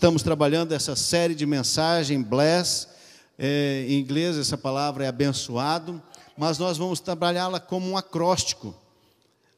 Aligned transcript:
estamos 0.00 0.22
trabalhando 0.22 0.72
essa 0.72 0.96
série 0.96 1.34
de 1.34 1.44
mensagem, 1.44 2.22
Bless, 2.22 2.88
é, 3.38 3.84
em 3.86 4.00
inglês 4.00 4.38
essa 4.38 4.56
palavra 4.56 5.04
é 5.04 5.08
abençoado, 5.08 6.02
mas 6.38 6.56
nós 6.56 6.78
vamos 6.78 7.00
trabalhá-la 7.00 7.60
como 7.60 7.86
um 7.90 7.98
acróstico. 7.98 8.74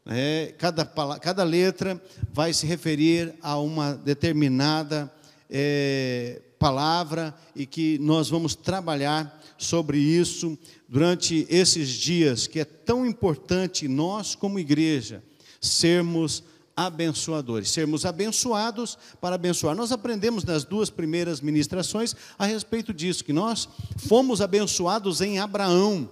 É, 0.05 0.53
cada, 0.59 0.85
cada 1.21 1.45
letra 1.45 2.03
vai 2.33 2.53
se 2.53 2.67
referir 2.67 3.33
a 3.41 3.57
uma 3.57 3.95
determinada 3.95 5.09
é, 5.49 6.43
palavra 6.59 7.33
e 7.55 7.65
que 7.65 7.97
nós 8.01 8.29
vamos 8.29 8.57
trabalhar 8.57 9.41
sobre 9.57 9.99
isso 9.99 10.59
durante 10.89 11.47
esses 11.49 11.89
dias, 11.89 12.49
que 12.49 12.59
é 12.59 12.65
tão 12.65 13.07
importante 13.07 13.87
nós, 13.87 14.35
como 14.35 14.59
igreja, 14.59 15.23
sermos 15.61 16.43
abençoadores, 16.77 17.71
sermos 17.71 18.07
abençoados 18.07 18.99
para 19.21 19.35
abençoar. 19.35 19.75
Nós 19.77 19.93
aprendemos 19.93 20.45
nas 20.45 20.65
duas 20.65 20.91
primeiras 20.91 21.41
ministrações 21.41 22.15
a 22.39 22.47
respeito 22.47 22.93
disso, 22.93 23.25
que 23.25 23.33
nós 23.33 23.69
fomos 23.97 24.41
abençoados 24.41 25.21
em 25.21 25.39
Abraão. 25.39 26.09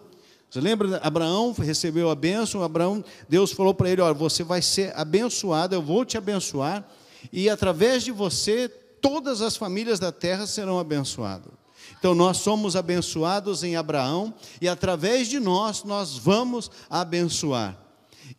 Você 0.51 0.61
lembra? 0.61 0.99
Abraão 0.99 1.53
recebeu 1.53 2.11
a 2.11 2.15
bênção, 2.15 2.63
Abraão, 2.63 3.05
Deus 3.29 3.53
falou 3.53 3.73
para 3.73 3.89
ele: 3.89 4.03
Olha, 4.03 4.15
você 4.15 4.43
vai 4.43 4.61
ser 4.61 4.93
abençoado, 4.97 5.75
eu 5.75 5.83
vou 5.83 6.05
te 6.05 6.19
abençoar, 6.19 6.85
e 7.33 7.49
através 7.49 8.03
de 8.03 8.11
você, 8.11 8.69
todas 8.69 9.43
as 9.43 9.57
famílias 9.57 10.01
da 10.01 10.11
terra 10.11 10.47
serão 10.47 10.79
abençoadas. 10.79 11.53
Então, 11.99 12.15
nós 12.15 12.39
somos 12.39 12.77
abençoados 12.77 13.63
em 13.63 13.77
Abraão, 13.77 14.35
e 14.61 14.69
através 14.69 15.29
de 15.29 15.39
nós, 15.39 15.85
nós 15.85 16.17
vamos 16.17 16.71
abençoar. 16.89 17.79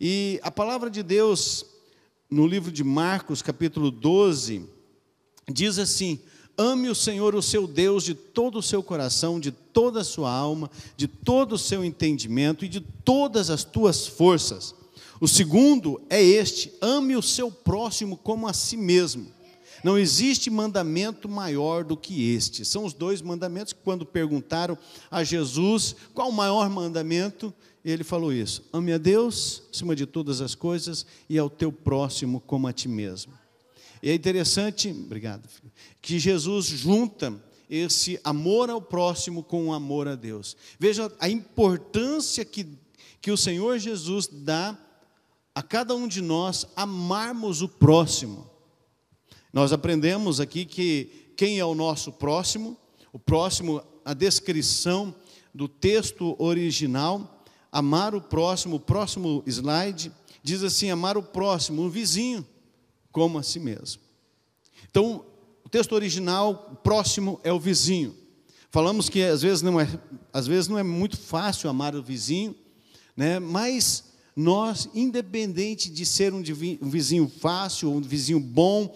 E 0.00 0.40
a 0.42 0.50
palavra 0.50 0.90
de 0.90 1.02
Deus 1.02 1.64
no 2.32 2.46
livro 2.46 2.72
de 2.72 2.82
Marcos, 2.82 3.42
capítulo 3.42 3.90
12, 3.90 4.64
diz 5.52 5.78
assim: 5.78 6.18
Ame 6.56 6.88
o 6.88 6.94
Senhor, 6.94 7.34
o 7.34 7.42
seu 7.42 7.66
Deus, 7.66 8.04
de 8.04 8.14
todo 8.14 8.58
o 8.58 8.62
seu 8.62 8.82
coração, 8.82 9.38
de 9.38 9.52
toda 9.52 10.00
a 10.00 10.04
sua 10.04 10.32
alma, 10.32 10.70
de 10.96 11.06
todo 11.06 11.52
o 11.52 11.58
seu 11.58 11.84
entendimento 11.84 12.64
e 12.64 12.68
de 12.68 12.80
todas 12.80 13.50
as 13.50 13.64
tuas 13.64 14.06
forças. 14.06 14.74
O 15.20 15.28
segundo 15.28 16.00
é 16.08 16.22
este: 16.22 16.72
ame 16.80 17.14
o 17.16 17.22
seu 17.22 17.50
próximo 17.50 18.16
como 18.16 18.48
a 18.48 18.54
si 18.54 18.78
mesmo. 18.78 19.26
Não 19.82 19.98
existe 19.98 20.48
mandamento 20.48 21.28
maior 21.28 21.84
do 21.84 21.96
que 21.96 22.32
este. 22.32 22.64
São 22.64 22.84
os 22.84 22.92
dois 22.92 23.20
mandamentos 23.20 23.72
que, 23.72 23.80
quando 23.82 24.06
perguntaram 24.06 24.78
a 25.10 25.24
Jesus 25.24 25.96
qual 26.14 26.28
o 26.28 26.32
maior 26.32 26.70
mandamento, 26.70 27.52
ele 27.84 28.04
falou 28.04 28.32
isso: 28.32 28.62
ame 28.72 28.92
a 28.92 28.98
Deus 28.98 29.62
acima 29.72 29.96
de 29.96 30.06
todas 30.06 30.40
as 30.40 30.54
coisas 30.54 31.04
e 31.28 31.38
ao 31.38 31.50
teu 31.50 31.72
próximo 31.72 32.40
como 32.40 32.66
a 32.68 32.72
ti 32.72 32.88
mesmo. 32.88 33.32
E 34.02 34.10
é 34.10 34.14
interessante, 34.14 34.90
obrigado, 34.90 35.48
filho, 35.48 35.72
que 36.00 36.18
Jesus 36.18 36.66
junta 36.66 37.40
esse 37.70 38.20
amor 38.22 38.68
ao 38.68 38.82
próximo 38.82 39.42
com 39.42 39.68
o 39.68 39.72
amor 39.72 40.06
a 40.06 40.14
Deus. 40.14 40.56
Veja 40.78 41.10
a 41.18 41.28
importância 41.28 42.44
que, 42.44 42.66
que 43.20 43.30
o 43.30 43.36
Senhor 43.36 43.78
Jesus 43.78 44.28
dá 44.30 44.76
a 45.54 45.62
cada 45.62 45.94
um 45.94 46.06
de 46.06 46.20
nós 46.20 46.66
amarmos 46.76 47.62
o 47.62 47.68
próximo. 47.68 48.51
Nós 49.52 49.72
aprendemos 49.72 50.40
aqui 50.40 50.64
que 50.64 51.32
quem 51.36 51.58
é 51.58 51.64
o 51.64 51.74
nosso 51.74 52.12
próximo, 52.12 52.76
o 53.12 53.18
próximo, 53.18 53.82
a 54.04 54.14
descrição 54.14 55.14
do 55.54 55.68
texto 55.68 56.34
original 56.38 57.42
amar 57.72 58.14
o 58.14 58.20
próximo, 58.20 58.76
o 58.76 58.80
próximo 58.80 59.42
slide 59.46 60.12
diz 60.42 60.62
assim: 60.62 60.90
amar 60.90 61.16
o 61.16 61.22
próximo, 61.22 61.82
o 61.82 61.88
vizinho, 61.88 62.46
como 63.10 63.38
a 63.38 63.42
si 63.42 63.58
mesmo. 63.58 64.02
Então, 64.90 65.24
o 65.64 65.68
texto 65.70 65.92
original, 65.92 66.78
próximo 66.84 67.40
é 67.42 67.50
o 67.50 67.58
vizinho. 67.58 68.14
Falamos 68.70 69.08
que 69.08 69.22
às 69.22 69.40
vezes 69.40 69.62
não 69.62 69.80
é, 69.80 69.88
às 70.32 70.46
vezes 70.46 70.68
não 70.68 70.78
é 70.78 70.82
muito 70.82 71.16
fácil 71.16 71.70
amar 71.70 71.94
o 71.96 72.02
vizinho, 72.02 72.54
né? 73.16 73.38
Mas 73.38 74.04
nós, 74.36 74.88
independente 74.94 75.90
de 75.90 76.06
ser 76.06 76.32
um 76.32 76.42
vizinho 76.42 77.28
fácil, 77.28 77.90
um 77.90 78.00
vizinho 78.00 78.40
bom 78.40 78.94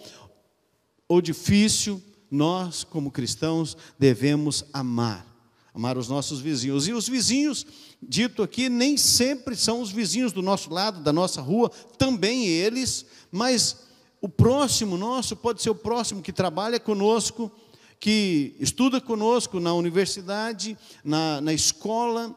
ou 1.07 1.21
difícil, 1.21 2.01
nós, 2.29 2.83
como 2.83 3.11
cristãos, 3.11 3.77
devemos 3.97 4.65
amar, 4.73 5.25
amar 5.73 5.97
os 5.97 6.09
nossos 6.09 6.39
vizinhos. 6.39 6.87
E 6.87 6.93
os 6.93 7.07
vizinhos 7.07 7.65
dito 8.01 8.43
aqui, 8.43 8.69
nem 8.69 8.97
sempre 8.97 9.55
são 9.55 9.81
os 9.81 9.91
vizinhos 9.91 10.31
do 10.31 10.41
nosso 10.41 10.71
lado, 10.71 11.01
da 11.01 11.13
nossa 11.13 11.41
rua, 11.41 11.69
também 11.97 12.45
eles, 12.45 13.05
mas 13.31 13.87
o 14.21 14.29
próximo 14.29 14.97
nosso 14.97 15.35
pode 15.35 15.61
ser 15.61 15.69
o 15.69 15.75
próximo 15.75 16.21
que 16.21 16.33
trabalha 16.33 16.79
conosco, 16.79 17.51
que 17.99 18.55
estuda 18.59 19.01
conosco 19.01 19.59
na 19.59 19.73
universidade, 19.73 20.77
na, 21.03 21.41
na 21.41 21.53
escola, 21.53 22.35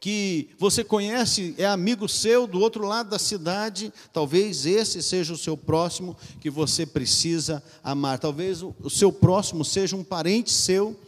que 0.00 0.48
você 0.58 0.82
conhece, 0.82 1.54
é 1.58 1.66
amigo 1.66 2.08
seu 2.08 2.46
do 2.46 2.58
outro 2.58 2.86
lado 2.86 3.10
da 3.10 3.18
cidade, 3.18 3.92
talvez 4.14 4.64
esse 4.64 5.02
seja 5.02 5.34
o 5.34 5.38
seu 5.38 5.58
próximo 5.58 6.16
que 6.40 6.48
você 6.48 6.86
precisa 6.86 7.62
amar. 7.84 8.18
Talvez 8.18 8.62
o, 8.62 8.74
seu 8.88 9.12
próximo 9.12 9.62
seja 9.62 9.94
um 9.94 10.02
parente 10.02 10.50
seu 10.50 10.98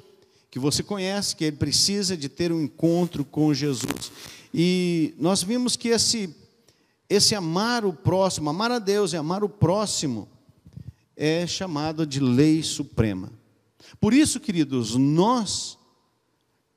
que 0.50 0.58
você 0.58 0.82
conhece, 0.82 1.34
que 1.34 1.44
ele 1.44 1.56
precisa 1.56 2.14
de 2.14 2.28
ter 2.28 2.52
um 2.52 2.60
encontro 2.60 3.24
com 3.24 3.54
Jesus. 3.54 4.12
E 4.52 5.14
nós 5.18 5.42
vimos 5.42 5.74
que 5.74 5.88
esse, 5.88 6.28
esse 7.08 7.34
amar 7.34 7.86
o 7.86 7.94
próximo, 7.94 8.50
amar 8.50 8.70
a 8.70 8.78
Deus 8.78 9.14
e 9.14 9.16
amar 9.16 9.42
o 9.42 9.48
próximo, 9.48 10.28
é 11.16 11.46
chamado 11.46 12.06
de 12.06 12.20
lei 12.20 12.62
suprema. 12.62 13.32
Por 13.98 14.12
isso, 14.12 14.38
queridos, 14.38 14.94
nós 14.96 15.78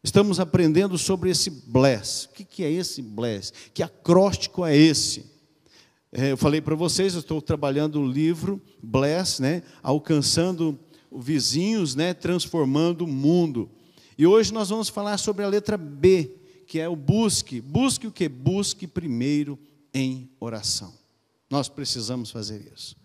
estamos 0.05 0.39
aprendendo 0.39 0.97
sobre 0.97 1.31
esse 1.31 1.49
bless. 1.49 2.27
O 2.27 2.29
que 2.29 2.63
é 2.63 2.71
esse 2.71 3.01
bless? 3.01 3.51
Que 3.73 3.81
acróstico 3.81 4.63
é 4.63 4.77
esse? 4.77 5.25
É, 6.11 6.31
eu 6.31 6.37
falei 6.37 6.61
para 6.61 6.75
vocês, 6.75 7.15
eu 7.15 7.19
estou 7.19 7.41
trabalhando 7.41 7.99
o 7.99 8.07
livro 8.07 8.61
Bless, 8.81 9.41
né, 9.41 9.63
alcançando 9.83 10.79
vizinhos, 11.11 11.95
né, 11.95 12.13
transformando 12.13 13.03
o 13.03 13.07
mundo. 13.07 13.69
E 14.17 14.25
hoje 14.25 14.53
nós 14.53 14.69
vamos 14.69 14.87
falar 14.87 15.17
sobre 15.17 15.43
a 15.43 15.47
letra 15.47 15.75
B, 15.75 16.37
que 16.67 16.79
é 16.79 16.87
o 16.87 16.95
busque. 16.95 17.59
Busque 17.59 18.07
o 18.07 18.11
que? 18.11 18.29
Busque 18.29 18.87
primeiro 18.87 19.59
em 19.93 20.29
oração. 20.39 20.93
Nós 21.49 21.67
precisamos 21.67 22.31
fazer 22.31 22.71
isso. 22.73 22.95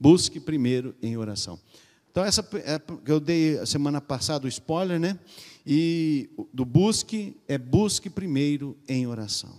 Busque 0.00 0.40
primeiro 0.40 0.94
em 1.00 1.16
oração. 1.16 1.60
Então, 2.10 2.24
essa 2.24 2.40
é, 2.64 2.80
eu 3.06 3.20
dei 3.20 3.64
semana 3.66 4.00
passada 4.00 4.46
o 4.46 4.48
spoiler, 4.48 4.98
né? 4.98 5.18
E 5.66 6.30
do 6.52 6.64
busque 6.64 7.36
é 7.48 7.58
busque 7.58 8.08
primeiro 8.08 8.76
em 8.86 9.06
oração. 9.06 9.58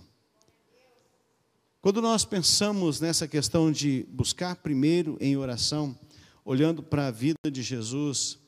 Quando 1.82 2.00
nós 2.00 2.24
pensamos 2.24 2.98
nessa 2.98 3.28
questão 3.28 3.70
de 3.70 4.06
buscar 4.10 4.56
primeiro 4.56 5.18
em 5.20 5.36
oração, 5.36 5.96
olhando 6.44 6.82
para 6.82 7.08
a 7.08 7.10
vida 7.10 7.50
de 7.52 7.62
Jesus, 7.62 8.38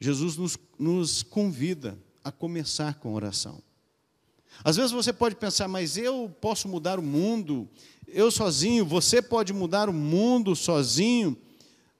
Jesus 0.00 0.36
nos, 0.36 0.56
nos 0.78 1.22
convida 1.24 1.98
a 2.22 2.30
começar 2.30 2.94
com 2.94 3.14
oração. 3.14 3.60
Às 4.62 4.76
vezes 4.76 4.92
você 4.92 5.12
pode 5.12 5.34
pensar, 5.34 5.66
mas 5.66 5.96
eu 5.96 6.34
posso 6.40 6.68
mudar 6.68 6.98
o 6.98 7.02
mundo, 7.02 7.68
eu 8.06 8.30
sozinho, 8.30 8.86
você 8.86 9.20
pode 9.20 9.52
mudar 9.52 9.88
o 9.88 9.92
mundo 9.92 10.54
sozinho. 10.54 11.36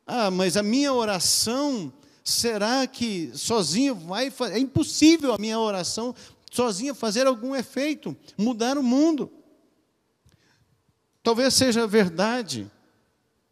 Ah, 0.07 0.31
mas 0.31 0.57
a 0.57 0.63
minha 0.63 0.93
oração, 0.93 1.93
será 2.29 2.87
que 2.87 3.31
sozinho 3.35 3.95
vai 3.95 4.31
fazer? 4.31 4.55
É 4.55 4.59
impossível 4.59 5.33
a 5.33 5.39
minha 5.39 5.59
oração 5.59 6.15
sozinha 6.51 6.95
fazer 6.95 7.27
algum 7.27 7.55
efeito, 7.55 8.17
mudar 8.37 8.79
o 8.79 8.83
mundo. 8.83 9.31
Talvez 11.23 11.55
seja 11.55 11.87
verdade, 11.87 12.71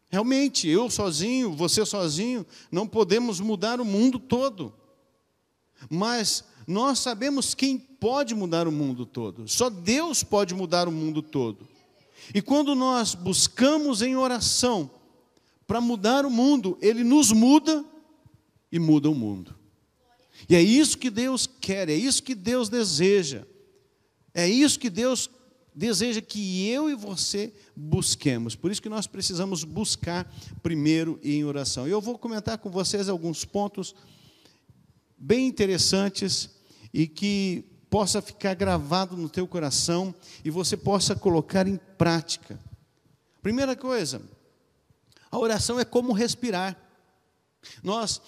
Realmente, 0.09 0.69
eu 0.69 0.89
sozinho, 0.89 1.51
você 1.51 1.85
sozinho, 1.85 2.45
não 2.71 2.87
podemos 2.87 3.39
mudar 3.39 3.81
o 3.81 3.85
mundo 3.85 4.19
todo. 4.19 4.73
Mas 5.89 6.45
nós 6.65 6.99
sabemos 6.99 7.53
quem 7.53 7.77
pode 7.77 8.33
mudar 8.33 8.67
o 8.67 8.71
mundo 8.71 9.05
todo. 9.05 9.47
Só 9.47 9.69
Deus 9.69 10.23
pode 10.23 10.55
mudar 10.55 10.87
o 10.87 10.91
mundo 10.91 11.21
todo. 11.21 11.67
E 12.33 12.41
quando 12.41 12.73
nós 12.73 13.15
buscamos 13.15 14.01
em 14.01 14.15
oração 14.15 14.89
para 15.65 15.81
mudar 15.81 16.25
o 16.25 16.31
mundo, 16.31 16.77
Ele 16.81 17.03
nos 17.03 17.31
muda 17.33 17.83
e 18.71 18.79
muda 18.79 19.09
o 19.09 19.15
mundo. 19.15 19.55
E 20.47 20.55
é 20.55 20.61
isso 20.61 20.97
que 20.97 21.09
Deus 21.09 21.47
quer, 21.47 21.89
é 21.89 21.95
isso 21.95 22.21
que 22.21 22.35
Deus 22.35 22.69
deseja. 22.69 23.45
É 24.33 24.47
isso 24.47 24.79
que 24.79 24.89
Deus 24.89 25.29
deseja 25.73 26.21
que 26.21 26.67
eu 26.67 26.89
e 26.89 26.95
você 26.95 27.53
busquemos. 27.75 28.55
Por 28.55 28.71
isso 28.71 28.81
que 28.81 28.89
nós 28.89 29.07
precisamos 29.07 29.63
buscar 29.63 30.31
primeiro 30.61 31.19
em 31.23 31.43
oração. 31.43 31.87
Eu 31.87 31.99
vou 31.99 32.17
comentar 32.17 32.57
com 32.57 32.69
vocês 32.69 33.09
alguns 33.09 33.45
pontos 33.45 33.95
bem 35.17 35.47
interessantes 35.47 36.49
e 36.93 37.07
que 37.07 37.65
possa 37.89 38.21
ficar 38.21 38.53
gravado 38.53 39.15
no 39.17 39.29
teu 39.29 39.47
coração 39.47 40.13
e 40.43 40.49
você 40.49 40.77
possa 40.77 41.15
colocar 41.15 41.67
em 41.67 41.77
prática. 41.97 42.59
Primeira 43.41 43.75
coisa, 43.75 44.21
a 45.31 45.37
oração 45.39 45.79
é 45.79 45.85
como 45.85 46.13
respirar. 46.13 46.77
Nós 47.81 48.21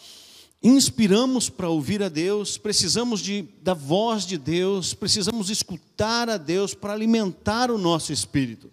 inspiramos 0.62 1.50
para 1.50 1.70
ouvir 1.70 2.04
a 2.04 2.10
Deus, 2.10 2.58
precisamos 2.58 3.22
de, 3.22 3.44
da 3.62 3.74
voz 3.74 4.26
de 4.26 4.38
Deus, 4.38 4.94
precisamos 4.94 5.50
escutar 5.50 6.30
a 6.30 6.38
Deus 6.38 6.74
para 6.74 6.94
alimentar 6.94 7.72
o 7.72 7.78
nosso 7.78 8.12
espírito. 8.12 8.70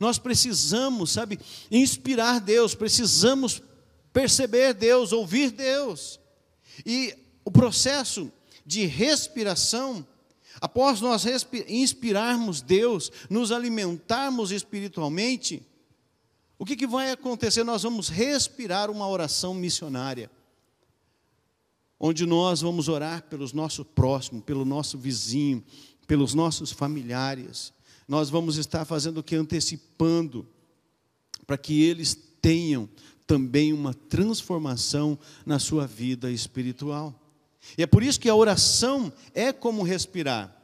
Nós 0.00 0.18
precisamos, 0.18 1.12
sabe, 1.12 1.38
inspirar 1.70 2.40
Deus, 2.40 2.74
precisamos 2.74 3.62
perceber 4.12 4.74
Deus, 4.74 5.12
ouvir 5.12 5.52
Deus. 5.52 6.18
E 6.84 7.14
o 7.44 7.52
processo 7.52 8.30
de 8.64 8.84
respiração, 8.84 10.04
após 10.60 11.00
nós 11.00 11.24
inspirarmos 11.68 12.60
Deus, 12.60 13.12
nos 13.30 13.52
alimentarmos 13.52 14.50
espiritualmente, 14.50 15.62
o 16.58 16.64
que, 16.64 16.74
que 16.74 16.86
vai 16.86 17.12
acontecer? 17.12 17.62
Nós 17.62 17.84
vamos 17.84 18.08
respirar 18.08 18.90
uma 18.90 19.06
oração 19.06 19.54
missionária 19.54 20.28
onde 21.98 22.26
nós 22.26 22.60
vamos 22.60 22.88
orar 22.88 23.22
pelos 23.24 23.52
nossos 23.52 23.86
próximos, 23.86 24.44
pelo 24.44 24.64
nosso 24.64 24.98
vizinho, 24.98 25.64
pelos 26.06 26.34
nossos 26.34 26.70
familiares. 26.70 27.72
Nós 28.06 28.30
vamos 28.30 28.56
estar 28.56 28.84
fazendo 28.84 29.18
o 29.18 29.22
que? 29.22 29.34
Antecipando, 29.34 30.46
para 31.46 31.58
que 31.58 31.82
eles 31.82 32.14
tenham 32.40 32.88
também 33.26 33.72
uma 33.72 33.92
transformação 33.92 35.18
na 35.44 35.58
sua 35.58 35.86
vida 35.86 36.30
espiritual. 36.30 37.14
E 37.76 37.82
é 37.82 37.86
por 37.86 38.02
isso 38.02 38.20
que 38.20 38.28
a 38.28 38.34
oração 38.34 39.12
é 39.34 39.52
como 39.52 39.82
respirar. 39.82 40.54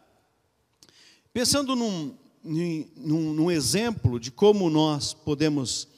Pensando 1.32 1.74
num, 1.74 2.14
num, 2.44 3.32
num 3.34 3.50
exemplo 3.50 4.20
de 4.20 4.30
como 4.30 4.70
nós 4.70 5.12
podemos 5.12 5.88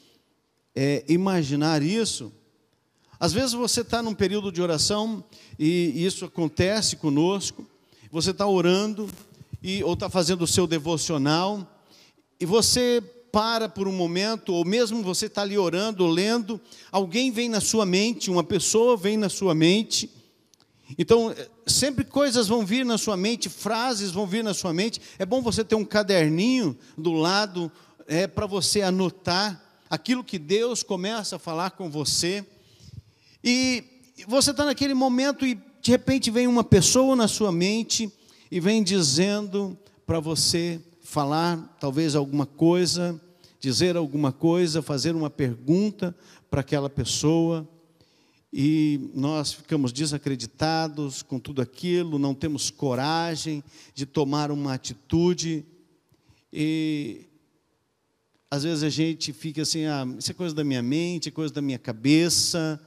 é, 0.74 1.04
imaginar 1.08 1.82
isso, 1.82 2.32
às 3.18 3.32
vezes 3.32 3.52
você 3.52 3.80
está 3.80 4.02
num 4.02 4.14
período 4.14 4.50
de 4.50 4.60
oração 4.60 5.24
e 5.58 6.04
isso 6.04 6.24
acontece 6.24 6.96
conosco. 6.96 7.66
Você 8.10 8.30
está 8.30 8.46
orando 8.46 9.08
e, 9.62 9.82
ou 9.82 9.94
está 9.94 10.10
fazendo 10.10 10.42
o 10.42 10.46
seu 10.46 10.66
devocional 10.66 11.66
e 12.38 12.46
você 12.46 13.02
para 13.32 13.68
por 13.68 13.88
um 13.88 13.92
momento, 13.92 14.52
ou 14.52 14.64
mesmo 14.64 15.02
você 15.02 15.26
está 15.26 15.42
ali 15.42 15.58
orando, 15.58 16.06
lendo, 16.06 16.60
alguém 16.92 17.32
vem 17.32 17.48
na 17.48 17.60
sua 17.60 17.84
mente, 17.84 18.30
uma 18.30 18.44
pessoa 18.44 18.96
vem 18.96 19.16
na 19.16 19.28
sua 19.28 19.56
mente. 19.56 20.08
Então, 20.96 21.34
sempre 21.66 22.04
coisas 22.04 22.46
vão 22.46 22.64
vir 22.64 22.84
na 22.84 22.96
sua 22.96 23.16
mente, 23.16 23.48
frases 23.48 24.12
vão 24.12 24.24
vir 24.24 24.44
na 24.44 24.54
sua 24.54 24.72
mente. 24.72 25.00
É 25.18 25.26
bom 25.26 25.42
você 25.42 25.64
ter 25.64 25.74
um 25.74 25.84
caderninho 25.84 26.78
do 26.96 27.12
lado 27.12 27.72
é, 28.06 28.28
para 28.28 28.46
você 28.46 28.82
anotar 28.82 29.60
aquilo 29.90 30.22
que 30.22 30.38
Deus 30.38 30.84
começa 30.84 31.34
a 31.34 31.38
falar 31.38 31.70
com 31.70 31.90
você. 31.90 32.46
E 33.46 33.84
você 34.26 34.52
está 34.52 34.64
naquele 34.64 34.94
momento 34.94 35.44
e 35.44 35.54
de 35.82 35.90
repente 35.90 36.30
vem 36.30 36.46
uma 36.46 36.64
pessoa 36.64 37.14
na 37.14 37.28
sua 37.28 37.52
mente 37.52 38.10
e 38.50 38.58
vem 38.58 38.82
dizendo 38.82 39.78
para 40.06 40.18
você 40.18 40.80
falar 41.02 41.76
talvez 41.78 42.14
alguma 42.14 42.46
coisa, 42.46 43.20
dizer 43.60 43.98
alguma 43.98 44.32
coisa, 44.32 44.80
fazer 44.80 45.14
uma 45.14 45.28
pergunta 45.28 46.16
para 46.48 46.62
aquela 46.62 46.88
pessoa. 46.88 47.68
E 48.50 49.10
nós 49.14 49.52
ficamos 49.52 49.92
desacreditados 49.92 51.20
com 51.20 51.38
tudo 51.38 51.60
aquilo, 51.60 52.18
não 52.18 52.34
temos 52.34 52.70
coragem 52.70 53.62
de 53.94 54.06
tomar 54.06 54.50
uma 54.50 54.72
atitude. 54.72 55.66
E 56.50 57.26
às 58.50 58.62
vezes 58.62 58.82
a 58.82 58.88
gente 58.88 59.34
fica 59.34 59.60
assim, 59.60 59.84
ah, 59.84 60.06
isso 60.18 60.30
é 60.30 60.34
coisa 60.34 60.54
da 60.54 60.64
minha 60.64 60.82
mente, 60.82 61.30
coisa 61.30 61.52
da 61.52 61.60
minha 61.60 61.78
cabeça 61.78 62.80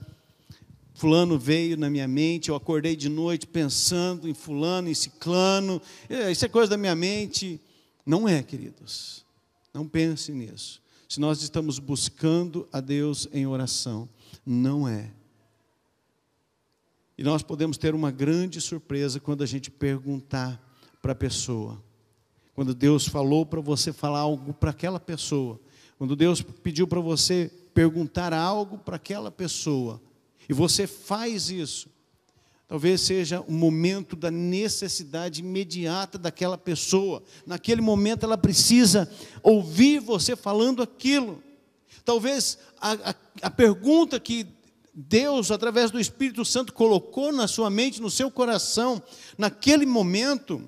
fulano 0.98 1.38
veio 1.38 1.78
na 1.78 1.92
minha 1.92 2.08
mente, 2.08 2.50
eu 2.50 2.56
acordei 2.56 2.96
de 2.96 3.08
noite 3.08 3.46
pensando 3.46 4.28
em 4.28 4.34
fulano, 4.34 4.90
em 4.90 4.96
ciclano, 4.96 5.80
é, 6.10 6.32
isso 6.32 6.44
é 6.44 6.50
coisa 6.50 6.72
da 6.72 6.78
minha 6.78 6.96
mente. 6.96 7.62
Não 8.04 8.28
é, 8.28 8.42
queridos. 8.42 9.24
Não 9.72 9.88
pense 9.88 10.32
nisso. 10.32 10.82
Se 11.08 11.20
nós 11.20 11.44
estamos 11.44 11.78
buscando 11.78 12.68
a 12.74 12.80
Deus 12.80 13.28
em 13.32 13.46
oração, 13.46 14.10
não 14.44 14.88
é. 14.88 15.12
E 17.16 17.24
nós 17.24 17.44
podemos 17.44 17.78
ter 17.78 17.94
uma 17.94 18.10
grande 18.10 18.60
surpresa 18.60 19.20
quando 19.20 19.44
a 19.44 19.48
gente 19.48 19.70
perguntar 19.70 20.60
para 21.00 21.12
a 21.12 21.16
pessoa. 21.16 21.82
Quando 22.56 22.74
Deus 22.74 23.08
falou 23.08 23.46
para 23.46 23.62
você 23.62 23.94
falar 23.94 24.22
algo 24.22 24.52
para 24.52 24.72
aquela 24.72 25.00
pessoa. 25.00 25.60
Quando 26.00 26.16
Deus 26.16 26.42
pediu 26.42 26.88
para 26.88 27.00
você 27.00 27.52
perguntar 27.72 28.34
algo 28.34 28.80
para 28.80 28.96
aquela 28.96 29.30
pessoa 29.30 30.02
e 30.50 30.54
você 30.54 30.88
faz 30.88 31.50
isso, 31.50 31.90
talvez 32.68 33.02
seja 33.02 33.42
o 33.42 33.52
momento 33.52 34.16
da 34.16 34.32
necessidade 34.32 35.42
imediata 35.42 36.18
daquela 36.18 36.58
pessoa. 36.58 37.24
Naquele 37.46 37.82
momento 37.82 38.24
ela 38.24 38.38
precisa 38.38 39.10
ouvir 39.44 40.00
você 40.00 40.36
falando 40.36 40.82
aquilo. 40.82 41.44
Talvez 42.06 42.58
a, 42.80 42.94
a, 42.94 43.16
a 43.44 43.50
pergunta 43.50 44.20
que 44.20 44.48
Deus, 44.94 45.52
através 45.52 45.92
do 45.92 46.00
Espírito 46.00 46.44
Santo, 46.44 46.74
colocou 46.74 47.32
na 47.32 47.48
sua 47.48 47.70
mente, 47.70 48.02
no 48.02 48.10
seu 48.10 48.32
coração, 48.32 49.02
naquele 49.38 49.86
momento, 49.86 50.64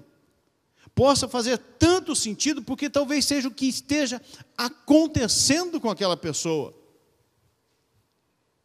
possa 0.94 1.28
fazer 1.28 1.58
tanto 1.58 2.16
sentido, 2.16 2.62
porque 2.62 2.90
talvez 2.90 3.25
seja 3.25 3.48
o 3.48 3.54
que 3.54 3.66
esteja 3.66 4.22
acontecendo 4.58 5.80
com 5.80 5.90
aquela 5.90 6.18
pessoa. 6.18 6.79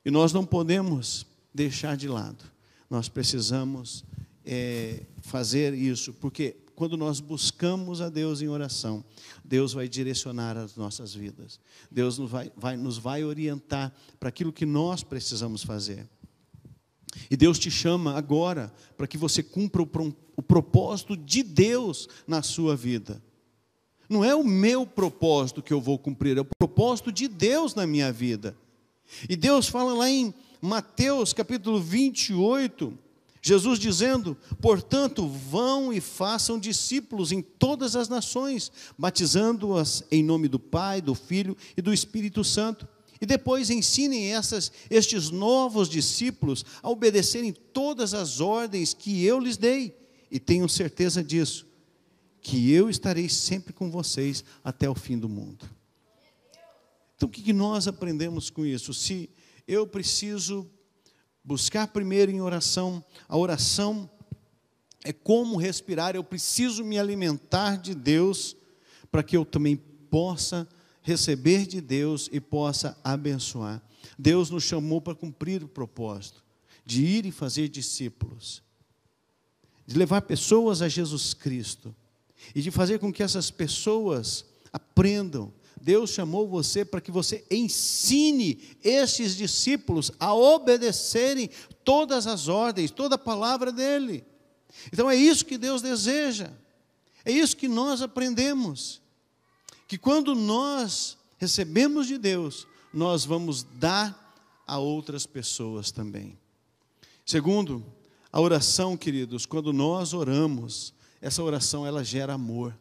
E 0.05 0.11
nós 0.11 0.33
não 0.33 0.45
podemos 0.45 1.27
deixar 1.53 1.97
de 1.97 2.09
lado. 2.09 2.45
Nós 2.91 3.09
precisamos 3.09 4.05
é, 4.45 5.03
fazer 5.23 5.73
isso, 5.75 6.13
porque 6.15 6.57
quando 6.75 6.97
nós 6.97 7.21
buscamos 7.21 8.01
a 8.01 8.09
Deus 8.09 8.43
em 8.43 8.49
oração, 8.49 9.05
Deus 9.45 9.73
vai 9.73 9.89
direcionar 9.89 10.57
as 10.57 10.77
nossas 10.77 11.15
vidas. 11.15 11.61
Deus 11.91 12.19
nos 12.19 12.31
vai, 12.31 12.53
vai, 12.57 12.77
nos 12.77 12.99
vai 12.99 13.25
orientar 13.25 13.93
para 14.19 14.29
aquilo 14.29 14.53
que 14.53 14.67
nós 14.67 15.03
precisamos 15.03 15.63
fazer. 15.63 16.09
E 17.31 17.37
Deus 17.37 17.59
te 17.59 17.71
chama 17.71 18.17
agora 18.17 18.73
para 18.97 19.07
que 19.07 19.17
você 19.17 19.43
cumpra 19.43 19.83
o, 19.83 19.89
o 20.37 20.43
propósito 20.43 21.17
de 21.17 21.43
Deus 21.43 22.09
na 22.27 22.43
sua 22.43 22.75
vida. 22.75 23.23
Não 24.09 24.25
é 24.25 24.35
o 24.35 24.45
meu 24.45 24.87
propósito 24.87 25.63
que 25.63 25.73
eu 25.73 25.81
vou 25.81 25.99
cumprir, 25.99 26.37
é 26.37 26.41
o 26.41 26.47
propósito 26.59 27.11
de 27.11 27.29
Deus 27.29 27.75
na 27.75 27.87
minha 27.87 28.13
vida. 28.13 28.57
E 29.29 29.37
Deus 29.37 29.69
fala 29.69 29.95
lá 29.95 30.09
em 30.09 30.35
Mateus 30.61 31.33
capítulo 31.33 31.81
28, 31.81 32.97
Jesus 33.43 33.79
dizendo: 33.79 34.35
Portanto, 34.61 35.29
vão 35.29 35.93
e 35.93 36.01
façam 36.01 36.59
discípulos 36.59 37.31
em 37.33 37.43
todas 37.43 37.95
as 37.95 38.09
nações, 38.09 38.73
batizando-as 38.97 40.03
em 40.11 40.23
nome 40.23 40.49
do 40.49 40.59
Pai, 40.59 41.03
do 41.03 41.15
Filho 41.15 41.55
e 41.77 41.83
do 41.83 41.93
Espírito 41.93 42.43
Santo. 42.43 42.89
E 43.21 43.27
depois 43.27 43.71
ensinem 43.71 44.33
essas, 44.33 44.73
estes 44.91 45.31
novos 45.31 45.89
discípulos 45.89 46.65
a 46.83 46.89
obedecerem 46.89 47.53
todas 47.53 48.15
as 48.15 48.41
ordens 48.41 48.95
que 48.95 49.25
eu 49.25 49.39
lhes 49.39 49.57
dei. 49.57 49.97
E 50.31 50.41
tenham 50.41 50.67
certeza 50.67 51.23
disso, 51.23 51.67
que 52.41 52.73
eu 52.73 52.89
estarei 52.91 53.29
sempre 53.29 53.73
com 53.73 53.91
vocês 53.91 54.43
até 54.65 54.89
o 54.89 54.95
fim 54.95 55.19
do 55.19 55.29
mundo. 55.29 55.69
Então, 57.25 57.41
o 57.41 57.45
que 57.45 57.53
nós 57.55 57.89
aprendemos 57.89 58.51
com 58.51 58.67
isso? 58.67 58.93
Se 58.93 59.31
eu 59.67 59.87
preciso 59.87 60.71
buscar 61.43 61.89
primeiro 61.89 62.31
em 62.31 62.43
oração, 62.43 63.03
a 63.27 63.35
oração 63.35 64.11
é 65.03 65.11
como 65.11 65.57
respirar, 65.57 66.15
eu 66.15 66.23
preciso 66.23 66.85
me 66.85 66.99
alimentar 66.99 67.77
de 67.77 67.95
Deus 67.95 68.55
para 69.11 69.23
que 69.23 69.35
eu 69.35 69.43
também 69.43 69.75
possa 69.75 70.69
receber 71.01 71.67
de 71.67 71.81
Deus 71.81 72.29
e 72.31 72.41
possa 72.41 72.99
abençoar. 73.03 73.83
Deus 74.19 74.51
nos 74.51 74.65
chamou 74.65 75.01
para 75.01 75.15
cumprir 75.15 75.65
o 75.65 75.69
propósito 75.69 76.45
de 76.85 77.07
ir 77.07 77.25
e 77.25 77.33
fazer 77.33 77.71
discípulos, 77.71 78.63
de 79.87 79.97
levar 79.97 80.21
pessoas 80.23 80.83
a 80.83 80.89
Jesus 80.91 81.33
Cristo 81.33 81.95
e 82.55 82.61
de 82.61 82.71
fazer 82.71 82.99
com 82.99 83.11
que 83.11 83.23
essas 83.23 83.51
pessoas 83.51 84.45
aprendam 84.71 85.51
Deus 85.85 86.13
chamou 86.13 86.49
você 86.49 86.83
para 86.83 86.99
que 86.99 87.11
você 87.11 87.45
ensine 87.51 88.59
esses 88.83 89.37
discípulos 89.37 90.11
a 90.19 90.33
obedecerem 90.33 91.51
todas 91.85 92.27
as 92.27 92.49
ordens, 92.49 92.91
toda 92.91 93.17
a 93.17 93.19
palavra 93.19 93.71
dele. 93.71 94.25
Então 94.91 95.11
é 95.11 95.15
isso 95.15 95.45
que 95.45 95.59
Deus 95.59 95.83
deseja. 95.83 96.51
É 97.23 97.31
isso 97.31 97.55
que 97.55 97.69
nós 97.69 98.01
aprendemos. 98.01 99.03
Que 99.87 99.99
quando 99.99 100.35
nós 100.35 101.19
recebemos 101.37 102.07
de 102.07 102.17
Deus, 102.17 102.67
nós 102.91 103.27
vamos 103.27 103.63
dar 103.63 104.35
a 104.67 104.79
outras 104.79 105.27
pessoas 105.27 105.91
também. 105.91 106.39
Segundo, 107.27 107.85
a 108.33 108.41
oração, 108.41 108.97
queridos, 108.97 109.45
quando 109.45 109.71
nós 109.71 110.15
oramos, 110.15 110.95
essa 111.21 111.43
oração 111.43 111.87
ela 111.87 112.03
gera 112.03 112.33
amor 112.33 112.75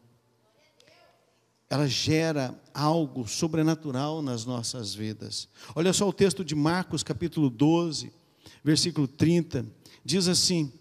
ela 1.74 1.88
gera 1.88 2.54
algo 2.72 3.28
sobrenatural 3.28 4.22
nas 4.22 4.46
nossas 4.46 4.94
vidas. 4.94 5.48
Olha 5.74 5.92
só 5.92 6.08
o 6.08 6.14
texto 6.14 6.46
de 6.46 6.54
Marcos, 6.54 7.02
capítulo 7.02 7.50
12, 7.50 8.14
versículo 8.64 9.08
30, 9.08 9.66
diz 10.06 10.28
assim: 10.28 10.72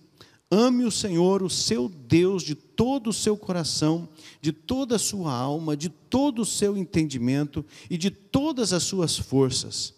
Ame 0.51 0.85
o 0.85 0.91
Senhor, 0.91 1.43
o 1.43 1.49
seu 1.49 1.89
Deus, 1.89 2.43
de 2.43 2.55
todo 2.55 3.09
o 3.09 3.13
seu 3.13 3.39
coração, 3.39 4.07
de 4.43 4.53
toda 4.53 4.97
a 4.97 4.99
sua 4.99 5.33
alma, 5.33 5.75
de 5.75 5.89
todo 5.89 6.43
o 6.43 6.45
seu 6.45 6.77
entendimento 6.77 7.65
e 7.89 7.97
de 7.97 8.11
todas 8.11 8.75
as 8.75 8.83
suas 8.83 9.17
forças. 9.17 9.95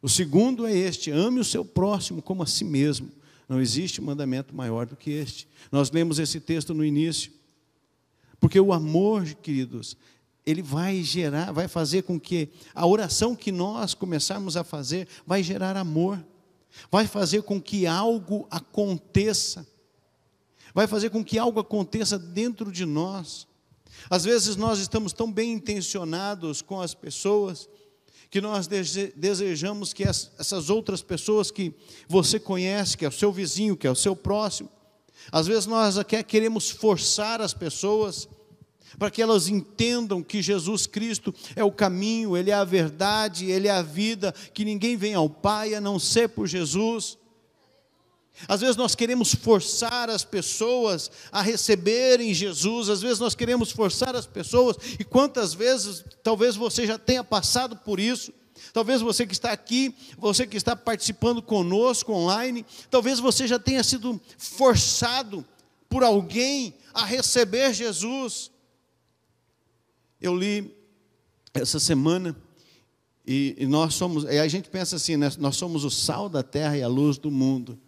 O 0.00 0.08
segundo 0.08 0.66
é 0.66 0.74
este: 0.74 1.10
ame 1.10 1.38
o 1.38 1.44
seu 1.44 1.66
próximo 1.66 2.22
como 2.22 2.42
a 2.42 2.46
si 2.46 2.64
mesmo. 2.64 3.10
Não 3.46 3.60
existe 3.60 4.00
mandamento 4.00 4.54
maior 4.54 4.86
do 4.86 4.96
que 4.96 5.10
este. 5.10 5.46
Nós 5.70 5.90
lemos 5.90 6.18
esse 6.18 6.40
texto 6.40 6.72
no 6.72 6.82
início. 6.82 7.30
Porque 8.40 8.58
o 8.58 8.72
amor, 8.72 9.26
queridos, 9.42 9.98
ele 10.46 10.62
vai 10.62 11.02
gerar, 11.02 11.52
vai 11.52 11.68
fazer 11.68 12.02
com 12.02 12.18
que 12.18 12.48
a 12.74 12.86
oração 12.86 13.36
que 13.36 13.52
nós 13.52 13.94
começarmos 13.94 14.56
a 14.56 14.64
fazer 14.64 15.06
vai 15.26 15.42
gerar 15.42 15.76
amor, 15.76 16.24
vai 16.90 17.06
fazer 17.06 17.42
com 17.42 17.60
que 17.60 17.86
algo 17.86 18.46
aconteça, 18.50 19.66
vai 20.74 20.86
fazer 20.86 21.10
com 21.10 21.24
que 21.24 21.38
algo 21.38 21.60
aconteça 21.60 22.18
dentro 22.18 22.72
de 22.72 22.86
nós. 22.86 23.46
Às 24.08 24.24
vezes 24.24 24.56
nós 24.56 24.78
estamos 24.78 25.12
tão 25.12 25.30
bem 25.30 25.52
intencionados 25.52 26.62
com 26.62 26.80
as 26.80 26.94
pessoas 26.94 27.68
que 28.30 28.40
nós 28.40 28.68
desejamos 28.68 29.92
que 29.92 30.04
essas 30.04 30.70
outras 30.70 31.02
pessoas 31.02 31.50
que 31.50 31.74
você 32.08 32.38
conhece, 32.38 32.96
que 32.96 33.04
é 33.04 33.08
o 33.08 33.12
seu 33.12 33.32
vizinho, 33.32 33.76
que 33.76 33.88
é 33.88 33.90
o 33.90 33.96
seu 33.96 34.14
próximo, 34.14 34.70
às 35.32 35.48
vezes 35.48 35.66
nós 35.66 35.96
queremos 36.26 36.70
forçar 36.70 37.40
as 37.40 37.52
pessoas 37.52 38.28
para 38.98 39.10
que 39.10 39.22
elas 39.22 39.48
entendam 39.48 40.22
que 40.22 40.42
Jesus 40.42 40.86
Cristo 40.86 41.34
é 41.54 41.64
o 41.64 41.72
caminho, 41.72 42.36
Ele 42.36 42.50
é 42.50 42.54
a 42.54 42.64
verdade, 42.64 43.50
Ele 43.50 43.68
é 43.68 43.70
a 43.70 43.82
vida, 43.82 44.34
que 44.52 44.64
ninguém 44.64 44.96
vem 44.96 45.14
ao 45.14 45.28
Pai 45.28 45.74
a 45.74 45.80
não 45.80 45.98
ser 45.98 46.28
por 46.28 46.46
Jesus. 46.46 47.18
Às 48.48 48.60
vezes 48.60 48.76
nós 48.76 48.94
queremos 48.94 49.34
forçar 49.34 50.08
as 50.08 50.24
pessoas 50.24 51.10
a 51.30 51.42
receberem 51.42 52.32
Jesus, 52.32 52.88
às 52.88 53.02
vezes 53.02 53.18
nós 53.18 53.34
queremos 53.34 53.70
forçar 53.70 54.16
as 54.16 54.26
pessoas, 54.26 54.76
e 54.98 55.04
quantas 55.04 55.52
vezes, 55.52 56.04
talvez 56.22 56.56
você 56.56 56.86
já 56.86 56.98
tenha 56.98 57.22
passado 57.22 57.76
por 57.76 58.00
isso, 58.00 58.32
talvez 58.72 59.00
você 59.02 59.26
que 59.26 59.34
está 59.34 59.52
aqui, 59.52 59.94
você 60.16 60.46
que 60.46 60.56
está 60.56 60.74
participando 60.74 61.42
conosco 61.42 62.12
online, 62.12 62.64
talvez 62.90 63.20
você 63.20 63.46
já 63.46 63.58
tenha 63.58 63.84
sido 63.84 64.18
forçado 64.38 65.44
por 65.88 66.02
alguém 66.02 66.74
a 66.94 67.04
receber 67.04 67.74
Jesus. 67.74 68.50
Eu 70.20 70.36
li 70.36 70.76
essa 71.54 71.80
semana 71.80 72.36
e, 73.26 73.54
e 73.58 73.66
nós 73.66 73.94
somos, 73.94 74.24
e 74.24 74.38
a 74.38 74.48
gente 74.48 74.68
pensa 74.68 74.96
assim, 74.96 75.16
né, 75.16 75.30
nós 75.38 75.56
somos 75.56 75.84
o 75.84 75.90
sal 75.90 76.28
da 76.28 76.42
terra 76.42 76.76
e 76.76 76.82
a 76.82 76.88
luz 76.88 77.16
do 77.16 77.30
mundo. 77.30 77.78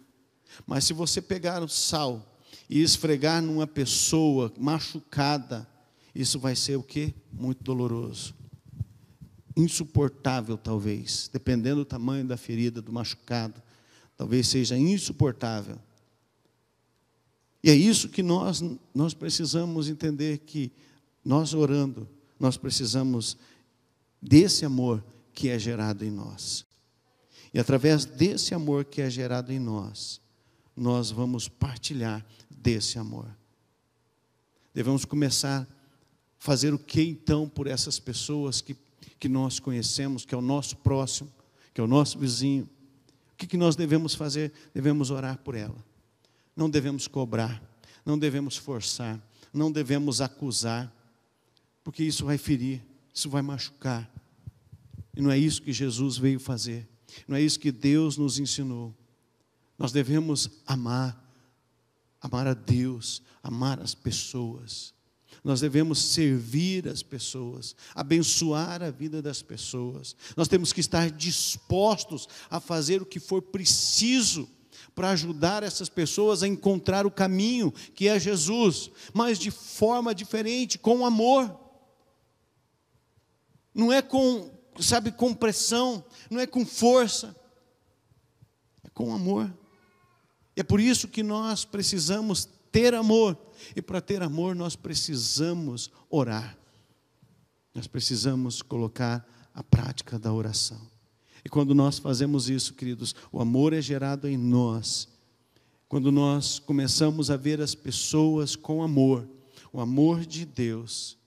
Mas 0.65 0.85
se 0.85 0.93
você 0.93 1.21
pegar 1.21 1.61
o 1.61 1.67
sal 1.67 2.39
e 2.69 2.81
esfregar 2.81 3.41
numa 3.41 3.67
pessoa 3.67 4.51
machucada, 4.57 5.67
isso 6.13 6.39
vai 6.39 6.55
ser 6.55 6.75
o 6.75 6.83
que? 6.83 7.13
Muito 7.31 7.63
doloroso. 7.63 8.33
Insuportável, 9.55 10.57
talvez, 10.57 11.29
dependendo 11.31 11.77
do 11.77 11.85
tamanho 11.85 12.25
da 12.25 12.37
ferida, 12.37 12.81
do 12.81 12.91
machucado, 12.91 13.61
talvez 14.17 14.47
seja 14.47 14.77
insuportável. 14.77 15.77
E 17.63 17.69
é 17.69 17.75
isso 17.75 18.09
que 18.09 18.21
nós, 18.21 18.63
nós 18.93 19.13
precisamos 19.13 19.87
entender: 19.87 20.39
que 20.39 20.71
nós 21.23 21.53
orando, 21.53 22.07
nós 22.39 22.57
precisamos 22.57 23.37
desse 24.21 24.65
amor 24.65 25.03
que 25.33 25.49
é 25.49 25.57
gerado 25.57 26.05
em 26.05 26.11
nós. 26.11 26.65
E 27.53 27.59
através 27.59 28.05
desse 28.05 28.53
amor 28.53 28.85
que 28.85 29.01
é 29.01 29.09
gerado 29.09 29.51
em 29.51 29.59
nós, 29.59 30.19
nós 30.75 31.11
vamos 31.11 31.47
partilhar 31.47 32.25
desse 32.49 32.97
amor. 32.97 33.27
Devemos 34.73 35.05
começar 35.05 35.61
a 35.61 35.67
fazer 36.39 36.73
o 36.73 36.79
que 36.79 37.01
então 37.01 37.47
por 37.47 37.67
essas 37.67 37.99
pessoas 37.99 38.59
que, 38.59 38.75
que 39.19 39.29
nós 39.29 39.59
conhecemos, 39.59 40.25
que 40.25 40.33
é 40.33 40.37
o 40.37 40.41
nosso 40.41 40.77
próximo, 40.77 41.31
que 41.73 41.79
é 41.79 41.83
o 41.83 41.87
nosso 41.87 42.17
vizinho. 42.17 42.67
O 43.33 43.35
que, 43.37 43.45
que 43.45 43.57
nós 43.57 43.75
devemos 43.75 44.15
fazer? 44.15 44.51
Devemos 44.73 45.11
orar 45.11 45.37
por 45.37 45.53
ela. 45.53 45.77
Não 46.55 46.69
devemos 46.69 47.07
cobrar, 47.07 47.61
não 48.05 48.17
devemos 48.17 48.57
forçar, 48.57 49.19
não 49.53 49.71
devemos 49.71 50.21
acusar 50.21 50.91
porque 51.83 52.03
isso 52.03 52.25
vai 52.25 52.37
ferir, 52.37 52.81
isso 53.13 53.29
vai 53.29 53.41
machucar. 53.41 54.09
E 55.15 55.21
não 55.21 55.29
é 55.29 55.37
isso 55.37 55.61
que 55.61 55.71
Jesus 55.71 56.17
veio 56.17 56.39
fazer, 56.39 56.87
não 57.27 57.35
é 57.35 57.41
isso 57.41 57.59
que 57.59 57.71
Deus 57.71 58.17
nos 58.17 58.39
ensinou. 58.39 58.95
Nós 59.77 59.91
devemos 59.91 60.49
amar, 60.65 61.19
amar 62.21 62.47
a 62.47 62.53
Deus, 62.53 63.21
amar 63.41 63.79
as 63.79 63.93
pessoas. 63.93 64.93
Nós 65.43 65.59
devemos 65.59 65.99
servir 65.99 66.87
as 66.87 67.03
pessoas, 67.03 67.75
abençoar 67.93 68.81
a 68.81 68.89
vida 68.89 69.21
das 69.21 69.41
pessoas. 69.41 70.15
Nós 70.37 70.47
temos 70.47 70.71
que 70.71 70.79
estar 70.79 71.11
dispostos 71.11 72.29
a 72.49 72.59
fazer 72.59 73.01
o 73.01 73.05
que 73.05 73.19
for 73.19 73.41
preciso 73.41 74.47
para 74.95 75.09
ajudar 75.09 75.63
essas 75.63 75.89
pessoas 75.89 76.43
a 76.43 76.47
encontrar 76.47 77.05
o 77.05 77.11
caminho 77.11 77.71
que 77.93 78.07
é 78.07 78.19
Jesus, 78.19 78.89
mas 79.13 79.37
de 79.37 79.51
forma 79.51 80.15
diferente, 80.15 80.77
com 80.77 81.05
amor 81.05 81.62
não 83.73 83.91
é 83.91 84.01
com, 84.01 84.51
sabe, 84.79 85.11
com 85.11 85.33
pressão, 85.33 86.03
não 86.29 86.39
é 86.39 86.47
com 86.47 86.65
força, 86.65 87.35
é 88.83 88.89
com 88.89 89.13
amor. 89.13 89.51
É 90.55 90.63
por 90.63 90.79
isso 90.79 91.07
que 91.07 91.23
nós 91.23 91.65
precisamos 91.65 92.47
ter 92.71 92.93
amor, 92.93 93.37
e 93.75 93.81
para 93.81 94.01
ter 94.01 94.21
amor 94.21 94.55
nós 94.55 94.75
precisamos 94.75 95.91
orar, 96.09 96.57
nós 97.73 97.87
precisamos 97.87 98.61
colocar 98.61 99.27
a 99.53 99.63
prática 99.63 100.17
da 100.17 100.33
oração. 100.33 100.81
E 101.45 101.49
quando 101.49 101.75
nós 101.75 101.99
fazemos 101.99 102.49
isso, 102.49 102.73
queridos, 102.73 103.15
o 103.31 103.41
amor 103.41 103.73
é 103.73 103.81
gerado 103.81 104.27
em 104.27 104.37
nós. 104.37 105.07
Quando 105.89 106.11
nós 106.11 106.57
começamos 106.57 107.29
a 107.29 107.37
ver 107.37 107.61
as 107.61 107.75
pessoas 107.75 108.55
com 108.55 108.81
amor, 108.81 109.27
o 109.71 109.81
amor 109.81 110.25
de 110.25 110.45
Deus, 110.45 111.17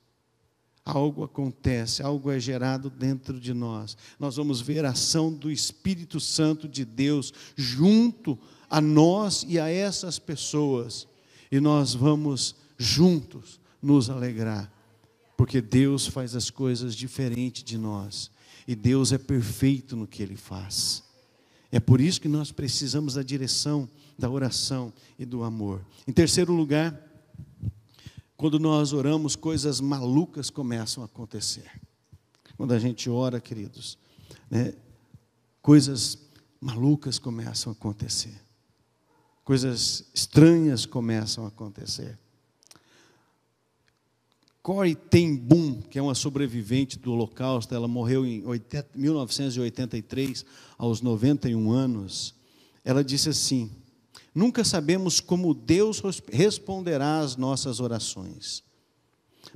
algo 0.86 1.24
acontece, 1.24 2.00
algo 2.00 2.30
é 2.30 2.38
gerado 2.38 2.88
dentro 2.88 3.40
de 3.40 3.52
nós. 3.52 3.96
Nós 4.20 4.36
vamos 4.36 4.60
ver 4.60 4.84
a 4.84 4.90
ação 4.90 5.32
do 5.32 5.50
Espírito 5.50 6.20
Santo 6.20 6.68
de 6.68 6.84
Deus 6.84 7.34
junto 7.56 8.38
a 8.70 8.80
nós 8.80 9.44
e 9.48 9.58
a 9.58 9.68
essas 9.68 10.20
pessoas, 10.20 11.08
e 11.50 11.58
nós 11.58 11.92
vamos 11.92 12.54
juntos 12.78 13.60
nos 13.82 14.08
alegrar, 14.08 14.72
porque 15.36 15.60
Deus 15.60 16.06
faz 16.06 16.36
as 16.36 16.50
coisas 16.50 16.94
diferente 16.94 17.64
de 17.64 17.76
nós, 17.76 18.30
e 18.66 18.76
Deus 18.76 19.12
é 19.12 19.18
perfeito 19.18 19.96
no 19.96 20.06
que 20.06 20.22
Ele 20.22 20.36
faz. 20.36 21.02
É 21.72 21.80
por 21.80 22.00
isso 22.00 22.20
que 22.20 22.28
nós 22.28 22.52
precisamos 22.52 23.14
da 23.14 23.22
direção, 23.22 23.88
da 24.16 24.30
oração 24.30 24.92
e 25.18 25.24
do 25.24 25.42
amor. 25.42 25.84
Em 26.06 26.12
terceiro 26.12 26.52
lugar, 26.52 27.05
quando 28.36 28.58
nós 28.58 28.92
oramos, 28.92 29.34
coisas 29.34 29.80
malucas 29.80 30.50
começam 30.50 31.02
a 31.02 31.06
acontecer. 31.06 31.70
Quando 32.56 32.72
a 32.72 32.78
gente 32.78 33.08
ora, 33.08 33.40
queridos, 33.40 33.98
né, 34.50 34.74
coisas 35.62 36.18
malucas 36.60 37.18
começam 37.18 37.72
a 37.72 37.76
acontecer. 37.76 38.34
Coisas 39.44 40.04
estranhas 40.12 40.84
começam 40.84 41.44
a 41.44 41.48
acontecer. 41.48 42.18
Corey 44.62 44.96
Ten 44.96 45.36
Boom, 45.36 45.80
que 45.80 45.96
é 45.96 46.02
uma 46.02 46.14
sobrevivente 46.16 46.98
do 46.98 47.12
Holocausto, 47.12 47.72
ela 47.72 47.86
morreu 47.86 48.26
em 48.26 48.42
1983, 48.94 50.44
aos 50.76 51.00
91 51.00 51.70
anos. 51.70 52.34
Ela 52.84 53.04
disse 53.04 53.28
assim: 53.28 53.70
Nunca 54.36 54.62
sabemos 54.64 55.18
como 55.18 55.54
Deus 55.54 56.02
responderá 56.30 57.20
às 57.20 57.36
nossas 57.36 57.80
orações, 57.80 58.62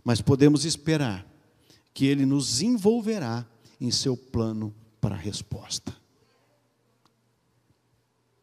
mas 0.02 0.22
podemos 0.22 0.64
esperar 0.64 1.30
que 1.92 2.06
Ele 2.06 2.25
nos 2.25 2.62
envolverá 2.62 3.46
em 3.78 3.90
seu 3.90 4.16
plano 4.16 4.75
para 4.99 5.14
a 5.14 5.18
resposta. 5.18 5.94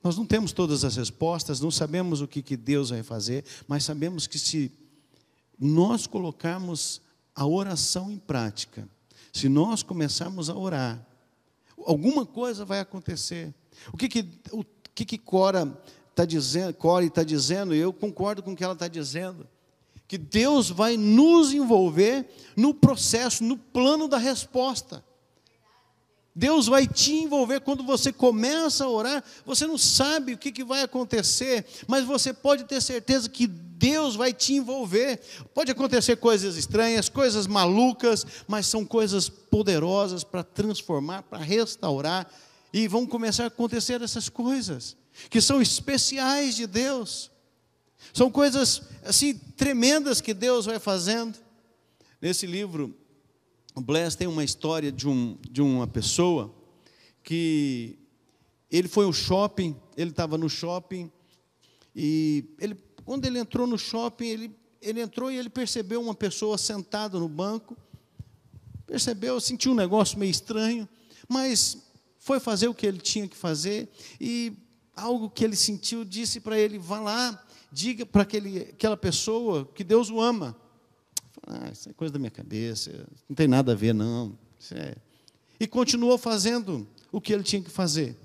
Nós 0.03 0.15
não 0.15 0.27
temos 0.27 0.51
todas 0.51 0.85
as 0.85 0.95
respostas, 0.95 1.59
não 1.59 1.71
sabemos 1.71 2.21
o 2.21 2.27
que, 2.27 2.43
que 2.43 2.55
Deus 2.55 2.91
vai 2.91 3.01
fazer, 3.01 3.43
mas 3.67 3.83
sabemos 3.83 4.27
que 4.27 4.37
se 4.37 4.71
nós 5.59 6.05
colocarmos 6.05 7.01
a 7.33 7.47
oração 7.47 8.11
em 8.11 8.19
prática, 8.19 8.87
se 9.33 9.49
nós 9.49 9.81
começarmos 9.81 10.51
a 10.51 10.55
orar, 10.55 11.03
alguma 11.79 12.27
coisa 12.27 12.63
vai 12.63 12.79
acontecer. 12.79 13.51
O 13.91 13.97
que 13.97 14.07
que, 14.07 14.29
o 14.51 14.63
que, 14.93 15.03
que 15.03 15.17
Cora 15.17 15.75
está 16.17 16.25
dizendo, 16.25 16.73
Core 16.73 17.05
está 17.05 17.23
dizendo, 17.23 17.75
e 17.75 17.79
eu 17.79 17.93
concordo 17.93 18.41
com 18.41 18.53
o 18.53 18.55
que 18.55 18.63
ela 18.63 18.73
está 18.73 18.87
dizendo, 18.87 19.47
que 20.07 20.17
Deus 20.17 20.69
vai 20.69 20.97
nos 20.97 21.53
envolver 21.53 22.25
no 22.55 22.73
processo, 22.73 23.43
no 23.43 23.55
plano 23.55 24.07
da 24.07 24.17
resposta. 24.17 25.03
Deus 26.33 26.67
vai 26.67 26.87
te 26.87 27.13
envolver 27.13 27.61
quando 27.61 27.83
você 27.83 28.13
começa 28.13 28.85
a 28.85 28.89
orar. 28.89 29.23
Você 29.43 29.65
não 29.65 29.77
sabe 29.77 30.33
o 30.33 30.37
que, 30.37 30.51
que 30.51 30.63
vai 30.63 30.83
acontecer, 30.83 31.65
mas 31.87 32.05
você 32.05 32.31
pode 32.31 32.63
ter 32.65 32.79
certeza 32.79 33.27
que 33.27 33.47
Deus 33.47 34.15
vai 34.15 34.31
te 34.31 34.53
envolver. 34.53 35.19
Pode 35.53 35.71
acontecer 35.71 36.15
coisas 36.17 36.55
estranhas, 36.55 37.09
coisas 37.09 37.47
malucas, 37.47 38.25
mas 38.47 38.67
são 38.67 38.85
coisas 38.85 39.27
poderosas 39.27 40.23
para 40.23 40.43
transformar, 40.43 41.23
para 41.23 41.39
restaurar. 41.39 42.31
E 42.71 42.87
vão 42.87 43.07
começar 43.07 43.45
a 43.45 43.47
acontecer 43.47 44.01
essas 44.01 44.29
coisas, 44.29 44.95
que 45.29 45.41
são 45.41 45.61
especiais 45.61 46.55
de 46.55 46.67
Deus. 46.67 47.31
São 48.13 48.31
coisas 48.31 48.81
assim 49.03 49.33
tremendas 49.33 50.21
que 50.21 50.33
Deus 50.33 50.65
vai 50.65 50.79
fazendo. 50.79 51.37
Nesse 52.21 52.45
livro, 52.45 52.95
o 53.75 53.81
Bless 53.81 54.15
tem 54.17 54.27
uma 54.27 54.43
história 54.43 54.91
de, 54.91 55.07
um, 55.07 55.37
de 55.49 55.61
uma 55.61 55.85
pessoa 55.85 56.53
que 57.23 57.99
ele 58.71 58.87
foi 58.87 59.05
ao 59.05 59.13
shopping, 59.13 59.75
ele 59.95 60.09
estava 60.09 60.37
no 60.37 60.49
shopping, 60.49 61.11
e 61.95 62.45
ele, 62.59 62.75
quando 63.05 63.25
ele 63.25 63.39
entrou 63.39 63.67
no 63.67 63.77
shopping, 63.77 64.25
ele, 64.25 64.55
ele 64.81 65.01
entrou 65.01 65.31
e 65.31 65.37
ele 65.37 65.49
percebeu 65.49 66.01
uma 66.01 66.15
pessoa 66.15 66.57
sentada 66.57 67.19
no 67.19 67.29
banco, 67.29 67.77
percebeu, 68.85 69.39
sentiu 69.39 69.73
um 69.73 69.75
negócio 69.75 70.17
meio 70.17 70.31
estranho, 70.31 70.87
mas 71.27 71.77
foi 72.17 72.39
fazer 72.39 72.67
o 72.67 72.73
que 72.73 72.85
ele 72.85 72.99
tinha 72.99 73.27
que 73.27 73.37
fazer, 73.37 73.89
e 74.19 74.53
algo 74.97 75.29
que 75.29 75.43
ele 75.43 75.55
sentiu 75.55 76.03
disse 76.03 76.39
para 76.39 76.59
ele: 76.59 76.77
vá 76.77 76.99
lá, 76.99 77.45
diga 77.71 78.05
para 78.05 78.23
aquela 78.23 78.97
pessoa 78.97 79.65
que 79.73 79.83
Deus 79.83 80.09
o 80.09 80.19
ama. 80.19 80.55
Ah, 81.45 81.69
isso 81.71 81.89
é 81.89 81.93
coisa 81.93 82.11
da 82.11 82.19
minha 82.19 82.31
cabeça, 82.31 83.07
não 83.29 83.35
tem 83.35 83.47
nada 83.47 83.71
a 83.71 83.75
ver, 83.75 83.93
não. 83.93 84.37
É... 84.71 84.95
E 85.59 85.67
continuou 85.67 86.17
fazendo 86.17 86.87
o 87.11 87.21
que 87.21 87.31
ele 87.31 87.43
tinha 87.43 87.61
que 87.61 87.69
fazer. 87.69 88.17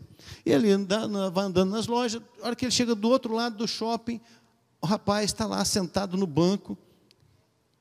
E 0.44 0.50
ele 0.50 0.70
anda, 0.70 1.30
vai 1.30 1.44
andando 1.44 1.70
nas 1.70 1.86
lojas, 1.86 2.22
a 2.40 2.46
hora 2.46 2.56
que 2.56 2.64
ele 2.64 2.72
chega 2.72 2.94
do 2.94 3.08
outro 3.08 3.34
lado 3.34 3.56
do 3.56 3.68
shopping, 3.68 4.20
o 4.80 4.86
rapaz 4.86 5.26
está 5.26 5.46
lá 5.46 5.64
sentado 5.64 6.16
no 6.16 6.26
banco, 6.26 6.76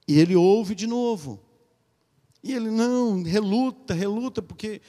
e 0.08 0.20
ele 0.20 0.36
ouve 0.36 0.76
de 0.76 0.86
novo. 0.86 1.40
E 2.44 2.54
ele 2.54 2.70
não, 2.70 3.24
reluta, 3.24 3.94
reluta, 3.94 4.42
porque 4.42 4.82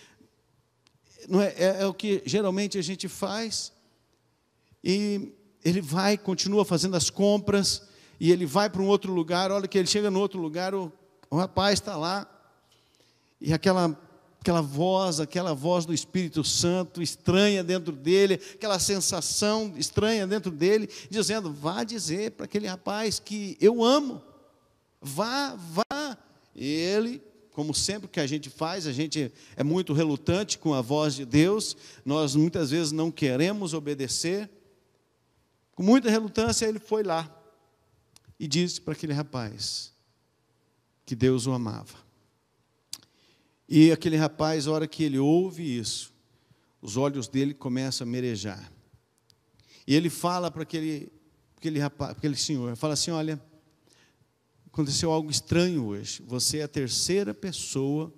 não 1.29 1.41
é, 1.41 1.55
é, 1.57 1.83
é 1.83 1.87
o 1.87 1.95
que 1.95 2.23
geralmente 2.25 2.79
a 2.79 2.83
gente 2.83 3.09
faz. 3.09 3.73
E 4.83 5.33
ele 5.65 5.81
vai, 5.81 6.19
continua 6.19 6.65
fazendo 6.65 6.97
as 6.97 7.11
compras, 7.11 7.83
e 8.19 8.31
ele 8.31 8.47
vai 8.47 8.69
para 8.69 8.83
um 8.83 8.87
outro 8.87 9.13
lugar, 9.13 9.51
olha 9.51 9.69
que 9.69 9.79
ele 9.79 9.87
chega 9.87 10.11
no 10.11 10.21
outro 10.21 10.41
lugar, 10.41 10.75
o, 10.75 10.93
o 11.31 11.37
rapaz 11.37 11.75
está 11.75 11.97
lá, 11.97 12.27
e 13.41 13.53
aquela, 13.53 13.99
aquela 14.41 14.61
voz, 14.61 15.21
aquela 15.21 15.55
voz 15.55 15.85
do 15.85 15.93
Espírito 15.93 16.45
Santo 16.45 17.03
estranha 17.03 17.65
dentro 17.65 17.93
dele, 17.93 18.41
aquela 18.55 18.79
sensação 18.79 19.73
estranha 19.77 20.27
dentro 20.27 20.51
dele, 20.51 20.89
dizendo: 21.11 21.53
vá 21.53 21.83
dizer 21.83 22.33
para 22.33 22.45
aquele 22.45 22.67
rapaz 22.67 23.19
que 23.19 23.57
eu 23.61 23.83
amo, 23.83 24.23
vá, 25.01 25.57
vá. 25.57 26.17
E 26.55 26.65
ele 26.65 27.23
como 27.53 27.75
sempre 27.75 28.09
que 28.09 28.19
a 28.19 28.27
gente 28.27 28.49
faz, 28.49 28.87
a 28.87 28.93
gente 28.93 29.31
é 29.57 29.63
muito 29.63 29.93
relutante 29.93 30.59
com 30.59 30.73
a 30.73 30.81
voz 30.81 31.15
de 31.15 31.25
Deus, 31.27 31.77
nós 32.05 32.35
muitas 32.35 32.71
vezes 32.71 32.93
não 32.93 33.11
queremos 33.11 33.75
obedecer. 33.75 34.49
Com 35.75 35.83
muita 35.83 36.11
relutância, 36.11 36.67
ele 36.67 36.79
foi 36.79 37.03
lá 37.03 37.31
e 38.39 38.47
disse 38.47 38.81
para 38.81 38.93
aquele 38.93 39.13
rapaz 39.13 39.93
que 41.07 41.15
Deus 41.15 41.47
o 41.47 41.53
amava. 41.53 41.97
E 43.69 43.91
aquele 43.91 44.17
rapaz, 44.17 44.67
a 44.67 44.73
hora 44.73 44.87
que 44.87 45.03
ele 45.03 45.19
ouve 45.19 45.79
isso, 45.79 46.13
os 46.81 46.97
olhos 46.97 47.29
dele 47.29 47.55
começam 47.55 48.07
a 48.07 48.11
merejar. 48.11 48.73
E 49.87 49.95
ele 49.95 50.11
fala 50.11 50.51
para 50.51 50.63
aquele, 50.63 51.11
aquele 51.57 51.79
rapaz, 51.79 52.11
aquele 52.13 52.37
senhor, 52.37 52.77
fala 52.77 52.95
assim: 52.95 53.11
olha, 53.11 53.41
aconteceu 54.67 55.11
algo 55.11 55.31
estranho 55.31 55.87
hoje. 55.87 56.23
Você 56.27 56.59
é 56.59 56.65
a 56.65 56.69
terceira 56.69 57.33
pessoa 57.33 58.13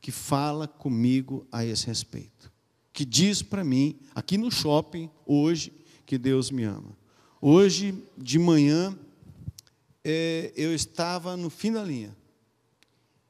que 0.00 0.10
fala 0.10 0.66
comigo 0.66 1.46
a 1.52 1.64
esse 1.64 1.86
respeito. 1.86 2.50
Que 2.92 3.04
diz 3.04 3.42
para 3.42 3.62
mim, 3.62 4.00
aqui 4.14 4.38
no 4.38 4.50
shopping, 4.50 5.10
hoje, 5.26 5.72
que 6.08 6.16
Deus 6.16 6.50
me 6.50 6.64
ama. 6.64 6.96
Hoje, 7.38 7.94
de 8.16 8.38
manhã, 8.38 8.98
é, 10.02 10.50
eu 10.56 10.74
estava 10.74 11.36
no 11.36 11.50
fim 11.50 11.70
da 11.70 11.84
linha. 11.84 12.16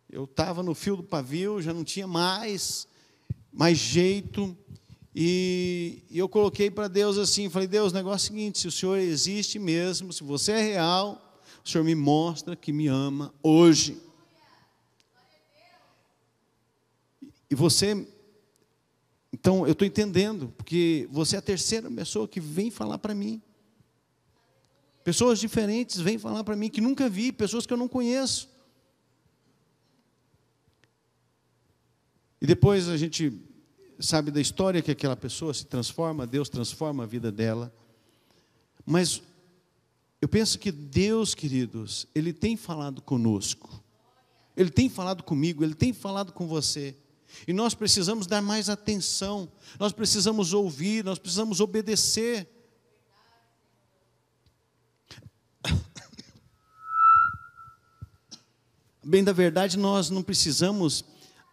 Eu 0.08 0.22
estava 0.22 0.62
no 0.62 0.76
fio 0.76 0.94
do 0.94 1.02
pavio, 1.02 1.60
já 1.60 1.74
não 1.74 1.82
tinha 1.82 2.06
mais, 2.06 2.86
mais 3.52 3.76
jeito. 3.76 4.56
E, 5.12 6.04
e 6.08 6.20
eu 6.20 6.28
coloquei 6.28 6.70
para 6.70 6.86
Deus 6.86 7.18
assim, 7.18 7.50
falei, 7.50 7.66
Deus, 7.66 7.90
o 7.90 7.96
negócio 7.96 8.28
é 8.28 8.30
o 8.30 8.32
seguinte, 8.36 8.60
se 8.60 8.68
o 8.68 8.72
Senhor 8.72 8.96
existe 8.96 9.58
mesmo, 9.58 10.12
se 10.12 10.22
você 10.22 10.52
é 10.52 10.62
real, 10.62 11.42
o 11.64 11.68
Senhor 11.68 11.82
me 11.82 11.96
mostra 11.96 12.54
que 12.54 12.72
me 12.72 12.86
ama 12.86 13.34
hoje. 13.42 14.00
E 17.50 17.56
você, 17.56 18.06
então 19.32 19.66
eu 19.66 19.72
estou 19.72 19.86
entendendo, 19.86 20.52
porque 20.56 21.08
você 21.10 21.36
é 21.36 21.38
a 21.38 21.42
terceira 21.42 21.90
pessoa 21.90 22.26
que 22.26 22.40
vem 22.40 22.70
falar 22.70 22.98
para 22.98 23.14
mim. 23.14 23.42
Pessoas 25.04 25.38
diferentes 25.38 26.00
vêm 26.00 26.18
falar 26.18 26.44
para 26.44 26.56
mim 26.56 26.68
que 26.68 26.80
nunca 26.80 27.08
vi, 27.08 27.32
pessoas 27.32 27.66
que 27.66 27.72
eu 27.72 27.76
não 27.76 27.88
conheço. 27.88 28.48
E 32.40 32.46
depois 32.46 32.88
a 32.88 32.96
gente 32.96 33.32
sabe 33.98 34.30
da 34.30 34.40
história 34.40 34.80
que 34.80 34.90
aquela 34.90 35.16
pessoa 35.16 35.52
se 35.52 35.66
transforma, 35.66 36.26
Deus 36.26 36.48
transforma 36.48 37.02
a 37.02 37.06
vida 37.06 37.32
dela. 37.32 37.72
Mas 38.86 39.22
eu 40.20 40.28
penso 40.28 40.58
que 40.58 40.72
Deus, 40.72 41.34
queridos, 41.34 42.06
Ele 42.14 42.32
tem 42.32 42.56
falado 42.56 43.02
conosco. 43.02 43.82
Ele 44.56 44.70
tem 44.70 44.88
falado 44.88 45.22
comigo, 45.22 45.62
Ele 45.62 45.74
tem 45.74 45.92
falado 45.92 46.32
com 46.32 46.46
você. 46.46 46.96
E 47.46 47.52
nós 47.52 47.74
precisamos 47.74 48.26
dar 48.26 48.42
mais 48.42 48.68
atenção, 48.68 49.48
nós 49.78 49.92
precisamos 49.92 50.52
ouvir, 50.52 51.04
nós 51.04 51.18
precisamos 51.18 51.60
obedecer. 51.60 52.48
Bem, 59.04 59.22
da 59.24 59.32
verdade, 59.32 59.78
nós 59.78 60.10
não 60.10 60.22
precisamos 60.22 61.04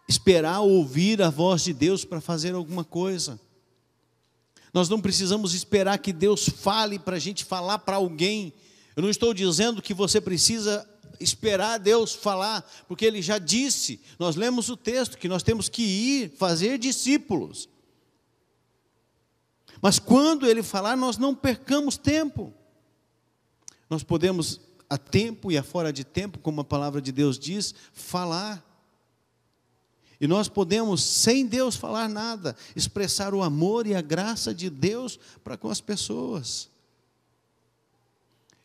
esperar 0.08 0.60
ouvir 0.60 1.20
a 1.22 1.30
voz 1.30 1.62
de 1.62 1.72
Deus 1.72 2.04
para 2.04 2.20
fazer 2.20 2.54
alguma 2.54 2.84
coisa. 2.84 3.40
Nós 4.72 4.88
não 4.88 5.00
precisamos 5.00 5.54
esperar 5.54 5.98
que 5.98 6.12
Deus 6.12 6.48
fale 6.48 6.98
para 6.98 7.16
a 7.16 7.18
gente 7.18 7.44
falar 7.44 7.78
para 7.78 7.96
alguém. 7.96 8.52
Eu 8.94 9.02
não 9.02 9.10
estou 9.10 9.32
dizendo 9.32 9.80
que 9.80 9.94
você 9.94 10.20
precisa 10.20 10.86
esperar 11.20 11.78
Deus 11.78 12.14
falar, 12.14 12.68
porque 12.88 13.04
Ele 13.04 13.22
já 13.22 13.38
disse, 13.38 14.00
nós 14.18 14.36
lemos 14.36 14.68
o 14.68 14.76
texto, 14.76 15.18
que 15.18 15.28
nós 15.28 15.42
temos 15.42 15.68
que 15.68 15.82
ir 15.82 16.30
fazer 16.36 16.78
discípulos. 16.78 17.68
Mas 19.80 19.98
quando 19.98 20.46
Ele 20.46 20.62
falar, 20.62 20.96
nós 20.96 21.18
não 21.18 21.34
percamos 21.34 21.96
tempo. 21.96 22.52
Nós 23.88 24.02
podemos 24.02 24.60
a 24.88 24.96
tempo 24.96 25.50
e 25.50 25.58
a 25.58 25.62
fora 25.62 25.92
de 25.92 26.04
tempo, 26.04 26.38
como 26.38 26.60
a 26.60 26.64
palavra 26.64 27.00
de 27.00 27.12
Deus 27.12 27.38
diz, 27.38 27.74
falar. 27.92 28.64
E 30.20 30.26
nós 30.26 30.48
podemos, 30.48 31.02
sem 31.02 31.46
Deus 31.46 31.76
falar 31.76 32.08
nada, 32.08 32.56
expressar 32.74 33.34
o 33.34 33.42
amor 33.42 33.86
e 33.86 33.94
a 33.94 34.00
graça 34.00 34.54
de 34.54 34.70
Deus 34.70 35.18
para 35.44 35.56
com 35.56 35.68
as 35.68 35.80
pessoas. 35.80 36.70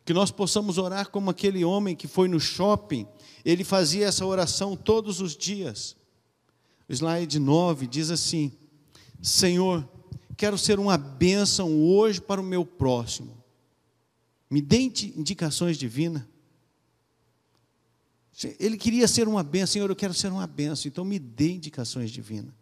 Que 0.04 0.12
nós 0.12 0.30
possamos 0.30 0.78
orar 0.78 1.10
como 1.10 1.30
aquele 1.30 1.64
homem 1.64 1.94
que 1.94 2.08
foi 2.08 2.28
no 2.28 2.40
shopping, 2.40 3.06
ele 3.44 3.64
fazia 3.64 4.06
essa 4.06 4.26
oração 4.26 4.76
todos 4.76 5.20
os 5.20 5.36
dias. 5.36 5.96
O 6.88 6.92
slide 6.92 7.38
9 7.38 7.86
diz 7.86 8.10
assim: 8.10 8.52
Senhor, 9.20 9.88
quero 10.36 10.58
ser 10.58 10.78
uma 10.80 10.98
bênção 10.98 11.80
hoje 11.80 12.20
para 12.20 12.40
o 12.40 12.44
meu 12.44 12.64
próximo 12.64 13.42
me 14.52 14.60
dê 14.60 14.80
indicações 15.16 15.78
divinas. 15.78 16.22
Ele 18.60 18.76
queria 18.76 19.08
ser 19.08 19.26
uma 19.26 19.42
benção, 19.42 19.72
Senhor, 19.72 19.88
eu 19.88 19.96
quero 19.96 20.12
ser 20.12 20.30
uma 20.30 20.46
benção, 20.46 20.90
então 20.90 21.06
me 21.06 21.18
dê 21.18 21.52
indicações 21.52 22.10
divinas. 22.10 22.52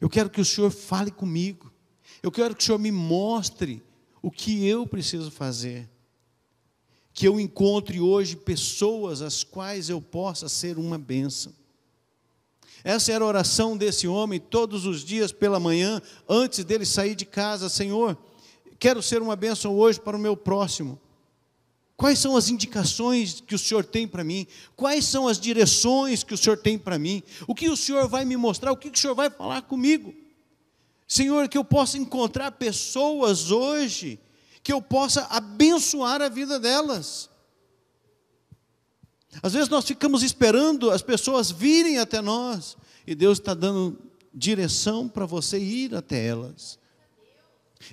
Eu 0.00 0.10
quero 0.10 0.28
que 0.28 0.40
o 0.40 0.44
Senhor 0.44 0.68
fale 0.72 1.12
comigo. 1.12 1.72
Eu 2.20 2.32
quero 2.32 2.56
que 2.56 2.62
o 2.64 2.66
Senhor 2.66 2.78
me 2.78 2.90
mostre 2.90 3.80
o 4.20 4.32
que 4.32 4.66
eu 4.66 4.84
preciso 4.84 5.30
fazer. 5.30 5.88
Que 7.20 7.28
eu 7.28 7.38
encontre 7.38 8.00
hoje 8.00 8.34
pessoas 8.34 9.20
às 9.20 9.44
quais 9.44 9.90
eu 9.90 10.00
possa 10.00 10.48
ser 10.48 10.78
uma 10.78 10.96
benção. 10.96 11.52
Essa 12.82 13.12
era 13.12 13.22
a 13.22 13.28
oração 13.28 13.76
desse 13.76 14.08
homem 14.08 14.40
todos 14.40 14.86
os 14.86 15.04
dias 15.04 15.30
pela 15.30 15.60
manhã, 15.60 16.00
antes 16.26 16.64
dele 16.64 16.86
sair 16.86 17.14
de 17.14 17.26
casa, 17.26 17.68
Senhor, 17.68 18.16
Quero 18.80 19.02
ser 19.02 19.20
uma 19.20 19.36
bênção 19.36 19.76
hoje 19.76 20.00
para 20.00 20.16
o 20.16 20.20
meu 20.20 20.34
próximo. 20.34 20.98
Quais 21.98 22.18
são 22.18 22.34
as 22.34 22.48
indicações 22.48 23.42
que 23.46 23.54
o 23.54 23.58
Senhor 23.58 23.84
tem 23.84 24.08
para 24.08 24.24
mim? 24.24 24.46
Quais 24.74 25.04
são 25.04 25.28
as 25.28 25.38
direções 25.38 26.24
que 26.24 26.32
o 26.32 26.38
Senhor 26.38 26.56
tem 26.56 26.78
para 26.78 26.98
mim? 26.98 27.22
O 27.46 27.54
que 27.54 27.68
o 27.68 27.76
Senhor 27.76 28.08
vai 28.08 28.24
me 28.24 28.38
mostrar? 28.38 28.72
O 28.72 28.76
que 28.78 28.88
o 28.88 28.98
Senhor 28.98 29.14
vai 29.14 29.28
falar 29.28 29.60
comigo? 29.60 30.14
Senhor, 31.06 31.46
que 31.46 31.58
eu 31.58 31.64
possa 31.64 31.98
encontrar 31.98 32.52
pessoas 32.52 33.50
hoje, 33.50 34.18
que 34.62 34.72
eu 34.72 34.80
possa 34.82 35.22
abençoar 35.26 36.20
a 36.20 36.28
vida 36.28 36.58
delas. 36.58 37.30
Às 39.42 39.52
vezes 39.52 39.68
nós 39.68 39.84
ficamos 39.84 40.22
esperando 40.22 40.90
as 40.90 41.02
pessoas 41.02 41.50
virem 41.50 41.98
até 41.98 42.20
nós, 42.20 42.76
e 43.06 43.14
Deus 43.14 43.38
está 43.38 43.54
dando 43.54 43.98
direção 44.34 45.08
para 45.08 45.26
você 45.26 45.58
ir 45.58 45.94
até 45.94 46.24
elas. 46.24 46.78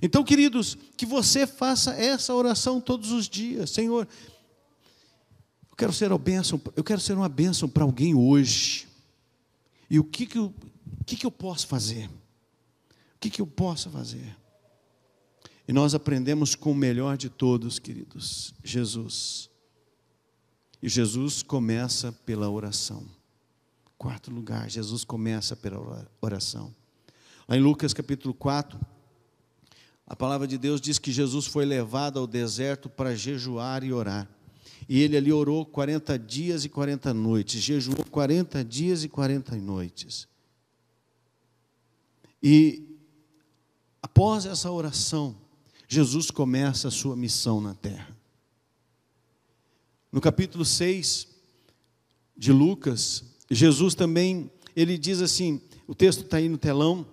Então, 0.01 0.23
queridos, 0.23 0.77
que 0.97 1.05
você 1.05 1.47
faça 1.47 1.93
essa 1.93 2.33
oração 2.33 2.81
todos 2.81 3.11
os 3.11 3.29
dias. 3.29 3.69
Senhor, 3.69 4.07
eu 5.69 5.75
quero 5.77 5.93
ser 5.93 6.11
uma 6.11 6.17
bênção, 6.17 6.61
eu 6.75 6.83
quero 6.83 6.99
ser 6.99 7.13
uma 7.13 7.29
bênção 7.29 7.69
para 7.69 7.83
alguém 7.83 8.13
hoje. 8.13 8.87
E 9.89 9.99
o 9.99 10.03
que 10.03 10.25
que 10.25 10.37
eu, 10.37 10.53
o 10.99 11.03
que 11.05 11.15
que 11.15 11.25
eu 11.25 11.31
posso 11.31 11.67
fazer? 11.67 12.07
O 12.07 13.19
que 13.19 13.29
que 13.29 13.41
eu 13.41 13.47
posso 13.47 13.89
fazer? 13.89 14.35
E 15.67 15.73
nós 15.73 15.93
aprendemos 15.93 16.55
com 16.55 16.71
o 16.71 16.75
melhor 16.75 17.17
de 17.17 17.29
todos, 17.29 17.77
queridos, 17.77 18.53
Jesus. 18.63 19.49
E 20.81 20.87
Jesus 20.87 21.43
começa 21.43 22.11
pela 22.11 22.49
oração. 22.49 23.05
Quarto 23.97 24.31
lugar, 24.31 24.69
Jesus 24.69 25.03
começa 25.03 25.55
pela 25.55 26.07
oração. 26.21 26.73
Lá 27.47 27.57
em 27.57 27.61
Lucas 27.61 27.93
capítulo 27.93 28.33
4, 28.33 28.79
a 30.05 30.15
palavra 30.15 30.47
de 30.47 30.57
Deus 30.57 30.79
diz 30.79 30.97
que 30.97 31.11
Jesus 31.11 31.47
foi 31.47 31.65
levado 31.65 32.17
ao 32.17 32.25
deserto 32.25 32.87
para 32.87 33.13
jejuar 33.13 33.83
e 33.83 33.91
orar. 33.91 34.29
E 34.87 35.01
ele 35.01 35.17
ali 35.17 35.33
orou 35.33 35.65
40 35.65 36.17
dias 36.17 36.63
e 36.63 36.69
40 36.69 37.13
noites, 37.13 37.61
jejuou 37.61 38.05
40 38.09 38.63
dias 38.63 39.03
e 39.03 39.09
40 39.09 39.55
noites. 39.57 40.29
E 42.41 42.97
após 44.01 44.45
essa 44.45 44.71
oração, 44.71 45.35
Jesus 45.87 46.29
começa 46.29 46.87
a 46.87 46.91
sua 46.91 47.15
missão 47.15 47.61
na 47.61 47.73
terra. 47.73 48.15
No 50.11 50.19
capítulo 50.19 50.65
6 50.65 51.27
de 52.35 52.51
Lucas, 52.51 53.23
Jesus 53.49 53.95
também, 53.95 54.51
ele 54.75 54.97
diz 54.97 55.21
assim, 55.21 55.61
o 55.87 55.95
texto 55.95 56.23
está 56.23 56.37
aí 56.37 56.49
no 56.49 56.57
telão, 56.57 57.05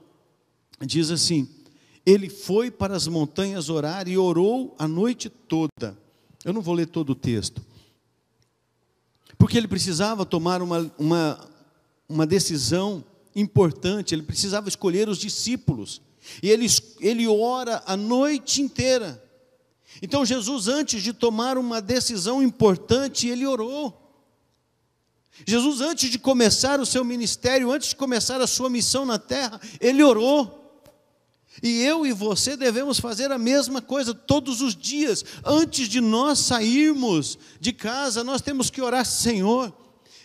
diz 0.81 1.11
assim: 1.11 1.49
ele 2.05 2.29
foi 2.29 2.71
para 2.71 2.95
as 2.95 3.07
montanhas 3.07 3.69
orar 3.69 4.09
e 4.09 4.19
orou 4.19 4.75
a 4.79 4.87
noite 4.87 5.29
toda. 5.31 5.97
Eu 6.45 6.53
não 6.53 6.61
vou 6.61 6.75
ler 6.75 6.87
todo 6.87 7.11
o 7.11 7.15
texto. 7.15 7.65
Porque 9.39 9.57
ele 9.57 9.69
precisava 9.69 10.27
tomar 10.27 10.61
uma, 10.61 10.93
uma, 10.99 11.51
uma 12.09 12.27
decisão 12.27 13.03
importante, 13.35 14.15
ele 14.15 14.23
precisava 14.23 14.69
escolher 14.69 15.09
os 15.09 15.19
discípulos. 15.19 16.01
E 16.43 16.51
ele, 16.51 16.67
ele 17.01 17.27
ora 17.27 17.83
a 17.87 17.97
noite 17.97 18.63
inteira. 18.63 19.23
Então, 20.03 20.25
Jesus, 20.25 20.69
antes 20.69 21.03
de 21.03 21.13
tomar 21.13 21.57
uma 21.57 21.81
decisão 21.81 22.43
importante, 22.43 23.29
ele 23.29 23.47
orou. 23.47 24.01
Jesus, 25.47 25.81
antes 25.81 26.11
de 26.11 26.19
começar 26.19 26.81
o 26.81 26.87
seu 26.87 27.05
ministério, 27.05 27.73
antes 27.73 27.91
de 27.91 27.97
começar 27.97 28.41
a 28.41 28.47
sua 28.47 28.71
missão 28.71 29.05
na 29.05 29.19
terra, 29.19 29.61
ele 29.81 30.03
orou. 30.03 30.61
E 31.63 31.83
eu 31.83 32.07
e 32.07 32.13
você 32.13 32.57
devemos 32.57 32.99
fazer 32.99 33.31
a 33.31 33.39
mesma 33.39 33.81
coisa 33.81 34.13
todos 34.13 34.61
os 34.61 34.75
dias. 34.75 35.25
Antes 35.45 35.89
de 35.89 36.01
nós 36.01 36.39
sairmos 36.41 37.39
de 37.61 37.73
casa, 37.73 38.25
nós 38.25 38.41
temos 38.41 38.71
que 38.71 38.81
orar, 38.81 39.05
Senhor. 39.05 39.73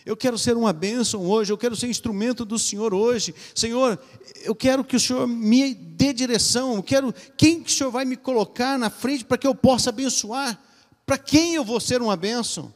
Eu 0.04 0.16
quero 0.16 0.38
ser 0.38 0.56
uma 0.56 0.72
bênção 0.72 1.26
hoje, 1.26 1.52
eu 1.52 1.58
quero 1.58 1.76
ser 1.76 1.88
instrumento 1.88 2.44
do 2.44 2.58
Senhor 2.58 2.94
hoje. 2.94 3.34
Senhor, 3.54 3.98
eu 4.42 4.54
quero 4.54 4.82
que 4.84 4.96
o 4.96 5.00
Senhor 5.00 5.26
me 5.26 5.74
dê 5.74 6.12
direção, 6.12 6.76
eu 6.76 6.82
quero 6.82 7.14
quem 7.36 7.62
que 7.62 7.70
o 7.70 7.72
Senhor 7.72 7.90
vai 7.90 8.04
me 8.04 8.16
colocar 8.16 8.78
na 8.78 8.90
frente 8.90 9.24
para 9.24 9.38
que 9.38 9.46
eu 9.46 9.54
possa 9.54 9.90
abençoar. 9.90 10.60
Para 11.04 11.18
quem 11.18 11.54
eu 11.54 11.64
vou 11.64 11.80
ser 11.80 12.00
uma 12.00 12.16
bênção? 12.16 12.72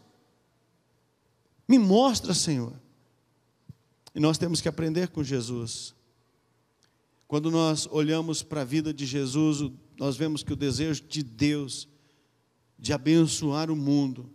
Me 1.69 1.79
mostra, 1.79 2.35
Senhor. 2.35 2.73
E 4.15 4.21
nós 4.21 4.39
temos 4.39 4.61
que 4.61 4.69
aprender 4.69 5.09
com 5.09 5.25
Jesus. 5.25 5.95
Quando 7.27 7.51
nós 7.51 7.89
olhamos 7.91 8.43
para 8.43 8.61
a 8.61 8.65
vida 8.65 8.93
de 8.93 9.07
Jesus, 9.07 9.73
nós 9.99 10.17
vemos 10.17 10.43
que 10.43 10.53
o 10.53 10.57
desejo 10.57 11.03
de 11.05 11.23
Deus 11.23 11.89
de 12.79 12.93
abençoar 12.93 13.71
o 13.71 13.77
mundo, 13.77 14.31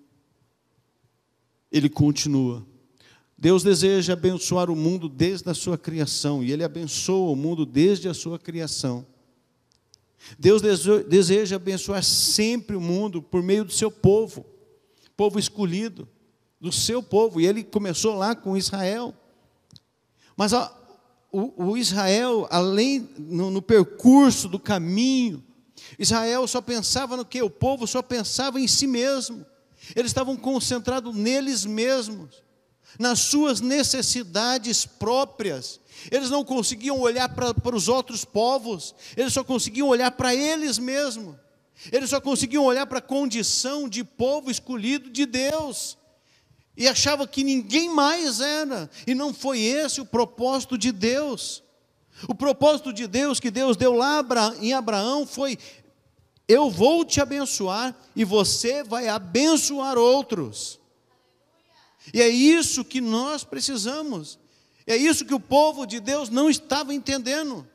ele 1.71 1.88
continua. 1.88 2.65
Deus 3.41 3.63
deseja 3.63 4.13
abençoar 4.13 4.69
o 4.69 4.75
mundo 4.75 5.08
desde 5.08 5.49
a 5.49 5.54
sua 5.54 5.78
criação, 5.78 6.43
e 6.43 6.52
ele 6.52 6.62
abençoa 6.62 7.32
o 7.32 7.36
mundo 7.38 7.65
desde 7.65 8.10
a 8.10 8.13
sua 8.13 8.38
criação. 8.38 9.06
Deus 10.38 10.62
deseja 11.08 11.56
abençoar 11.56 12.04
sempre 12.04 12.75
o 12.75 12.82
mundo 12.82 13.21
por 13.21 13.41
meio 13.41 13.63
do 13.63 13.71
seu 13.71 13.89
povo, 13.89 14.45
povo 15.15 15.39
escolhido, 15.39 16.06
do 16.60 16.69
seu 16.69 17.02
povo, 17.02 17.39
e 17.39 17.47
ele 17.47 17.63
começou 17.63 18.13
lá 18.13 18.36
com 18.36 18.58
Israel. 18.58 19.15
Mas 20.36 20.54
a, 20.54 20.69
o, 21.32 21.71
o 21.71 21.78
Israel, 21.78 22.45
além 22.52 23.10
no, 23.17 23.49
no 23.49 23.62
percurso 23.62 24.49
do 24.49 24.60
caminho, 24.60 25.41
Israel 25.97 26.45
só 26.45 26.60
pensava 26.60 27.15
no 27.15 27.23
que? 27.23 27.41
O 27.41 27.49
povo 27.49 27.88
só 27.88 28.02
pensava 28.02 28.60
em 28.60 28.67
si 28.67 28.86
mesmo. 28.86 29.45
Eles 29.95 30.10
estavam 30.10 30.36
concentrados 30.36 31.15
neles 31.15 31.63
mesmos, 31.63 32.43
nas 32.97 33.19
suas 33.19 33.62
necessidades 33.62 34.86
próprias. 34.86 35.80
Eles 36.10 36.30
não 36.30 36.43
conseguiam 36.43 36.99
olhar 36.99 37.30
para, 37.30 37.75
os 37.75 37.88
outros 37.88 38.23
povos, 38.25 38.95
eles 39.15 39.34
só 39.34 39.43
conseguiam 39.43 39.88
olhar 39.88 40.12
para 40.12 40.34
eles 40.34 40.78
mesmos. 40.78 41.36
Eles 41.91 42.10
só 42.10 42.19
conseguiam 42.19 42.65
olhar 42.65 42.86
para 42.86 42.99
a 42.99 43.02
condição 43.02 43.88
de 43.88 44.04
povo 44.04 44.52
escolhido 44.52 45.10
de 45.10 45.25
Deus 45.25 45.97
e 46.75 46.88
achava 46.88 47.28
que 47.28 47.43
ninguém 47.43 47.89
mais 47.89 48.39
era, 48.39 48.89
e 49.06 49.13
não 49.13 49.34
foi 49.34 49.60
esse 49.60 49.99
o 49.99 50.06
propósito 50.06 50.78
de 50.78 50.91
Deus. 50.93 51.62
O 52.28 52.34
propósito 52.34 52.93
de 52.93 53.06
Deus 53.06 53.39
que 53.39 53.52
Deus 53.52 53.75
deu 53.75 53.93
lá 53.93 54.25
em 54.62 54.73
Abraão 54.73 55.28
foi: 55.28 55.58
eu 56.47 56.69
vou 56.69 57.06
te 57.06 57.21
abençoar 57.21 57.95
e 58.15 58.25
você 58.25 58.82
vai 58.82 59.08
abençoar 59.08 59.97
outros. 59.97 60.78
E 62.13 62.21
é 62.21 62.29
isso 62.29 62.83
que 62.83 63.01
nós 63.01 63.43
precisamos. 63.43 64.39
É 64.85 64.95
isso 64.95 65.25
que 65.25 65.33
o 65.33 65.39
povo 65.39 65.85
de 65.85 65.99
Deus 65.99 66.29
não 66.29 66.49
estava 66.49 66.93
entendendo. 66.93 67.67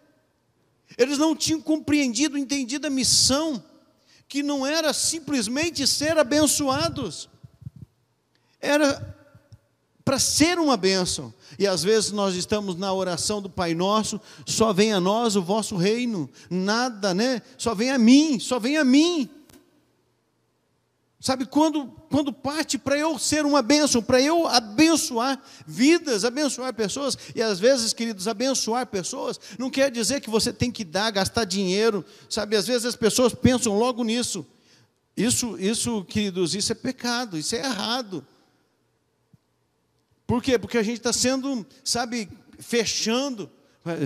Eles 0.98 1.18
não 1.18 1.34
tinham 1.34 1.60
compreendido, 1.60 2.36
entendido 2.36 2.86
a 2.86 2.90
missão, 2.90 3.62
que 4.28 4.42
não 4.42 4.66
era 4.66 4.92
simplesmente 4.92 5.86
ser 5.86 6.18
abençoados, 6.18 7.28
era 8.60 9.14
para 10.04 10.18
ser 10.18 10.58
uma 10.58 10.76
bênção. 10.76 11.32
E 11.58 11.66
às 11.66 11.82
vezes 11.82 12.10
nós 12.10 12.34
estamos 12.34 12.76
na 12.76 12.92
oração 12.92 13.40
do 13.40 13.48
Pai 13.48 13.74
Nosso, 13.74 14.20
só 14.44 14.72
vem 14.72 14.92
a 14.92 15.00
nós 15.00 15.36
o 15.36 15.42
vosso 15.42 15.76
reino, 15.76 16.28
nada, 16.50 17.14
né? 17.14 17.40
Só 17.56 17.74
vem 17.74 17.90
a 17.90 17.98
mim, 17.98 18.38
só 18.38 18.58
vem 18.58 18.76
a 18.76 18.84
mim. 18.84 19.30
Sabe, 21.24 21.46
quando, 21.46 21.86
quando 22.10 22.30
parte 22.34 22.76
para 22.76 22.98
eu 22.98 23.18
ser 23.18 23.46
uma 23.46 23.62
bênção, 23.62 24.02
para 24.02 24.20
eu 24.20 24.46
abençoar 24.46 25.42
vidas, 25.66 26.22
abençoar 26.22 26.74
pessoas, 26.74 27.16
e 27.34 27.40
às 27.40 27.58
vezes, 27.58 27.94
queridos, 27.94 28.28
abençoar 28.28 28.86
pessoas 28.86 29.40
não 29.58 29.70
quer 29.70 29.90
dizer 29.90 30.20
que 30.20 30.28
você 30.28 30.52
tem 30.52 30.70
que 30.70 30.84
dar, 30.84 31.10
gastar 31.10 31.46
dinheiro, 31.46 32.04
sabe, 32.28 32.56
às 32.56 32.66
vezes 32.66 32.84
as 32.84 32.94
pessoas 32.94 33.32
pensam 33.32 33.78
logo 33.78 34.04
nisso. 34.04 34.44
Isso, 35.16 35.56
isso, 35.58 36.04
queridos, 36.04 36.54
isso 36.54 36.72
é 36.72 36.74
pecado, 36.74 37.38
isso 37.38 37.56
é 37.56 37.60
errado. 37.60 38.22
Por 40.26 40.42
quê? 40.42 40.58
Porque 40.58 40.76
a 40.76 40.82
gente 40.82 40.98
está 40.98 41.10
sendo, 41.14 41.66
sabe, 41.82 42.28
fechando. 42.58 43.50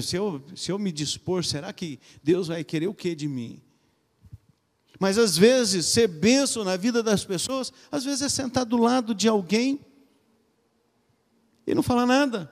Se 0.04 0.14
eu, 0.14 0.40
se 0.54 0.70
eu 0.70 0.78
me 0.78 0.92
dispor, 0.92 1.44
será 1.44 1.72
que 1.72 1.98
Deus 2.22 2.46
vai 2.46 2.62
querer 2.62 2.86
o 2.86 2.94
que 2.94 3.12
de 3.16 3.26
mim? 3.26 3.60
Mas 4.98 5.16
às 5.16 5.36
vezes, 5.36 5.86
ser 5.86 6.08
bênção 6.08 6.64
na 6.64 6.76
vida 6.76 7.02
das 7.02 7.24
pessoas, 7.24 7.72
às 7.90 8.04
vezes 8.04 8.22
é 8.22 8.28
sentar 8.28 8.64
do 8.64 8.76
lado 8.76 9.14
de 9.14 9.28
alguém 9.28 9.80
e 11.66 11.74
não 11.74 11.82
falar 11.82 12.06
nada. 12.06 12.50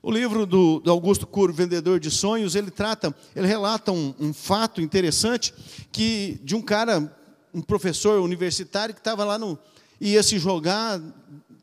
O 0.00 0.10
livro 0.10 0.46
do, 0.46 0.80
do 0.80 0.90
Augusto 0.90 1.26
Curo, 1.26 1.52
Vendedor 1.52 1.98
de 1.98 2.10
Sonhos, 2.10 2.54
ele 2.54 2.70
trata, 2.70 3.14
ele 3.34 3.46
relata 3.46 3.90
um, 3.90 4.14
um 4.20 4.32
fato 4.32 4.80
interessante 4.80 5.52
que 5.90 6.40
de 6.44 6.54
um 6.54 6.62
cara, 6.62 7.12
um 7.52 7.60
professor 7.60 8.20
universitário 8.20 8.94
que 8.94 9.00
estava 9.00 9.24
lá 9.24 9.36
no, 9.36 9.58
ia 10.00 10.22
se 10.22 10.38
jogar 10.38 11.00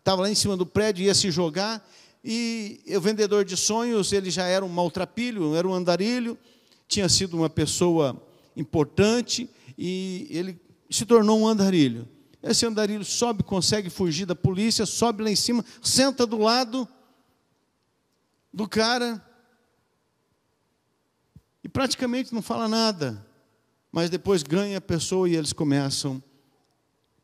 estava 0.08 0.22
lá 0.22 0.30
em 0.30 0.36
cima 0.36 0.56
do 0.56 0.66
prédio, 0.66 1.04
ia 1.04 1.14
se 1.14 1.30
jogar, 1.30 1.86
e 2.24 2.80
o 2.96 3.02
vendedor 3.02 3.44
de 3.44 3.58
sonhos, 3.58 4.14
ele 4.14 4.32
já 4.32 4.46
era 4.46 4.64
um 4.64 4.70
maltrapilho, 4.70 5.54
era 5.54 5.68
um 5.68 5.74
andarilho, 5.74 6.38
tinha 6.88 7.10
sido 7.10 7.36
uma 7.36 7.50
pessoa 7.50 8.16
importante, 8.56 9.50
e 9.78 10.28
ele 10.30 10.60
se 10.90 11.06
tornou 11.06 11.40
um 11.40 11.48
andarilho. 11.48 12.08
esse 12.42 12.66
andarilho 12.66 13.06
sobe, 13.06 13.44
consegue 13.44 13.90
fugir 13.90 14.26
da 14.26 14.36
polícia, 14.36 14.86
sobe 14.86 15.24
lá 15.24 15.30
em 15.30 15.36
cima, 15.36 15.64
senta 15.82 16.26
do 16.26 16.38
lado 16.38 16.88
do 18.54 18.68
cara 18.68 19.24
e 21.64 21.70
praticamente 21.70 22.34
não 22.34 22.42
fala 22.42 22.68
nada, 22.68 23.26
mas 23.92 24.10
depois 24.10 24.42
ganha 24.42 24.78
a 24.78 24.82
pessoa 24.82 25.30
e 25.30 25.36
eles 25.36 25.52
começam 25.52 26.24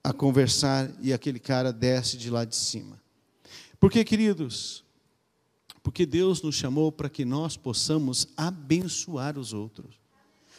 a 0.04 0.12
conversar 0.12 0.92
e 1.02 1.14
aquele 1.14 1.40
cara 1.40 1.72
desce 1.72 2.18
de 2.18 2.30
lá 2.30 2.44
de 2.44 2.56
cima. 2.56 3.02
Porque, 3.80 4.04
queridos, 4.04 4.84
porque 5.82 6.06
Deus 6.06 6.42
nos 6.42 6.56
chamou 6.56 6.92
para 6.92 7.10
que 7.10 7.24
nós 7.24 7.56
possamos 7.56 8.28
abençoar 8.36 9.38
os 9.38 9.54
outros. 9.54 10.03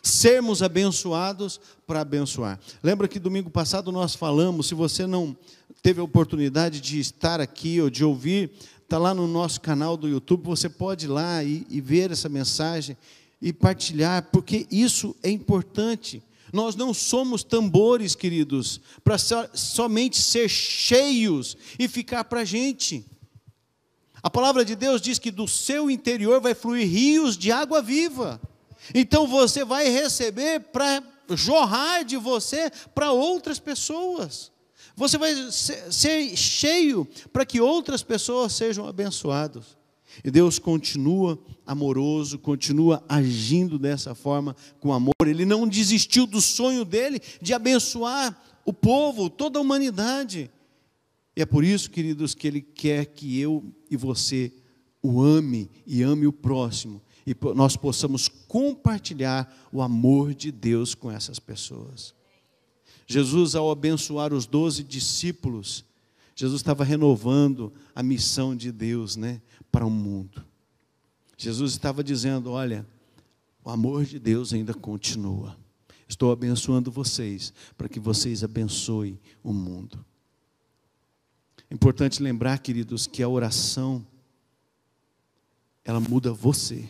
Sermos 0.05 0.63
abençoados 0.63 1.59
para 1.87 2.03
abençoar. 2.03 2.61
Lembra 2.83 3.09
que 3.09 3.19
domingo 3.19 3.49
passado 3.49 3.91
nós 3.91 4.15
falamos, 4.15 4.67
se 4.67 4.75
você 4.75 5.07
não 5.07 5.35
teve 5.83 5.99
a 5.99 6.05
oportunidade 6.05 6.79
de 6.79 7.01
estar 7.01 7.41
aqui 7.41 7.81
ou 7.81 7.89
de 7.89 8.05
ouvir, 8.05 8.51
está 8.83 8.99
lá 8.99 9.15
no 9.15 9.27
nosso 9.27 9.63
canal 9.63 9.97
do 9.97 10.07
YouTube, 10.07 10.45
você 10.45 10.69
pode 10.69 11.07
ir 11.07 11.09
lá 11.09 11.43
e, 11.43 11.67
e 11.71 11.81
ver 11.81 12.11
essa 12.11 12.29
mensagem 12.29 12.99
e 13.41 13.51
partilhar, 13.51 14.29
porque 14.31 14.67
isso 14.71 15.17
é 15.23 15.31
importante. 15.31 16.23
Nós 16.53 16.77
não 16.77 16.93
somos 16.93 17.43
tambores, 17.43 18.15
queridos, 18.15 18.83
para 19.03 19.17
so, 19.17 19.37
somente 19.55 20.19
ser 20.19 20.51
cheios 20.51 21.57
e 21.79 21.89
ficar 21.89 22.25
para 22.25 22.41
a 22.41 22.45
gente. 22.45 23.07
A 24.23 24.29
palavra 24.29 24.67
de 24.67 24.77
Deus 24.77 25.01
diz 25.01 25.19
que 25.19 25.31
do 25.31 25.49
seu 25.49 25.91
interior 25.91 26.43
vai 26.43 26.55
fluir 26.55 26.87
rios 26.87 27.39
de 27.39 27.51
água 27.51 27.81
viva. 27.81 28.39
Então 28.93 29.27
você 29.27 29.65
vai 29.65 29.89
receber 29.89 30.61
para 30.61 31.03
jorrar 31.31 32.05
de 32.05 32.17
você 32.17 32.71
para 32.95 33.13
outras 33.13 33.59
pessoas. 33.59 34.53
Você 34.97 35.17
vai 35.17 35.35
ser 35.51 36.37
cheio 36.37 37.07
para 37.33 37.47
que 37.47 37.61
outras 37.61 38.03
pessoas 38.03 38.53
sejam 38.53 38.87
abençoadas. 38.87 39.77
E 40.23 40.31
Deus 40.31 40.59
continua 40.59 41.39
amoroso, 41.67 42.39
continua 42.39 43.03
agindo 43.09 43.79
dessa 43.79 44.15
forma 44.15 44.55
com 44.79 44.93
amor. 44.93 45.15
Ele 45.27 45.45
não 45.45 45.67
desistiu 45.67 46.27
do 46.27 46.41
sonho 46.41 46.85
dele 46.85 47.21
de 47.41 47.53
abençoar 47.53 48.41
o 48.65 48.73
povo, 48.73 49.29
toda 49.29 49.59
a 49.59 49.63
humanidade. 49.63 50.51
E 51.37 51.43
é 51.43 51.47
por 51.47 51.65
isso, 51.65 51.91
queridos, 51.91 52.35
que 52.35 52.47
ele 52.47 52.61
quer 52.61 53.07
que 53.07 53.41
eu 53.41 53.65
e 53.91 53.97
você 53.97 54.53
o 55.03 55.21
ame 55.21 55.69
e 55.85 56.03
ame 56.03 56.27
o 56.27 56.33
próximo 56.33 57.03
e 57.27 57.35
nós 57.55 57.77
possamos 57.77 58.29
compartilhar 58.29 59.53
o 59.73 59.81
amor 59.81 60.35
de 60.35 60.53
Deus 60.53 60.95
com 60.95 61.11
essas 61.11 61.39
pessoas. 61.39 62.15
Jesus, 63.07 63.55
ao 63.55 63.71
abençoar 63.71 64.33
os 64.33 64.47
doze 64.47 64.83
discípulos, 64.83 65.85
Jesus 66.35 66.61
estava 66.61 66.85
renovando 66.85 67.73
a 67.95 68.03
missão 68.03 68.57
de 68.57 68.73
Deus 68.73 69.17
né, 69.17 69.41
para 69.71 69.87
o 69.87 69.91
mundo. 69.91 70.45
Jesus 71.37 71.73
estava 71.73 72.03
dizendo: 72.03 72.51
Olha, 72.51 72.87
o 73.65 73.71
amor 73.71 74.05
de 74.05 74.19
Deus 74.19 74.53
ainda 74.53 74.75
continua. 74.75 75.57
Estou 76.07 76.31
abençoando 76.31 76.91
vocês 76.91 77.53
para 77.77 77.89
que 77.89 77.99
vocês 77.99 78.45
abençoem 78.45 79.19
o 79.43 79.53
mundo. 79.53 80.05
É 81.71 81.75
importante 81.75 82.23
lembrar, 82.23 82.59
queridos, 82.59 83.07
que 83.07 83.23
a 83.23 83.29
oração 83.29 84.07
ela 85.85 86.01
muda 86.01 86.33
você. 86.33 86.89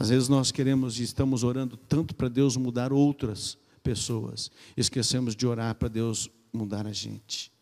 Às 0.00 0.08
vezes 0.08 0.30
nós 0.30 0.50
queremos 0.50 0.98
e 0.98 1.02
estamos 1.02 1.44
orando 1.44 1.76
tanto 1.76 2.14
para 2.14 2.26
Deus 2.26 2.56
mudar 2.56 2.90
outras 2.90 3.58
pessoas, 3.82 4.50
esquecemos 4.74 5.36
de 5.36 5.46
orar 5.46 5.74
para 5.74 5.88
Deus 5.88 6.30
mudar 6.50 6.86
a 6.86 6.92
gente. 6.92 7.52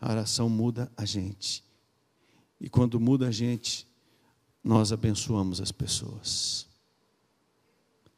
A 0.00 0.10
oração 0.10 0.48
muda 0.48 0.90
a 0.96 1.04
gente. 1.04 1.62
E 2.60 2.68
quando 2.68 2.98
muda 2.98 3.28
a 3.28 3.30
gente, 3.30 3.86
nós 4.64 4.90
abençoamos 4.90 5.60
as 5.60 5.70
pessoas. 5.70 6.66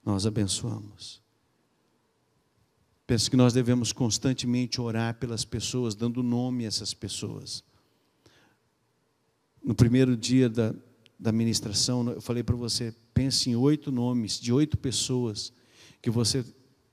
Nós 0.03 0.25
abençoamos. 0.25 1.21
Penso 3.07 3.31
que 3.31 3.37
nós 3.37 3.53
devemos 3.53 3.93
constantemente 3.93 4.81
orar 4.81 5.17
pelas 5.17 5.45
pessoas, 5.45 5.95
dando 5.95 6.23
nome 6.23 6.65
a 6.65 6.69
essas 6.69 6.95
pessoas. 6.95 7.63
No 9.63 9.75
primeiro 9.75 10.17
dia 10.17 10.49
da, 10.49 10.75
da 11.19 11.31
ministração, 11.31 12.09
eu 12.09 12.23
falei 12.23 12.43
para 12.43 12.57
você: 12.57 12.95
pense 13.17 13.49
em 13.49 13.57
oito 13.57 13.91
nomes 13.91 14.39
de 14.39 14.53
oito 14.53 14.77
pessoas 14.77 15.51
que 16.03 16.11
você 16.11 16.45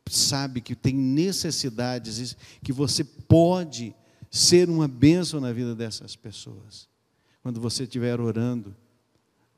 sabe 0.10 0.62
que 0.62 0.74
tem 0.74 0.96
necessidades, 0.96 2.38
que 2.64 2.72
você 2.72 3.04
pode 3.04 3.94
ser 4.32 4.70
uma 4.70 4.88
bênção 4.88 5.42
na 5.42 5.52
vida 5.52 5.76
dessas 5.76 6.16
pessoas. 6.16 6.88
Quando 7.42 7.60
você 7.60 7.84
estiver 7.84 8.22
orando, 8.22 8.74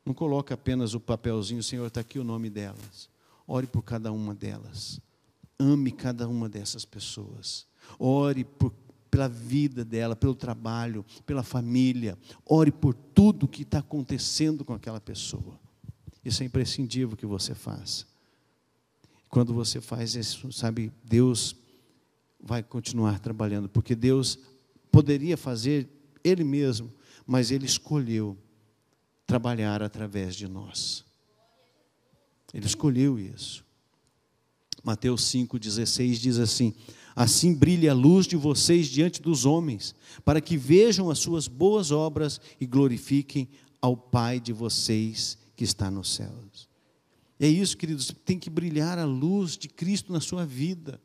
não 0.04 0.12
coloque 0.12 0.52
apenas 0.52 0.92
o 0.92 0.98
papelzinho, 0.98 1.62
Senhor, 1.62 1.86
está 1.86 2.00
aqui 2.00 2.18
o 2.18 2.24
nome 2.24 2.50
delas. 2.50 3.08
Ore 3.46 3.68
por 3.68 3.82
cada 3.82 4.10
uma 4.10 4.34
delas. 4.34 5.00
Ame 5.56 5.92
cada 5.92 6.28
uma 6.28 6.48
dessas 6.48 6.84
pessoas. 6.84 7.64
Ore 7.96 8.42
por 8.42 8.72
pela 9.08 9.28
vida 9.28 9.84
dela, 9.84 10.16
pelo 10.16 10.34
trabalho, 10.34 11.06
pela 11.24 11.44
família. 11.44 12.18
Ore 12.44 12.72
por 12.72 12.92
tudo 12.92 13.46
que 13.46 13.62
está 13.62 13.78
acontecendo 13.78 14.64
com 14.64 14.74
aquela 14.74 15.00
pessoa. 15.00 15.65
Isso 16.26 16.42
é 16.42 16.46
imprescindível 16.46 17.16
que 17.16 17.24
você 17.24 17.54
faça. 17.54 18.04
Quando 19.28 19.54
você 19.54 19.80
faz 19.80 20.16
isso, 20.16 20.50
sabe, 20.50 20.92
Deus 21.04 21.54
vai 22.40 22.64
continuar 22.64 23.20
trabalhando, 23.20 23.68
porque 23.68 23.94
Deus 23.94 24.36
poderia 24.90 25.36
fazer 25.36 25.88
Ele 26.24 26.42
mesmo, 26.42 26.92
mas 27.24 27.52
Ele 27.52 27.64
escolheu 27.64 28.36
trabalhar 29.24 29.84
através 29.84 30.34
de 30.34 30.48
nós. 30.48 31.04
Ele 32.52 32.66
escolheu 32.66 33.20
isso. 33.20 33.64
Mateus 34.82 35.22
5,16 35.32 36.14
diz 36.14 36.38
assim: 36.40 36.74
Assim 37.14 37.54
brilhe 37.54 37.88
a 37.88 37.94
luz 37.94 38.26
de 38.26 38.34
vocês 38.34 38.88
diante 38.88 39.22
dos 39.22 39.46
homens, 39.46 39.94
para 40.24 40.40
que 40.40 40.56
vejam 40.56 41.08
as 41.08 41.20
suas 41.20 41.46
boas 41.46 41.92
obras 41.92 42.40
e 42.60 42.66
glorifiquem 42.66 43.48
ao 43.80 43.96
Pai 43.96 44.40
de 44.40 44.52
vocês 44.52 45.38
que 45.56 45.64
está 45.64 45.90
nos 45.90 46.14
céus. 46.14 46.68
É 47.40 47.48
isso, 47.48 47.76
queridos, 47.76 48.14
tem 48.24 48.38
que 48.38 48.48
brilhar 48.48 48.98
a 48.98 49.04
luz 49.04 49.56
de 49.56 49.68
Cristo 49.68 50.12
na 50.12 50.20
sua 50.20 50.44
vida. 50.46 51.00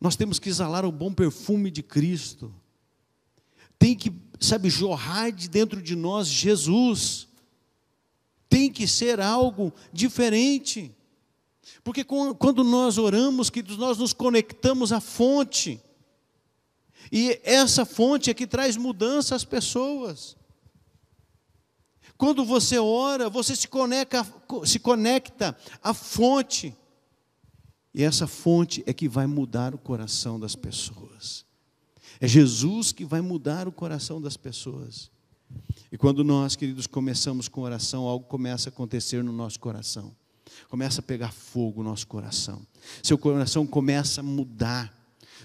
Nós 0.00 0.16
temos 0.16 0.38
que 0.38 0.48
exalar 0.48 0.84
o 0.84 0.92
bom 0.92 1.12
perfume 1.12 1.70
de 1.70 1.82
Cristo. 1.82 2.52
Tem 3.78 3.94
que, 3.96 4.12
sabe, 4.40 4.68
jorrar 4.68 5.30
de 5.30 5.48
dentro 5.48 5.80
de 5.80 5.94
nós 5.94 6.28
Jesus. 6.28 7.28
Tem 8.48 8.70
que 8.70 8.86
ser 8.86 9.20
algo 9.20 9.72
diferente. 9.92 10.94
Porque 11.84 12.04
quando 12.04 12.62
nós 12.64 12.98
oramos, 12.98 13.50
que 13.50 13.62
nós 13.76 13.98
nos 13.98 14.12
conectamos 14.12 14.92
à 14.92 15.00
fonte. 15.00 15.80
E 17.10 17.40
essa 17.42 17.84
fonte 17.84 18.30
é 18.30 18.34
que 18.34 18.46
traz 18.46 18.76
mudança 18.76 19.34
às 19.34 19.44
pessoas. 19.44 20.36
Quando 22.22 22.44
você 22.44 22.78
ora, 22.78 23.28
você 23.28 23.56
se 23.56 23.66
conecta, 23.66 24.24
se 24.64 24.78
conecta 24.78 25.58
à 25.82 25.92
fonte. 25.92 26.72
E 27.92 28.04
essa 28.04 28.28
fonte 28.28 28.80
é 28.86 28.92
que 28.92 29.08
vai 29.08 29.26
mudar 29.26 29.74
o 29.74 29.78
coração 29.78 30.38
das 30.38 30.54
pessoas. 30.54 31.44
É 32.20 32.28
Jesus 32.28 32.92
que 32.92 33.04
vai 33.04 33.20
mudar 33.20 33.66
o 33.66 33.72
coração 33.72 34.22
das 34.22 34.36
pessoas. 34.36 35.10
E 35.90 35.98
quando 35.98 36.22
nós, 36.22 36.54
queridos, 36.54 36.86
começamos 36.86 37.48
com 37.48 37.62
oração, 37.62 38.04
algo 38.04 38.24
começa 38.26 38.68
a 38.68 38.72
acontecer 38.72 39.24
no 39.24 39.32
nosso 39.32 39.58
coração 39.58 40.14
começa 40.68 41.00
a 41.00 41.02
pegar 41.02 41.32
fogo 41.32 41.82
no 41.82 41.90
nosso 41.90 42.06
coração. 42.06 42.64
Seu 43.02 43.18
coração 43.18 43.66
começa 43.66 44.20
a 44.20 44.24
mudar. 44.24 44.96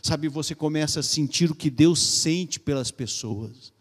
Sabe, 0.03 0.27
você 0.27 0.53
começa 0.53 0.99
a 0.99 1.03
sentir 1.03 1.49
o 1.49 1.55
que 1.55 1.71
Deus 1.71 1.99
sente 1.99 2.59
pelas 2.59 2.91
pessoas. 2.91 3.73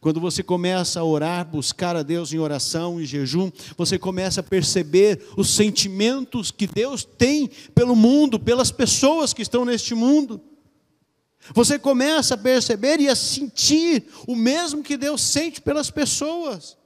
Quando 0.00 0.20
você 0.20 0.42
começa 0.42 1.00
a 1.00 1.04
orar, 1.04 1.46
buscar 1.46 1.96
a 1.96 2.02
Deus 2.02 2.32
em 2.32 2.38
oração 2.38 3.00
e 3.00 3.06
jejum, 3.06 3.50
você 3.76 3.98
começa 3.98 4.40
a 4.40 4.44
perceber 4.44 5.26
os 5.36 5.50
sentimentos 5.50 6.50
que 6.50 6.66
Deus 6.66 7.04
tem 7.04 7.48
pelo 7.74 7.96
mundo, 7.96 8.38
pelas 8.38 8.70
pessoas 8.70 9.32
que 9.32 9.42
estão 9.42 9.64
neste 9.64 9.94
mundo. 9.94 10.40
Você 11.54 11.78
começa 11.78 12.34
a 12.34 12.38
perceber 12.38 13.00
e 13.00 13.08
a 13.08 13.16
sentir 13.16 14.06
o 14.26 14.36
mesmo 14.36 14.82
que 14.82 14.96
Deus 14.96 15.22
sente 15.22 15.60
pelas 15.60 15.90
pessoas. 15.90 16.76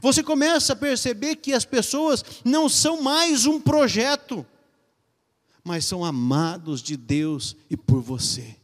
Você 0.00 0.22
começa 0.22 0.72
a 0.72 0.76
perceber 0.76 1.36
que 1.36 1.52
as 1.52 1.64
pessoas 1.64 2.24
não 2.44 2.68
são 2.68 3.00
mais 3.02 3.46
um 3.46 3.60
projeto, 3.60 4.44
mas 5.62 5.84
são 5.84 6.04
amados 6.04 6.82
de 6.82 6.96
Deus 6.96 7.56
e 7.70 7.76
por 7.76 8.00
você. 8.00 8.56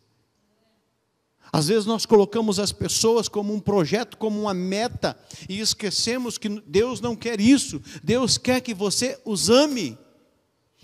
Às 1.53 1.69
vezes 1.69 1.85
nós 1.87 2.07
colocamos 2.07 2.59
as 2.59 2.71
pessoas 2.71 3.29
como 3.29 3.53
um 3.53 3.61
projeto, 3.61 4.17
como 4.17 4.41
uma 4.41 4.55
meta, 4.55 5.19
e 5.49 5.61
esquecemos 5.61 6.39
que 6.39 6.49
Deus 6.49 7.01
não 7.01 7.17
quer 7.17 7.41
isso. 7.41 7.83
Deus 8.03 8.39
quer 8.39 8.61
que 8.61 8.73
você 8.73 9.21
os 9.25 9.51
ame, 9.51 9.99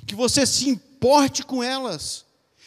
que 0.06 0.14
você 0.14 0.44
se 0.44 0.68
importe 0.68 1.44
com 1.44 1.62
elas, 1.62 2.24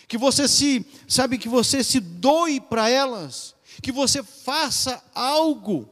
que 0.07 0.17
você 0.17 0.47
se, 0.47 0.85
sabe, 1.07 1.37
que 1.37 1.49
você 1.49 1.83
se 1.83 1.99
doe 1.99 2.61
para 2.61 2.89
elas, 2.89 3.53
que 3.81 3.91
você 3.91 4.23
faça 4.23 5.03
algo 5.13 5.89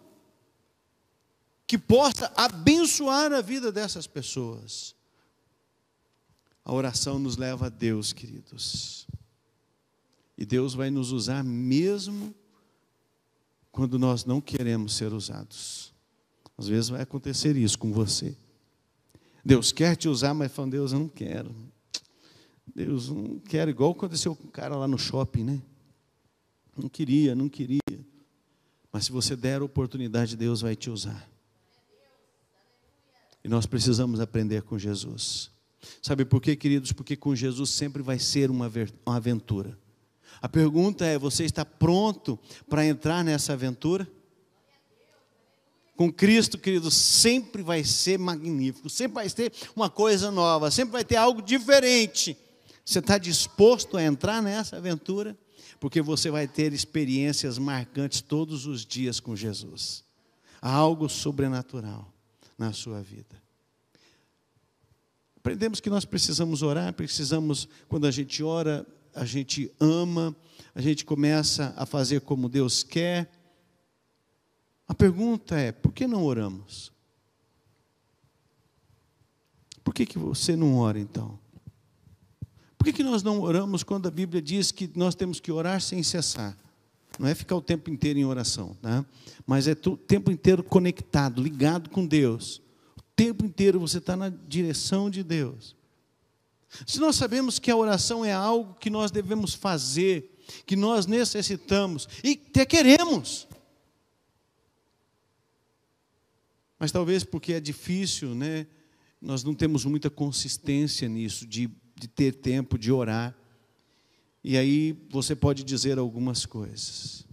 que 1.65 1.77
possa 1.77 2.31
abençoar 2.35 3.33
a 3.33 3.41
vida 3.41 3.71
dessas 3.71 4.07
pessoas. 4.07 4.95
A 6.63 6.73
oração 6.73 7.19
nos 7.19 7.35
leva 7.35 7.67
a 7.67 7.69
Deus, 7.69 8.13
queridos. 8.13 9.06
E 10.37 10.45
Deus 10.45 10.73
vai 10.73 10.89
nos 10.89 11.11
usar 11.11 11.43
mesmo 11.43 12.33
quando 13.71 13.97
nós 13.97 14.25
não 14.25 14.39
queremos 14.39 14.95
ser 14.95 15.13
usados. 15.13 15.93
Às 16.57 16.67
vezes 16.67 16.89
vai 16.89 17.01
acontecer 17.01 17.55
isso 17.55 17.77
com 17.77 17.91
você. 17.91 18.35
Deus 19.43 19.71
quer 19.71 19.95
te 19.95 20.09
usar, 20.09 20.33
mas 20.33 20.51
fala, 20.51 20.69
Deus, 20.69 20.91
eu 20.91 20.99
não 20.99 21.07
quero. 21.07 21.55
Deus, 22.75 23.09
não 23.09 23.39
quero, 23.39 23.71
igual 23.71 23.91
aconteceu 23.91 24.35
com 24.35 24.47
o 24.47 24.51
cara 24.51 24.75
lá 24.75 24.87
no 24.87 24.97
shopping, 24.97 25.43
né? 25.43 25.61
Não 26.75 26.89
queria, 26.89 27.33
não 27.33 27.47
queria. 27.47 27.79
Mas 28.91 29.05
se 29.05 29.11
você 29.11 29.35
der 29.35 29.61
a 29.61 29.65
oportunidade, 29.65 30.35
Deus 30.35 30.61
vai 30.61 30.75
te 30.75 30.89
usar. 30.89 31.29
E 33.43 33.47
nós 33.47 33.65
precisamos 33.65 34.19
aprender 34.19 34.63
com 34.63 34.77
Jesus. 34.77 35.49
Sabe 36.01 36.25
por 36.25 36.41
quê, 36.41 36.55
queridos? 36.55 36.91
Porque 36.91 37.15
com 37.15 37.35
Jesus 37.35 37.69
sempre 37.69 38.01
vai 38.01 38.19
ser 38.19 38.51
uma 38.51 38.69
aventura. 39.05 39.77
A 40.41 40.49
pergunta 40.49 41.05
é: 41.05 41.17
você 41.17 41.45
está 41.45 41.65
pronto 41.65 42.39
para 42.69 42.85
entrar 42.85 43.23
nessa 43.23 43.53
aventura? 43.53 44.07
Com 45.95 46.13
Cristo, 46.13 46.59
queridos, 46.59 46.93
sempre 46.93 47.63
vai 47.63 47.83
ser 47.83 48.19
magnífico, 48.19 48.87
sempre 48.87 49.15
vai 49.15 49.29
ter 49.29 49.51
uma 49.75 49.89
coisa 49.89 50.29
nova, 50.29 50.69
sempre 50.69 50.91
vai 50.91 51.03
ter 51.03 51.15
algo 51.15 51.41
diferente. 51.41 52.37
Você 52.85 52.99
está 52.99 53.17
disposto 53.17 53.97
a 53.97 54.03
entrar 54.03 54.41
nessa 54.41 54.77
aventura? 54.77 55.35
Porque 55.79 56.01
você 56.01 56.29
vai 56.29 56.47
ter 56.47 56.71
experiências 56.71 57.57
marcantes 57.57 58.21
todos 58.21 58.65
os 58.67 58.85
dias 58.85 59.19
com 59.19 59.35
Jesus. 59.35 60.03
Algo 60.61 61.09
sobrenatural 61.09 62.13
na 62.57 62.71
sua 62.73 63.01
vida. 63.01 63.41
Aprendemos 65.37 65.79
que 65.79 65.89
nós 65.89 66.05
precisamos 66.05 66.61
orar, 66.61 66.93
precisamos, 66.93 67.67
quando 67.87 68.05
a 68.05 68.11
gente 68.11 68.43
ora, 68.43 68.85
a 69.17 69.25
gente 69.25 69.71
ama, 69.79 70.35
a 70.73 70.81
gente 70.81 71.03
começa 71.03 71.73
a 71.75 71.85
fazer 71.85 72.21
como 72.21 72.47
Deus 72.47 72.83
quer. 72.83 73.31
A 74.87 74.93
pergunta 74.93 75.57
é: 75.57 75.71
por 75.71 75.91
que 75.91 76.07
não 76.07 76.23
oramos? 76.23 76.91
Por 79.83 79.93
que, 79.93 80.05
que 80.05 80.19
você 80.19 80.55
não 80.55 80.77
ora 80.77 80.99
então? 80.99 81.39
Por 82.77 82.85
que, 82.85 82.93
que 82.93 83.03
nós 83.03 83.23
não 83.23 83.41
oramos 83.41 83.83
quando 83.83 84.07
a 84.07 84.11
Bíblia 84.11 84.41
diz 84.41 84.71
que 84.71 84.89
nós 84.95 85.15
temos 85.15 85.39
que 85.39 85.51
orar 85.51 85.81
sem 85.81 86.03
cessar? 86.03 86.57
Não 87.17 87.27
é 87.27 87.33
ficar 87.33 87.55
o 87.55 87.61
tempo 87.61 87.89
inteiro 87.89 88.19
em 88.19 88.25
oração, 88.25 88.77
tá? 88.81 89.03
mas 89.45 89.67
é 89.67 89.71
o 89.71 89.97
tempo 89.97 90.29
inteiro 90.29 90.61
conectado, 90.61 91.41
ligado 91.41 91.89
com 91.89 92.05
Deus. 92.05 92.61
O 92.97 93.01
tempo 93.15 93.45
inteiro 93.45 93.79
você 93.79 93.97
está 93.97 94.15
na 94.15 94.29
direção 94.29 95.09
de 95.09 95.23
Deus. 95.23 95.76
Se 96.85 96.99
nós 96.99 97.15
sabemos 97.15 97.59
que 97.59 97.71
a 97.71 97.75
oração 97.75 98.23
é 98.23 98.33
algo 98.33 98.75
que 98.75 98.89
nós 98.89 99.11
devemos 99.11 99.53
fazer, 99.53 100.37
que 100.65 100.75
nós 100.75 101.05
necessitamos 101.05 102.07
e 102.23 102.39
até 102.49 102.65
queremos, 102.65 103.47
mas 106.79 106.91
talvez 106.91 107.23
porque 107.23 107.53
é 107.53 107.59
difícil, 107.59 108.35
né? 108.35 108.67
Nós 109.19 109.43
não 109.43 109.55
temos 109.55 109.83
muita 109.83 110.09
consistência 110.09 111.07
nisso, 111.09 111.47
de, 111.47 111.69
de 111.95 112.07
ter 112.07 112.33
tempo 112.33 112.77
de 112.77 112.91
orar. 112.91 113.35
E 114.43 114.57
aí 114.57 114.95
você 115.09 115.35
pode 115.35 115.63
dizer 115.63 115.97
algumas 115.97 116.45
coisas. 116.45 117.25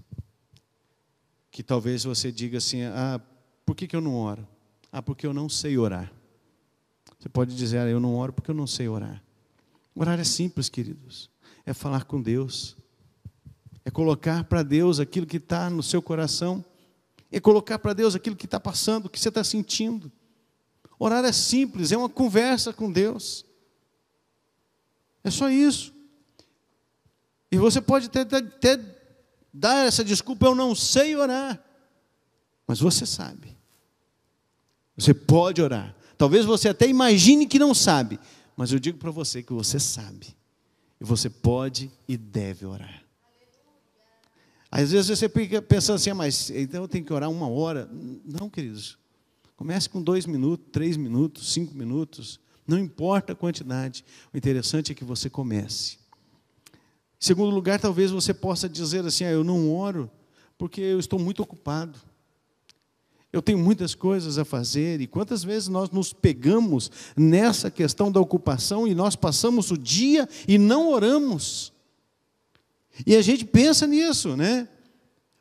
Que 1.50 1.62
talvez 1.62 2.04
você 2.04 2.32
diga 2.32 2.58
assim: 2.58 2.82
ah, 2.84 3.20
por 3.66 3.76
que, 3.76 3.86
que 3.86 3.94
eu 3.94 4.00
não 4.00 4.14
oro? 4.14 4.48
Ah, 4.90 5.02
porque 5.02 5.26
eu 5.26 5.34
não 5.34 5.48
sei 5.48 5.76
orar. 5.76 6.10
Você 7.24 7.28
pode 7.30 7.56
dizer, 7.56 7.78
ah, 7.78 7.88
eu 7.88 7.98
não 7.98 8.16
oro 8.16 8.34
porque 8.34 8.50
eu 8.50 8.54
não 8.54 8.66
sei 8.66 8.86
orar. 8.86 9.22
Orar 9.94 10.20
é 10.20 10.24
simples, 10.24 10.68
queridos. 10.68 11.30
É 11.64 11.72
falar 11.72 12.04
com 12.04 12.20
Deus. 12.20 12.76
É 13.82 13.90
colocar 13.90 14.44
para 14.44 14.62
Deus 14.62 15.00
aquilo 15.00 15.24
que 15.24 15.38
está 15.38 15.70
no 15.70 15.82
seu 15.82 16.02
coração. 16.02 16.62
É 17.32 17.40
colocar 17.40 17.78
para 17.78 17.94
Deus 17.94 18.14
aquilo 18.14 18.36
que 18.36 18.44
está 18.44 18.60
passando, 18.60 19.06
o 19.06 19.08
que 19.08 19.18
você 19.18 19.30
está 19.30 19.42
sentindo. 19.42 20.12
Orar 20.98 21.24
é 21.24 21.32
simples, 21.32 21.92
é 21.92 21.96
uma 21.96 22.10
conversa 22.10 22.74
com 22.74 22.92
Deus. 22.92 23.46
É 25.24 25.30
só 25.30 25.48
isso. 25.48 25.94
E 27.50 27.56
você 27.56 27.80
pode 27.80 28.08
até, 28.08 28.20
até 28.36 28.78
dar 29.50 29.86
essa 29.86 30.04
desculpa, 30.04 30.44
eu 30.44 30.54
não 30.54 30.74
sei 30.74 31.16
orar. 31.16 31.58
Mas 32.66 32.80
você 32.80 33.06
sabe. 33.06 33.56
Você 34.94 35.14
pode 35.14 35.62
orar. 35.62 35.96
Talvez 36.16 36.44
você 36.44 36.68
até 36.68 36.88
imagine 36.88 37.46
que 37.46 37.58
não 37.58 37.74
sabe, 37.74 38.18
mas 38.56 38.72
eu 38.72 38.78
digo 38.78 38.98
para 38.98 39.10
você 39.10 39.42
que 39.42 39.52
você 39.52 39.80
sabe. 39.80 40.34
E 41.00 41.04
você 41.04 41.28
pode 41.28 41.90
e 42.08 42.16
deve 42.16 42.64
orar. 42.64 43.02
Às 44.70 44.90
vezes 44.90 45.16
você 45.16 45.28
fica 45.28 45.62
pensando 45.62 45.96
assim, 45.96 46.10
ah, 46.10 46.14
mas 46.14 46.50
então 46.50 46.82
eu 46.82 46.88
tenho 46.88 47.04
que 47.04 47.12
orar 47.12 47.30
uma 47.30 47.48
hora. 47.48 47.88
Não, 48.24 48.50
queridos. 48.50 48.98
Comece 49.56 49.88
com 49.88 50.02
dois 50.02 50.26
minutos, 50.26 50.66
três 50.72 50.96
minutos, 50.96 51.52
cinco 51.52 51.74
minutos. 51.74 52.40
Não 52.66 52.78
importa 52.78 53.32
a 53.32 53.36
quantidade. 53.36 54.04
O 54.32 54.36
interessante 54.36 54.90
é 54.90 54.94
que 54.94 55.04
você 55.04 55.30
comece. 55.30 55.98
Em 56.72 57.26
segundo 57.26 57.54
lugar, 57.54 57.78
talvez 57.78 58.10
você 58.10 58.34
possa 58.34 58.68
dizer 58.68 59.04
assim: 59.04 59.24
ah, 59.24 59.30
eu 59.30 59.44
não 59.44 59.72
oro 59.72 60.10
porque 60.58 60.80
eu 60.80 60.98
estou 60.98 61.18
muito 61.18 61.42
ocupado. 61.42 61.98
Eu 63.34 63.42
tenho 63.42 63.58
muitas 63.58 63.96
coisas 63.96 64.38
a 64.38 64.44
fazer, 64.44 65.00
e 65.00 65.08
quantas 65.08 65.42
vezes 65.42 65.66
nós 65.66 65.90
nos 65.90 66.12
pegamos 66.12 66.88
nessa 67.16 67.68
questão 67.68 68.12
da 68.12 68.20
ocupação 68.20 68.86
e 68.86 68.94
nós 68.94 69.16
passamos 69.16 69.72
o 69.72 69.76
dia 69.76 70.28
e 70.46 70.56
não 70.56 70.88
oramos. 70.88 71.72
E 73.04 73.16
a 73.16 73.20
gente 73.20 73.44
pensa 73.44 73.88
nisso, 73.88 74.36
né? 74.36 74.68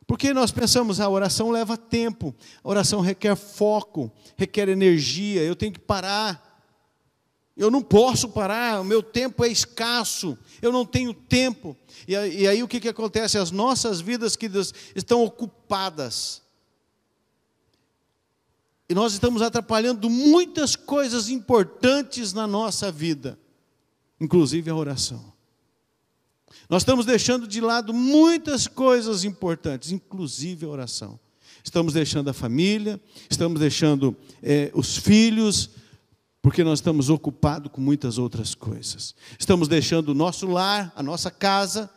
Porque 0.07 0.33
nós 0.33 0.49
pensamos, 0.49 0.99
a 0.99 1.07
oração 1.07 1.51
leva 1.51 1.77
tempo, 1.77 2.33
a 2.63 2.67
oração 2.67 2.99
requer 2.99 3.35
foco, 3.35 4.11
requer 4.35 4.69
energia, 4.69 5.43
eu 5.43 5.55
tenho 5.55 5.73
que 5.73 5.79
parar. 5.79 6.65
Eu 7.55 7.69
não 7.69 7.83
posso 7.83 8.27
parar, 8.29 8.81
o 8.81 8.83
meu 8.83 9.03
tempo 9.03 9.45
é 9.45 9.49
escasso, 9.49 10.35
eu 10.63 10.71
não 10.71 10.83
tenho 10.83 11.13
tempo. 11.13 11.77
E 12.07 12.15
aí, 12.15 12.41
e 12.41 12.47
aí 12.47 12.63
o 12.63 12.67
que, 12.67 12.79
que 12.79 12.89
acontece? 12.89 13.37
As 13.37 13.51
nossas 13.51 14.01
vidas 14.01 14.35
que 14.35 14.49
estão 14.95 15.23
ocupadas, 15.23 16.41
nós 18.93 19.13
estamos 19.13 19.41
atrapalhando 19.41 20.09
muitas 20.09 20.75
coisas 20.75 21.29
importantes 21.29 22.33
na 22.33 22.45
nossa 22.45 22.91
vida, 22.91 23.39
inclusive 24.19 24.69
a 24.69 24.75
oração. 24.75 25.33
Nós 26.69 26.81
estamos 26.81 27.05
deixando 27.05 27.47
de 27.47 27.61
lado 27.61 27.93
muitas 27.93 28.67
coisas 28.67 29.23
importantes, 29.23 29.91
inclusive 29.91 30.65
a 30.65 30.69
oração. 30.69 31.19
Estamos 31.63 31.93
deixando 31.93 32.29
a 32.29 32.33
família, 32.33 32.99
estamos 33.29 33.59
deixando 33.59 34.15
é, 34.41 34.69
os 34.73 34.97
filhos, 34.97 35.69
porque 36.41 36.63
nós 36.63 36.79
estamos 36.79 37.09
ocupados 37.09 37.71
com 37.71 37.79
muitas 37.79 38.17
outras 38.17 38.53
coisas. 38.53 39.15
Estamos 39.39 39.67
deixando 39.67 40.09
o 40.09 40.13
nosso 40.13 40.45
lar, 40.45 40.91
a 40.95 41.01
nossa 41.01 41.31
casa, 41.31 41.89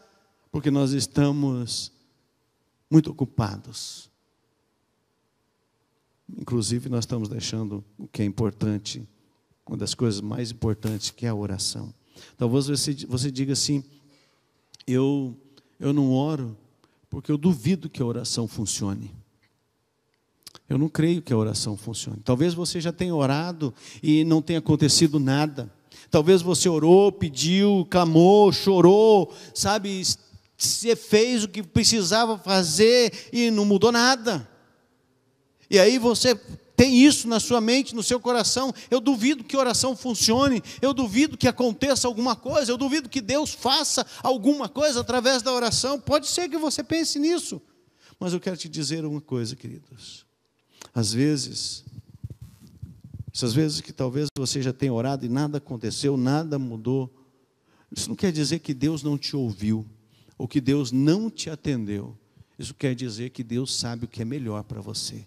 porque 0.52 0.70
nós 0.70 0.92
estamos 0.92 1.90
muito 2.88 3.10
ocupados 3.10 4.08
Inclusive, 6.28 6.88
nós 6.88 7.04
estamos 7.04 7.28
deixando 7.28 7.84
o 7.98 8.08
que 8.08 8.22
é 8.22 8.24
importante, 8.24 9.06
uma 9.66 9.76
das 9.76 9.94
coisas 9.94 10.20
mais 10.20 10.50
importantes, 10.50 11.10
que 11.10 11.26
é 11.26 11.28
a 11.28 11.34
oração. 11.34 11.92
Talvez 12.36 12.66
você, 12.66 12.94
você 13.06 13.30
diga 13.30 13.52
assim: 13.52 13.84
eu, 14.86 15.36
eu 15.78 15.92
não 15.92 16.12
oro 16.12 16.56
porque 17.08 17.30
eu 17.30 17.38
duvido 17.38 17.88
que 17.88 18.02
a 18.02 18.06
oração 18.06 18.46
funcione. 18.48 19.10
Eu 20.68 20.76
não 20.76 20.88
creio 20.88 21.22
que 21.22 21.32
a 21.32 21.36
oração 21.36 21.76
funcione. 21.76 22.20
Talvez 22.24 22.52
você 22.52 22.80
já 22.80 22.92
tenha 22.92 23.14
orado 23.14 23.72
e 24.02 24.24
não 24.24 24.42
tenha 24.42 24.58
acontecido 24.58 25.20
nada. 25.20 25.72
Talvez 26.10 26.42
você 26.42 26.68
orou, 26.68 27.12
pediu, 27.12 27.86
clamou, 27.88 28.52
chorou, 28.52 29.32
sabe? 29.54 30.02
Você 30.56 30.96
fez 30.96 31.44
o 31.44 31.48
que 31.48 31.62
precisava 31.62 32.36
fazer 32.38 33.12
e 33.32 33.50
não 33.50 33.64
mudou 33.64 33.92
nada. 33.92 34.48
E 35.68 35.78
aí 35.78 35.98
você 35.98 36.34
tem 36.76 37.02
isso 37.02 37.26
na 37.26 37.40
sua 37.40 37.60
mente, 37.60 37.94
no 37.94 38.02
seu 38.02 38.20
coração. 38.20 38.72
Eu 38.90 39.00
duvido 39.00 39.42
que 39.42 39.56
oração 39.56 39.96
funcione, 39.96 40.62
eu 40.82 40.92
duvido 40.92 41.36
que 41.36 41.48
aconteça 41.48 42.06
alguma 42.06 42.36
coisa, 42.36 42.70
eu 42.70 42.76
duvido 42.76 43.08
que 43.08 43.20
Deus 43.20 43.50
faça 43.50 44.06
alguma 44.22 44.68
coisa 44.68 45.00
através 45.00 45.42
da 45.42 45.52
oração. 45.52 45.98
Pode 45.98 46.26
ser 46.28 46.48
que 46.48 46.58
você 46.58 46.84
pense 46.84 47.18
nisso, 47.18 47.60
mas 48.20 48.32
eu 48.32 48.40
quero 48.40 48.56
te 48.56 48.68
dizer 48.68 49.04
uma 49.04 49.20
coisa, 49.20 49.56
queridos. 49.56 50.26
Às 50.94 51.12
vezes, 51.12 51.84
essas 53.34 53.52
vezes 53.52 53.80
que 53.80 53.92
talvez 53.92 54.28
você 54.36 54.62
já 54.62 54.72
tenha 54.72 54.92
orado 54.92 55.24
e 55.24 55.28
nada 55.28 55.58
aconteceu, 55.58 56.16
nada 56.16 56.58
mudou, 56.58 57.12
Isso 57.94 58.08
não 58.08 58.16
quer 58.16 58.32
dizer 58.32 58.58
que 58.58 58.74
Deus 58.74 59.02
não 59.02 59.16
te 59.16 59.36
ouviu, 59.36 59.86
ou 60.36 60.48
que 60.48 60.60
Deus 60.60 60.90
não 60.92 61.30
te 61.30 61.48
atendeu. 61.48 62.16
Isso 62.58 62.74
quer 62.74 62.94
dizer 62.94 63.30
que 63.30 63.44
Deus 63.44 63.74
sabe 63.74 64.04
o 64.04 64.08
que 64.08 64.22
é 64.22 64.24
melhor 64.24 64.64
para 64.64 64.80
você. 64.80 65.26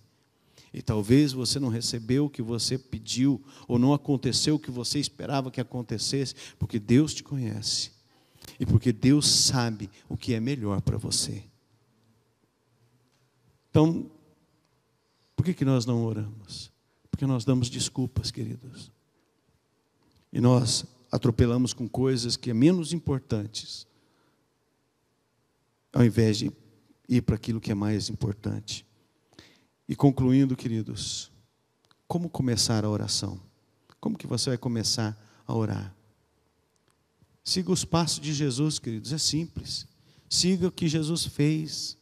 E 0.73 0.81
talvez 0.81 1.33
você 1.33 1.59
não 1.59 1.69
recebeu 1.69 2.25
o 2.25 2.29
que 2.29 2.41
você 2.41 2.77
pediu, 2.77 3.43
ou 3.67 3.79
não 3.79 3.93
aconteceu 3.93 4.55
o 4.55 4.59
que 4.59 4.69
você 4.69 4.99
esperava 4.99 5.51
que 5.51 5.59
acontecesse, 5.59 6.35
porque 6.57 6.79
Deus 6.79 7.13
te 7.13 7.23
conhece. 7.23 7.91
E 8.59 8.65
porque 8.65 8.91
Deus 8.91 9.27
sabe 9.27 9.89
o 10.07 10.15
que 10.15 10.33
é 10.33 10.39
melhor 10.39 10.81
para 10.81 10.97
você. 10.97 11.43
Então, 13.69 14.09
por 15.35 15.45
que, 15.45 15.53
que 15.53 15.65
nós 15.65 15.85
não 15.85 16.03
oramos? 16.03 16.71
Porque 17.09 17.25
nós 17.25 17.45
damos 17.45 17.69
desculpas, 17.69 18.31
queridos. 18.31 18.91
E 20.31 20.39
nós 20.39 20.85
atropelamos 21.11 21.73
com 21.73 21.87
coisas 21.87 22.35
que 22.35 22.49
é 22.49 22.53
menos 22.53 22.93
importantes, 22.93 23.87
ao 25.93 26.05
invés 26.05 26.37
de 26.37 26.51
ir 27.07 27.21
para 27.21 27.35
aquilo 27.35 27.59
que 27.59 27.71
é 27.71 27.75
mais 27.75 28.09
importante. 28.09 28.85
E 29.89 29.95
concluindo, 29.95 30.55
queridos, 30.55 31.31
como 32.07 32.29
começar 32.29 32.85
a 32.85 32.89
oração? 32.89 33.41
Como 33.99 34.19
que 34.19 34.27
você 34.27 34.51
vai 34.51 34.57
começar 34.57 35.19
a 35.47 35.55
orar? 35.55 35.95
Siga 37.43 37.71
os 37.71 37.83
passos 37.83 38.19
de 38.19 38.31
Jesus, 38.31 38.77
queridos, 38.77 39.11
é 39.11 39.17
simples. 39.17 39.87
Siga 40.29 40.67
o 40.67 40.71
que 40.71 40.87
Jesus 40.87 41.25
fez. 41.25 41.97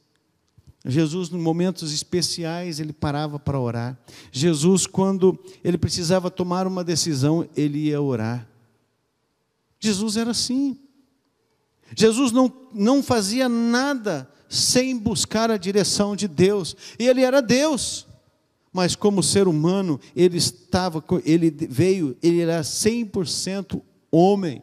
Jesus, 0.86 1.30
em 1.30 1.38
momentos 1.38 1.94
especiais, 1.94 2.82
ele 2.82 2.92
parava 2.92 3.40
para 3.40 3.58
orar. 3.58 3.98
Jesus, 4.34 4.86
quando 4.86 5.40
ele 5.64 5.78
precisava 5.78 6.30
tomar 6.30 6.68
uma 6.68 6.84
decisão, 6.84 7.48
ele 7.56 7.86
ia 7.86 8.02
orar. 8.02 8.46
Jesus 9.80 10.18
era 10.18 10.32
assim. 10.32 10.78
Jesus 11.96 12.34
não, 12.34 12.52
não 12.74 13.02
fazia 13.02 13.48
nada 13.48 14.30
sem 14.50 14.98
buscar 14.98 15.52
a 15.52 15.58
direção 15.58 16.16
de 16.16 16.28
Deus. 16.28 16.76
E 17.00 17.08
ele 17.08 17.22
era 17.22 17.42
Deus. 17.42 18.08
Mas 18.72 18.96
como 18.96 19.24
ser 19.24 19.48
humano, 19.48 20.00
ele 20.16 20.38
estava, 20.38 21.04
ele 21.26 21.50
veio, 21.50 22.16
ele 22.22 22.42
era 22.42 22.62
100% 22.62 23.82
homem. 24.12 24.62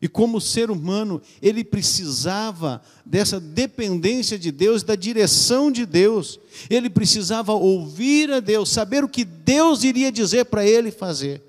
E 0.00 0.06
como 0.06 0.40
ser 0.40 0.70
humano, 0.70 1.20
ele 1.42 1.64
precisava 1.64 2.80
dessa 3.04 3.40
dependência 3.40 4.38
de 4.38 4.52
Deus, 4.52 4.84
da 4.84 4.94
direção 4.94 5.72
de 5.72 5.84
Deus. 5.84 6.38
Ele 6.70 6.88
precisava 6.88 7.52
ouvir 7.52 8.30
a 8.30 8.38
Deus, 8.38 8.68
saber 8.68 9.02
o 9.02 9.08
que 9.08 9.24
Deus 9.24 9.82
iria 9.82 10.12
dizer 10.12 10.44
para 10.44 10.64
ele 10.64 10.92
fazer. 10.92 11.42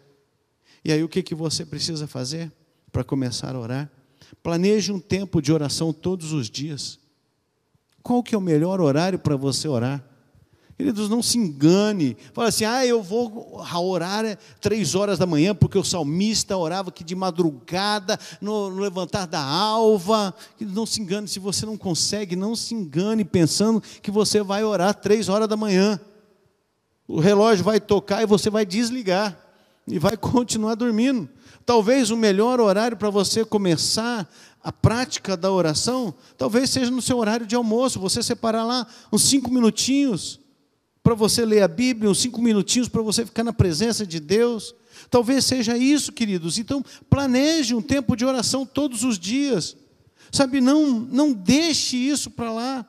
E 0.84 0.92
aí 0.92 1.04
o 1.04 1.10
que, 1.10 1.22
que 1.22 1.36
você 1.36 1.64
precisa 1.66 2.08
fazer 2.08 2.52
para 2.92 3.04
começar 3.04 3.56
a 3.56 3.60
orar? 3.60 3.92
Planeje 4.42 4.92
um 4.92 5.00
tempo 5.00 5.42
de 5.42 5.52
oração 5.52 5.94
todos 5.94 6.34
os 6.34 6.50
dias. 6.50 6.98
Qual 8.02 8.24
que 8.24 8.34
é 8.34 8.38
o 8.38 8.42
melhor 8.42 8.80
horário 8.82 9.20
para 9.20 9.36
você 9.36 9.68
orar? 9.68 10.04
Queridos, 10.80 11.10
não 11.10 11.22
se 11.22 11.38
engane. 11.38 12.16
Fala 12.32 12.48
assim, 12.48 12.64
ah, 12.64 12.86
eu 12.86 13.04
vou 13.04 13.62
orar 13.84 14.38
três 14.62 14.96
horas 14.96 15.20
da 15.20 15.26
manhã, 15.26 15.54
porque 15.54 15.78
o 15.78 15.84
salmista 15.84 16.56
orava 16.56 16.88
aqui 16.88 17.04
de 17.04 17.14
madrugada, 17.16 18.18
no, 18.40 18.70
no 18.70 18.82
levantar 18.82 19.28
da 19.28 19.44
alva. 19.44 20.34
Queridos, 20.58 20.74
não 20.74 20.86
se 20.86 21.02
engane, 21.02 21.28
se 21.28 21.38
você 21.38 21.66
não 21.66 21.76
consegue, 21.76 22.34
não 22.34 22.56
se 22.56 22.74
engane 22.74 23.26
pensando 23.26 23.84
que 24.02 24.10
você 24.10 24.42
vai 24.42 24.64
orar 24.64 24.94
três 24.94 25.28
horas 25.28 25.50
da 25.50 25.58
manhã. 25.58 26.00
O 27.06 27.20
relógio 27.20 27.66
vai 27.66 27.82
tocar 27.82 28.22
e 28.22 28.26
você 28.26 28.50
vai 28.50 28.66
desligar 28.66 29.38
e 29.86 30.00
vai 30.00 30.16
continuar 30.18 30.76
dormindo. 30.76 31.28
Talvez 31.66 32.10
o 32.10 32.16
melhor 32.16 32.62
horário 32.62 32.96
para 32.96 33.10
você 33.10 33.44
começar 33.44 34.32
a 34.70 34.72
prática 34.72 35.36
da 35.36 35.52
oração, 35.52 36.14
talvez 36.38 36.70
seja 36.70 36.92
no 36.92 37.02
seu 37.02 37.18
horário 37.18 37.44
de 37.44 37.56
almoço, 37.56 38.00
você 38.00 38.22
separar 38.22 38.64
lá 38.64 38.86
uns 39.12 39.24
cinco 39.24 39.52
minutinhos 39.52 40.40
para 41.02 41.16
você 41.16 41.44
ler 41.44 41.64
a 41.64 41.68
Bíblia, 41.68 42.08
uns 42.08 42.20
cinco 42.20 42.40
minutinhos 42.40 42.88
para 42.88 43.02
você 43.02 43.26
ficar 43.26 43.44
na 43.44 43.52
presença 43.52 44.06
de 44.06 44.20
Deus. 44.20 44.76
Talvez 45.10 45.44
seja 45.46 45.76
isso, 45.76 46.12
queridos. 46.12 46.60
Então, 46.60 46.86
planeje 47.10 47.74
um 47.74 47.82
tempo 47.82 48.16
de 48.16 48.24
oração 48.24 48.64
todos 48.64 49.04
os 49.04 49.18
dias. 49.18 49.76
Sabe, 50.32 50.62
não, 50.62 51.00
não 51.00 51.34
deixe 51.34 51.98
isso 51.98 52.30
para 52.30 52.54
lá. 52.54 52.88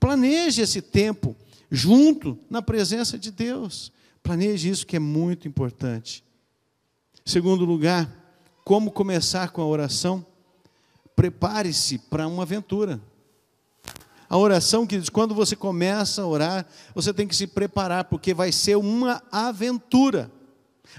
Planeje 0.00 0.62
esse 0.62 0.80
tempo 0.80 1.36
junto 1.70 2.38
na 2.48 2.62
presença 2.62 3.18
de 3.18 3.30
Deus. 3.30 3.92
Planeje 4.22 4.70
isso 4.70 4.86
que 4.86 4.96
é 4.96 4.98
muito 4.98 5.46
importante. 5.46 6.24
Segundo 7.22 7.66
lugar, 7.66 8.10
como 8.64 8.90
começar 8.90 9.50
com 9.50 9.60
a 9.60 9.66
oração? 9.66 10.24
Prepare-se 11.18 11.98
para 11.98 12.28
uma 12.28 12.44
aventura. 12.44 13.00
A 14.30 14.38
oração, 14.38 14.86
queridos, 14.86 15.08
quando 15.08 15.34
você 15.34 15.56
começa 15.56 16.22
a 16.22 16.26
orar, 16.28 16.64
você 16.94 17.12
tem 17.12 17.26
que 17.26 17.34
se 17.34 17.48
preparar, 17.48 18.04
porque 18.04 18.32
vai 18.32 18.52
ser 18.52 18.76
uma 18.76 19.20
aventura. 19.32 20.30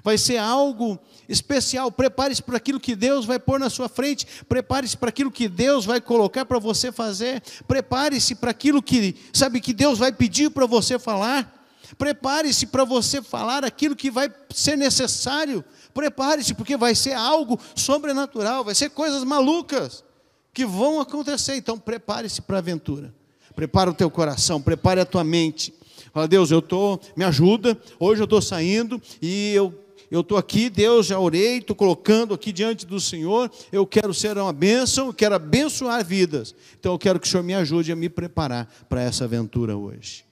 Vai 0.04 0.18
ser 0.18 0.36
algo 0.36 1.00
especial. 1.30 1.90
Prepare-se 1.90 2.44
para 2.44 2.58
aquilo 2.58 2.82
que 2.82 2.98
Deus 2.98 3.24
vai 3.24 3.40
pôr 3.40 3.62
na 3.62 3.70
sua 3.70 3.88
frente. 3.88 4.28
Prepare-se 4.44 4.98
para 4.98 5.08
aquilo 5.08 5.32
que 5.32 5.48
Deus 5.48 5.86
vai 5.86 6.02
colocar 6.02 6.44
para 6.44 6.60
você 6.60 6.92
fazer. 6.92 7.42
Prepare-se 7.66 8.36
para 8.36 8.52
aquilo 8.52 8.84
que, 8.84 9.16
sabe, 9.32 9.62
que 9.62 9.72
Deus 9.72 9.98
vai 9.98 10.12
pedir 10.12 10.52
para 10.52 10.66
você 10.66 11.00
falar. 11.00 11.66
Prepare-se 11.98 12.68
para 12.68 12.84
você 12.84 13.22
falar 13.22 13.64
aquilo 13.64 13.96
que 13.96 14.12
vai 14.12 14.30
ser 14.54 14.76
necessário 14.76 15.64
Prepare-se, 15.94 16.54
porque 16.54 16.78
vai 16.78 16.94
ser 16.96 17.14
algo 17.14 17.60
sobrenatural, 17.76 18.64
vai 18.64 18.76
ser 18.76 18.90
coisas 18.90 19.24
malucas 19.24 20.04
que 20.54 20.66
vão 20.66 21.00
acontecer. 21.00 21.56
Então, 21.56 21.78
prepare-se 21.78 22.42
para 22.42 22.58
a 22.58 22.60
aventura. 22.60 23.14
Prepara 23.56 23.90
o 23.90 23.94
teu 23.94 24.10
coração, 24.10 24.62
prepare 24.62 25.02
a 25.02 25.06
tua 25.06 25.24
mente. 25.24 25.74
Fala, 26.14 26.28
Deus, 26.28 26.50
eu 26.52 26.60
estou, 26.60 27.00
me 27.16 27.24
ajuda. 27.24 27.78
Hoje 28.00 28.22
eu 28.22 28.26
estou 28.26 28.42
saindo 28.42 29.02
e 29.22 29.54
eu 29.54 29.74
eu 30.12 30.22
estou 30.22 30.40
aqui, 30.40 30.70
Deus, 30.70 31.06
já 31.06 31.20
orei, 31.20 31.58
estou 31.58 31.76
colocando 31.76 32.34
aqui 32.34 32.52
diante 32.52 32.84
do 32.84 33.00
Senhor, 33.00 33.52
eu 33.72 33.86
quero 33.86 34.12
ser 34.12 34.36
uma 34.38 34.52
bênção, 34.52 35.08
eu 35.08 35.14
quero 35.14 35.36
abençoar 35.36 36.04
vidas. 36.04 36.56
Então 36.80 36.94
eu 36.94 36.98
quero 36.98 37.20
que 37.20 37.28
o 37.28 37.30
Senhor 37.30 37.44
me 37.44 37.54
ajude 37.54 37.92
a 37.92 37.96
me 37.96 38.10
preparar 38.10 38.68
para 38.90 39.02
essa 39.02 39.26
aventura 39.26 39.78
hoje. 39.78 40.26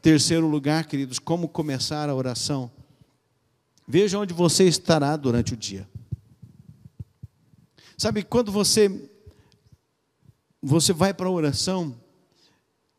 Terceiro 0.00 0.46
lugar, 0.46 0.86
queridos, 0.86 1.18
como 1.18 1.48
começar 1.48 2.08
a 2.08 2.14
oração? 2.14 2.70
Veja 3.88 4.18
onde 4.18 4.32
você 4.32 4.64
estará 4.64 5.16
durante 5.16 5.54
o 5.54 5.56
dia. 5.56 5.88
Sabe, 7.98 8.22
quando 8.22 8.52
você 8.52 9.10
você 10.66 10.92
vai 10.92 11.14
para 11.14 11.28
a 11.28 11.30
oração, 11.30 11.94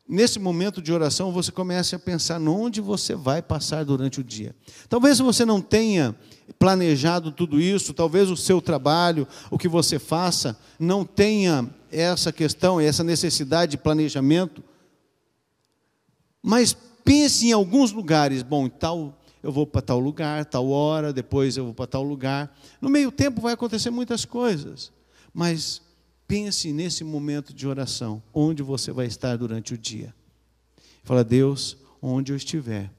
nesse 0.07 0.39
momento 0.39 0.81
de 0.81 0.93
oração 0.93 1.33
você 1.33 1.51
começa 1.51 1.97
a 1.97 1.99
pensar 1.99 2.41
onde 2.41 2.79
você 2.79 3.13
vai 3.13 3.41
passar 3.41 3.83
durante 3.83 4.21
o 4.21 4.23
dia. 4.23 4.55
Talvez 4.87 5.19
você 5.19 5.43
não 5.43 5.59
tenha 5.59 6.15
planejado 6.57 7.29
tudo 7.29 7.59
isso, 7.59 7.93
talvez 7.93 8.29
o 8.29 8.37
seu 8.37 8.61
trabalho, 8.61 9.27
o 9.51 9.57
que 9.57 9.67
você 9.67 9.99
faça, 9.99 10.57
não 10.79 11.03
tenha 11.03 11.69
essa 11.91 12.31
questão, 12.31 12.79
essa 12.79 13.03
necessidade 13.03 13.71
de 13.71 13.77
planejamento. 13.77 14.63
Mas 16.41 16.75
pense 17.03 17.47
em 17.47 17.51
alguns 17.51 17.91
lugares, 17.91 18.43
bom, 18.43 18.69
tal 18.69 19.13
eu 19.43 19.51
vou 19.51 19.67
para 19.67 19.81
tal 19.81 19.99
lugar, 19.99 20.45
tal 20.45 20.69
hora, 20.69 21.13
depois 21.13 21.57
eu 21.57 21.65
vou 21.65 21.73
para 21.73 21.87
tal 21.87 22.03
lugar. 22.03 22.57
No 22.81 22.89
meio 22.89 23.11
tempo 23.11 23.41
vai 23.41 23.53
acontecer 23.53 23.89
muitas 23.89 24.25
coisas, 24.25 24.91
mas 25.33 25.81
pense 26.27 26.73
nesse 26.73 27.03
momento 27.03 27.53
de 27.53 27.67
oração, 27.67 28.21
onde 28.33 28.61
você 28.61 28.91
vai 28.91 29.05
estar 29.05 29.37
durante 29.37 29.73
o 29.73 29.77
dia. 29.77 30.13
Fala, 31.03 31.23
Deus, 31.23 31.77
onde 32.01 32.31
eu 32.31 32.35
estiver, 32.35 32.91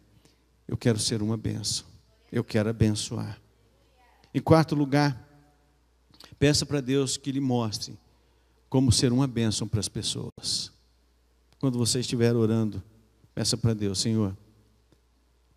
eu 0.67 0.77
quero 0.77 0.99
ser 0.99 1.23
uma 1.23 1.37
benção, 1.37 1.87
eu 2.33 2.43
quero 2.43 2.71
abençoar. 2.71 3.41
Em 4.33 4.41
quarto 4.41 4.75
lugar, 4.75 5.27
peça 6.39 6.65
para 6.65 6.81
Deus 6.81 7.17
que 7.17 7.31
lhe 7.31 7.41
mostre 7.41 7.99
como 8.69 8.93
ser 8.93 9.13
uma 9.13 9.27
bênção 9.27 9.67
para 9.67 9.81
as 9.81 9.89
pessoas. 9.89 10.73
Quando 11.59 11.79
você 11.79 12.01
estiver 12.01 12.35
orando, 12.35 12.83
peça 13.35 13.57
para 13.57 13.75
Deus, 13.75 13.99
Senhor, 13.99 14.37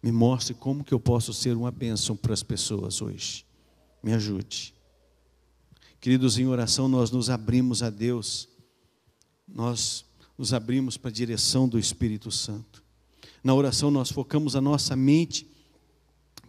me 0.01 0.11
mostre 0.11 0.53
como 0.53 0.83
que 0.83 0.93
eu 0.93 0.99
posso 0.99 1.33
ser 1.33 1.55
uma 1.55 1.71
bênção 1.71 2.15
para 2.15 2.33
as 2.33 2.41
pessoas 2.41 3.01
hoje. 3.01 3.45
Me 4.01 4.13
ajude. 4.13 4.73
Queridos, 6.01 6.39
em 6.39 6.47
oração 6.47 6.87
nós 6.87 7.11
nos 7.11 7.29
abrimos 7.29 7.83
a 7.83 7.91
Deus. 7.91 8.49
Nós 9.47 10.03
nos 10.35 10.51
abrimos 10.51 10.97
para 10.97 11.11
a 11.11 11.13
direção 11.13 11.69
do 11.69 11.77
Espírito 11.77 12.31
Santo. 12.31 12.83
Na 13.43 13.53
oração 13.53 13.91
nós 13.91 14.11
focamos 14.11 14.55
a 14.55 14.61
nossa 14.61 14.95
mente 14.95 15.47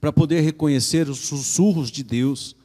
para 0.00 0.10
poder 0.10 0.40
reconhecer 0.40 1.06
os 1.10 1.18
sussurros 1.18 1.90
de 1.90 2.02
Deus, 2.02 2.56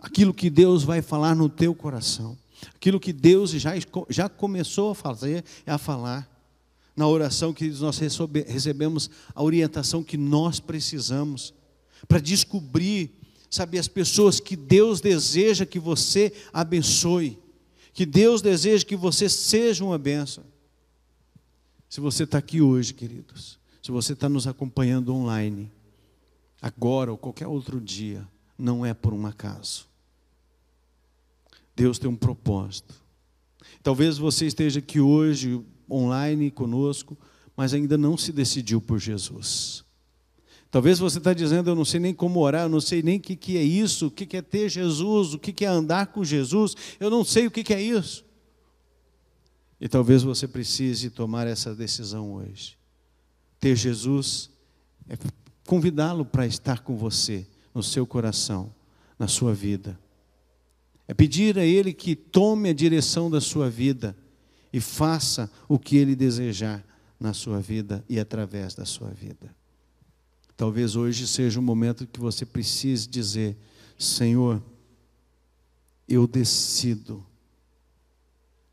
aquilo 0.00 0.32
que 0.32 0.48
Deus 0.48 0.82
vai 0.82 1.02
falar 1.02 1.34
no 1.34 1.46
teu 1.46 1.74
coração, 1.74 2.38
aquilo 2.74 2.98
que 2.98 3.12
Deus 3.12 3.50
já, 3.50 3.74
já 4.08 4.30
começou 4.30 4.92
a 4.92 4.94
fazer, 4.94 5.44
a 5.66 5.76
falar 5.76 6.26
na 6.96 7.06
oração, 7.06 7.52
que 7.52 7.68
nós 7.68 7.98
recebemos 7.98 9.10
a 9.34 9.42
orientação 9.42 10.02
que 10.02 10.16
nós 10.16 10.58
precisamos 10.58 11.52
para 12.08 12.18
descobrir, 12.18 13.12
sabe, 13.50 13.78
as 13.78 13.88
pessoas 13.88 14.40
que 14.40 14.56
Deus 14.56 15.00
deseja 15.00 15.64
que 15.64 15.78
você 15.78 16.32
abençoe, 16.52 17.38
que 17.92 18.04
Deus 18.04 18.42
deseja 18.42 18.84
que 18.84 18.96
você 18.96 19.28
seja 19.28 19.84
uma 19.84 19.98
bênção. 19.98 20.44
Se 21.88 22.00
você 22.00 22.24
está 22.24 22.38
aqui 22.38 22.60
hoje, 22.60 22.92
queridos, 22.92 23.58
se 23.82 23.90
você 23.90 24.12
está 24.12 24.28
nos 24.28 24.46
acompanhando 24.46 25.14
online, 25.14 25.70
agora 26.60 27.10
ou 27.10 27.16
qualquer 27.16 27.46
outro 27.46 27.80
dia, 27.80 28.26
não 28.56 28.84
é 28.84 28.92
por 28.92 29.14
um 29.14 29.26
acaso. 29.26 29.86
Deus 31.74 31.98
tem 31.98 32.10
um 32.10 32.16
propósito. 32.16 32.94
Talvez 33.82 34.18
você 34.18 34.46
esteja 34.46 34.80
aqui 34.80 35.00
hoje, 35.00 35.64
online 35.90 36.50
conosco, 36.50 37.16
mas 37.56 37.72
ainda 37.72 37.96
não 37.96 38.16
se 38.16 38.32
decidiu 38.32 38.80
por 38.80 38.98
Jesus. 38.98 39.84
Talvez 40.70 40.98
você 40.98 41.18
está 41.18 41.32
dizendo, 41.32 41.70
eu 41.70 41.74
não 41.74 41.84
sei 41.84 41.98
nem 41.98 42.12
como 42.12 42.40
orar, 42.40 42.64
eu 42.64 42.68
não 42.68 42.80
sei 42.80 43.02
nem 43.02 43.18
o 43.18 43.20
que, 43.20 43.34
que 43.34 43.56
é 43.56 43.62
isso, 43.62 44.08
o 44.08 44.10
que, 44.10 44.26
que 44.26 44.36
é 44.36 44.42
ter 44.42 44.68
Jesus, 44.68 45.32
o 45.32 45.38
que, 45.38 45.52
que 45.52 45.64
é 45.64 45.68
andar 45.68 46.08
com 46.08 46.22
Jesus, 46.22 46.74
eu 47.00 47.08
não 47.08 47.24
sei 47.24 47.46
o 47.46 47.50
que, 47.50 47.64
que 47.64 47.72
é 47.72 47.80
isso. 47.80 48.24
E 49.80 49.88
talvez 49.88 50.22
você 50.22 50.46
precise 50.46 51.08
tomar 51.08 51.46
essa 51.46 51.74
decisão 51.74 52.34
hoje. 52.34 52.76
Ter 53.58 53.76
Jesus 53.76 54.50
é 55.08 55.16
convidá-lo 55.66 56.24
para 56.24 56.46
estar 56.46 56.80
com 56.80 56.96
você, 56.96 57.46
no 57.74 57.82
seu 57.82 58.06
coração, 58.06 58.74
na 59.18 59.28
sua 59.28 59.54
vida. 59.54 59.98
É 61.06 61.14
pedir 61.14 61.58
a 61.58 61.64
Ele 61.64 61.94
que 61.94 62.14
tome 62.14 62.68
a 62.68 62.74
direção 62.74 63.30
da 63.30 63.40
sua 63.40 63.70
vida 63.70 64.14
e 64.70 64.80
faça 64.80 65.50
o 65.66 65.78
que 65.78 65.96
Ele 65.96 66.14
desejar 66.14 66.84
na 67.18 67.32
sua 67.32 67.60
vida 67.60 68.04
e 68.08 68.20
através 68.20 68.74
da 68.74 68.84
sua 68.84 69.08
vida. 69.08 69.57
Talvez 70.58 70.96
hoje 70.96 71.24
seja 71.28 71.60
o 71.60 71.62
momento 71.62 72.04
que 72.04 72.18
você 72.18 72.44
precise 72.44 73.08
dizer: 73.08 73.56
Senhor, 73.96 74.60
eu 76.08 76.26
decido 76.26 77.24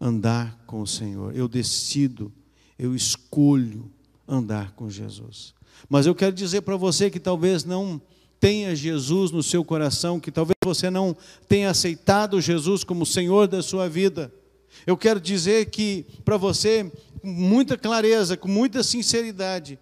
andar 0.02 0.64
com 0.66 0.82
o 0.82 0.88
Senhor, 0.88 1.36
eu 1.36 1.48
decido, 1.48 2.34
eu 2.80 2.96
escolho 2.96 3.88
andar 4.28 4.72
com 4.72 4.90
Jesus. 4.90 5.54
Mas 5.88 6.08
eu 6.08 6.16
quero 6.16 6.36
dizer 6.36 6.62
para 6.62 6.76
você 6.76 7.12
que 7.12 7.20
talvez 7.20 7.64
não 7.64 8.02
tenha 8.40 8.76
Jesus 8.76 9.30
no 9.30 9.44
seu 9.44 9.64
coração, 9.64 10.20
que 10.20 10.32
talvez 10.32 10.56
você 10.64 10.90
não 10.90 11.16
tenha 11.48 11.70
aceitado 11.70 12.42
Jesus 12.42 12.84
como 12.84 13.06
Senhor 13.06 13.48
da 13.48 13.62
sua 13.62 13.88
vida. 13.88 14.34
Eu 14.88 14.98
quero 14.98 15.22
dizer 15.22 15.70
que 15.70 16.04
para 16.26 16.36
você, 16.36 16.92
com 17.22 17.28
muita 17.28 17.78
clareza, 17.78 18.36
com 18.36 18.48
muita 18.48 18.82
sinceridade, 18.82 19.78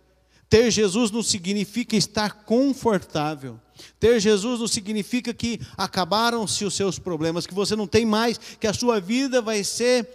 ter 0.54 0.70
Jesus 0.70 1.10
não 1.10 1.24
significa 1.24 1.96
estar 1.96 2.44
confortável. 2.44 3.60
Ter 4.00 4.20
Jesus 4.20 4.60
não 4.60 4.68
significa 4.68 5.34
que 5.34 5.60
acabaram-se 5.76 6.64
os 6.64 6.76
seus 6.76 7.00
problemas, 7.00 7.48
que 7.48 7.56
você 7.56 7.76
não 7.76 7.88
tem 7.88 8.06
mais, 8.06 8.38
que 8.38 8.68
a 8.68 8.74
sua 8.74 9.02
vida 9.02 9.42
vai 9.42 9.64
ser 9.64 10.08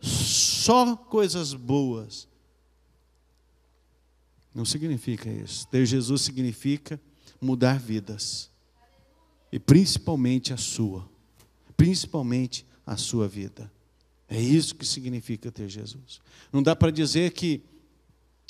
só 0.00 0.94
coisas 0.94 1.54
boas. 1.54 2.28
Não 4.54 4.64
significa 4.64 5.28
isso. 5.28 5.66
Ter 5.66 5.84
Jesus 5.84 6.22
significa 6.22 7.00
mudar 7.40 7.76
vidas. 7.76 8.48
E 9.50 9.58
principalmente 9.58 10.52
a 10.52 10.56
sua. 10.56 11.04
Principalmente 11.76 12.64
a 12.86 12.96
sua 12.96 13.26
vida. 13.26 13.68
É 14.28 14.40
isso 14.40 14.76
que 14.76 14.86
significa 14.86 15.50
ter 15.50 15.68
Jesus. 15.68 16.20
Não 16.52 16.62
dá 16.62 16.76
para 16.76 16.92
dizer 16.92 17.32
que 17.32 17.64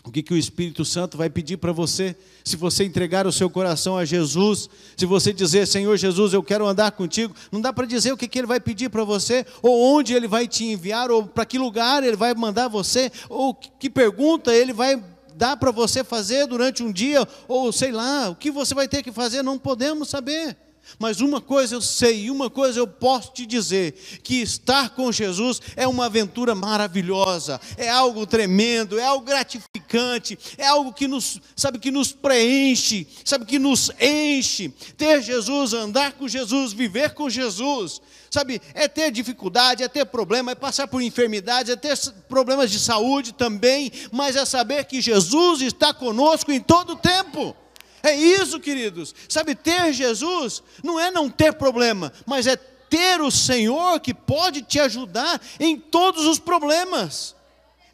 o 0.05 0.11
que, 0.11 0.23
que 0.23 0.33
o 0.33 0.37
Espírito 0.37 0.85
Santo 0.85 1.19
vai 1.19 1.29
pedir 1.29 1.59
para 1.59 1.73
você, 1.73 2.17
se 2.43 2.57
você 2.57 2.85
entregar 2.85 3.27
o 3.27 3.33
seu 3.33 3.51
coração 3.51 3.99
a 3.99 4.05
Jesus, 4.05 4.69
se 4.97 5.05
você 5.05 5.33
dizer, 5.33 5.67
Senhor 5.67 5.95
Jesus, 5.97 6.33
eu 6.33 6.43
quero 6.43 6.67
andar 6.67 6.91
contigo, 6.93 7.35
não 7.53 7.61
dá 7.61 7.73
para 7.73 7.87
dizer 7.87 8.13
o 8.13 8.17
que, 8.17 8.27
que 8.27 8.39
Ele 8.39 8.47
vai 8.47 8.59
pedir 8.59 8.89
para 8.89 9.05
você, 9.05 9.45
ou 9.63 9.97
onde 9.97 10.15
Ele 10.15 10.27
vai 10.27 10.49
te 10.49 10.65
enviar, 10.65 11.11
ou 11.11 11.27
para 11.27 11.45
que 11.45 11.59
lugar 11.59 12.03
Ele 12.03 12.17
vai 12.17 12.33
mandar 12.35 12.69
você, 12.69 13.13
ou 13.29 13.55
que 13.55 13.91
pergunta 13.91 14.55
Ele 14.55 14.73
vai 14.73 15.03
dar 15.35 15.57
para 15.57 15.71
você 15.71 16.03
fazer 16.03 16.47
durante 16.47 16.83
um 16.83 16.91
dia, 16.91 17.27
ou 17.47 17.71
sei 17.71 17.93
lá, 17.93 18.31
o 18.31 18.37
que 18.37 18.51
você 18.51 18.75
vai 18.75 18.89
ter 18.89 19.03
que 19.03 19.13
fazer, 19.13 19.43
não 19.43 19.59
podemos 19.59 20.09
saber. 20.09 20.57
Mas 20.99 21.21
uma 21.21 21.41
coisa 21.41 21.75
eu 21.75 21.81
sei, 21.81 22.25
e 22.25 22.31
uma 22.31 22.51
coisa 22.51 22.79
eu 22.79 22.87
posso 22.87 23.33
te 23.33 23.47
dizer: 23.47 23.93
que 24.23 24.41
estar 24.41 24.91
com 24.91 25.11
Jesus 25.13 25.61
é 25.77 25.87
uma 25.87 26.07
aventura 26.07 26.55
maravilhosa, 26.55 27.61
é 27.77 27.89
algo 27.89 28.27
tremendo, 28.27 28.99
é 28.99 29.05
algo 29.05 29.25
gratificante, 29.25 30.39
é 30.59 30.67
algo 30.67 30.93
que 30.93 31.07
nos, 31.07 31.41
sabe, 31.57 31.79
que 31.79 31.91
nos 31.91 32.13
preenche, 32.13 33.07
sabe, 33.25 33.45
que 33.45 33.59
nos 33.59 33.91
enche. 34.01 34.69
Ter 34.97 35.23
Jesus, 35.23 35.73
andar 35.73 36.13
com 36.13 36.29
Jesus, 36.29 36.73
viver 36.73 37.15
com 37.15 37.31
Jesus, 37.31 38.01
sabe, 38.31 38.61
é 38.75 38.89
ter 38.89 39.11
dificuldade, 39.11 39.83
é 39.83 39.89
ter 39.89 40.05
problema, 40.07 40.53
é 40.53 40.55
passar 40.55 40.87
por 40.87 41.01
enfermidades, 41.03 41.73
é 41.73 41.77
ter 41.77 41.97
problemas 42.29 42.71
de 42.71 42.79
saúde 42.79 43.33
também, 43.33 43.91
mas 44.13 44.37
é 44.37 44.45
saber 44.45 44.85
que 44.85 45.01
Jesus 45.01 45.63
está 45.63 45.95
conosco 45.95 46.53
em 46.53 46.61
todo 46.61 46.95
o 46.95 46.97
tempo. 46.97 47.57
É 48.03 48.15
isso, 48.15 48.59
queridos. 48.61 49.15
Sabe, 49.29 49.55
ter 49.55 49.93
Jesus 49.93 50.63
não 50.83 50.99
é 50.99 51.11
não 51.11 51.29
ter 51.29 51.53
problema, 51.53 52.13
mas 52.27 52.47
é 52.47 52.57
ter 52.57 53.21
o 53.21 53.31
Senhor 53.31 54.01
que 54.01 54.13
pode 54.13 54.63
te 54.63 54.81
ajudar 54.81 55.41
em 55.59 55.79
todos 55.79 56.27
os 56.27 56.39
problemas. 56.39 57.37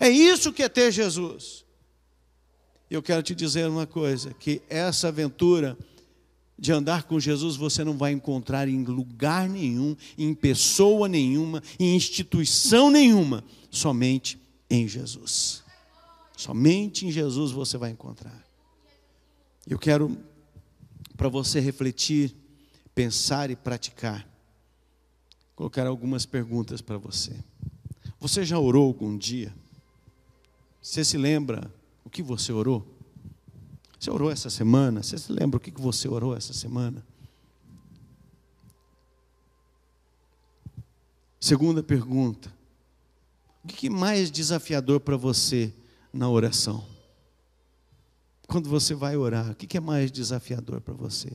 É 0.00 0.08
isso 0.08 0.52
que 0.52 0.62
é 0.62 0.68
ter 0.68 0.90
Jesus. 0.90 1.64
Eu 2.90 3.02
quero 3.02 3.22
te 3.22 3.34
dizer 3.34 3.68
uma 3.68 3.86
coisa: 3.86 4.32
que 4.34 4.62
essa 4.68 5.08
aventura 5.08 5.76
de 6.58 6.72
andar 6.72 7.02
com 7.02 7.20
Jesus 7.20 7.56
você 7.56 7.84
não 7.84 7.96
vai 7.96 8.12
encontrar 8.12 8.68
em 8.68 8.82
lugar 8.84 9.48
nenhum, 9.48 9.96
em 10.16 10.34
pessoa 10.34 11.08
nenhuma, 11.08 11.62
em 11.78 11.94
instituição 11.94 12.90
nenhuma, 12.90 13.44
somente 13.70 14.40
em 14.70 14.88
Jesus. 14.88 15.62
Somente 16.36 17.06
em 17.06 17.10
Jesus 17.10 17.50
você 17.50 17.76
vai 17.76 17.90
encontrar. 17.90 18.45
Eu 19.66 19.78
quero 19.78 20.16
para 21.16 21.28
você 21.28 21.58
refletir, 21.58 22.34
pensar 22.94 23.50
e 23.50 23.56
praticar. 23.56 24.28
Colocar 25.56 25.86
algumas 25.86 26.26
perguntas 26.26 26.80
para 26.80 26.98
você. 26.98 27.34
Você 28.20 28.44
já 28.44 28.58
orou 28.58 28.86
algum 28.86 29.16
dia? 29.16 29.54
Você 30.80 31.04
se 31.04 31.16
lembra 31.18 31.72
o 32.04 32.10
que 32.10 32.22
você 32.22 32.52
orou? 32.52 32.86
Você 33.98 34.10
orou 34.10 34.30
essa 34.30 34.50
semana? 34.50 35.02
Você 35.02 35.18
se 35.18 35.32
lembra 35.32 35.56
o 35.56 35.60
que 35.60 35.70
você 35.72 36.06
orou 36.06 36.36
essa 36.36 36.52
semana? 36.52 37.04
Segunda 41.40 41.82
pergunta: 41.82 42.52
o 43.64 43.68
que 43.68 43.90
mais 43.90 44.30
desafiador 44.30 45.00
para 45.00 45.16
você 45.16 45.72
na 46.12 46.28
oração? 46.28 46.95
Quando 48.46 48.68
você 48.68 48.94
vai 48.94 49.16
orar? 49.16 49.50
O 49.50 49.54
que 49.54 49.76
é 49.76 49.80
mais 49.80 50.10
desafiador 50.10 50.80
para 50.80 50.94
você? 50.94 51.32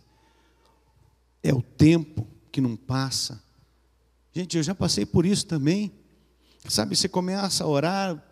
É 1.43 1.53
o 1.53 1.61
tempo 1.61 2.27
que 2.51 2.61
não 2.61 2.75
passa. 2.75 3.41
Gente, 4.33 4.57
eu 4.57 4.63
já 4.63 4.73
passei 4.73 5.05
por 5.05 5.25
isso 5.25 5.45
também. 5.45 5.91
Sabe, 6.67 6.95
você 6.95 7.09
começa 7.09 7.63
a 7.63 7.67
orar, 7.67 8.23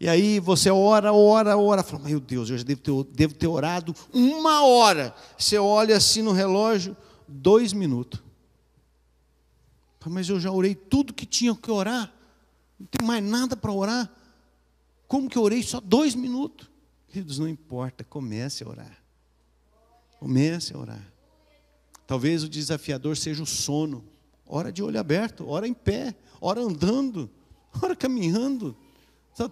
e 0.00 0.08
aí 0.08 0.40
você 0.40 0.70
ora, 0.70 1.12
ora, 1.12 1.56
ora, 1.56 1.82
fala, 1.82 2.04
meu 2.04 2.18
Deus, 2.18 2.50
eu 2.50 2.58
já 2.58 2.64
devo 2.64 2.80
ter, 2.80 3.14
devo 3.14 3.34
ter 3.34 3.46
orado 3.46 3.94
uma 4.12 4.64
hora. 4.64 5.14
Você 5.38 5.58
olha 5.58 5.96
assim 5.96 6.22
no 6.22 6.32
relógio, 6.32 6.96
dois 7.28 7.72
minutos. 7.72 8.22
Mas 10.06 10.28
eu 10.28 10.38
já 10.38 10.50
orei 10.50 10.74
tudo 10.74 11.14
que 11.14 11.24
tinha 11.24 11.54
que 11.54 11.70
orar. 11.70 12.12
Não 12.78 12.86
tem 12.86 13.06
mais 13.06 13.24
nada 13.24 13.56
para 13.56 13.72
orar. 13.72 14.10
Como 15.08 15.30
que 15.30 15.38
eu 15.38 15.42
orei 15.42 15.62
só 15.62 15.80
dois 15.80 16.14
minutos? 16.14 16.68
Queridos, 17.14 17.38
não 17.38 17.48
importa, 17.48 18.02
comece 18.02 18.64
a 18.64 18.68
orar. 18.68 18.98
Comece 20.18 20.74
a 20.74 20.78
orar. 20.78 21.12
Talvez 22.08 22.42
o 22.42 22.48
desafiador 22.48 23.16
seja 23.16 23.40
o 23.40 23.46
sono. 23.46 24.04
Ora 24.44 24.72
de 24.72 24.82
olho 24.82 24.98
aberto, 24.98 25.48
ora 25.48 25.68
em 25.68 25.72
pé, 25.72 26.12
ora 26.40 26.60
andando, 26.60 27.30
ora 27.80 27.94
caminhando. 27.94 28.76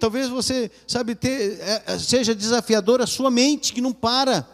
Talvez 0.00 0.28
você, 0.28 0.72
sabe, 0.88 1.14
ter, 1.14 1.60
é, 1.60 1.84
é, 1.86 1.98
seja 2.00 2.34
desafiador 2.34 3.00
a 3.00 3.06
sua 3.06 3.30
mente 3.30 3.72
que 3.72 3.80
não 3.80 3.92
para. 3.92 4.44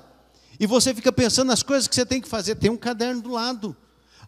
E 0.61 0.67
você 0.67 0.93
fica 0.93 1.11
pensando 1.11 1.49
nas 1.49 1.63
coisas 1.63 1.89
que 1.89 1.95
você 1.95 2.05
tem 2.05 2.21
que 2.21 2.29
fazer. 2.29 2.57
Tem 2.57 2.71
um 2.71 2.77
caderno 2.77 3.23
do 3.23 3.31
lado. 3.31 3.75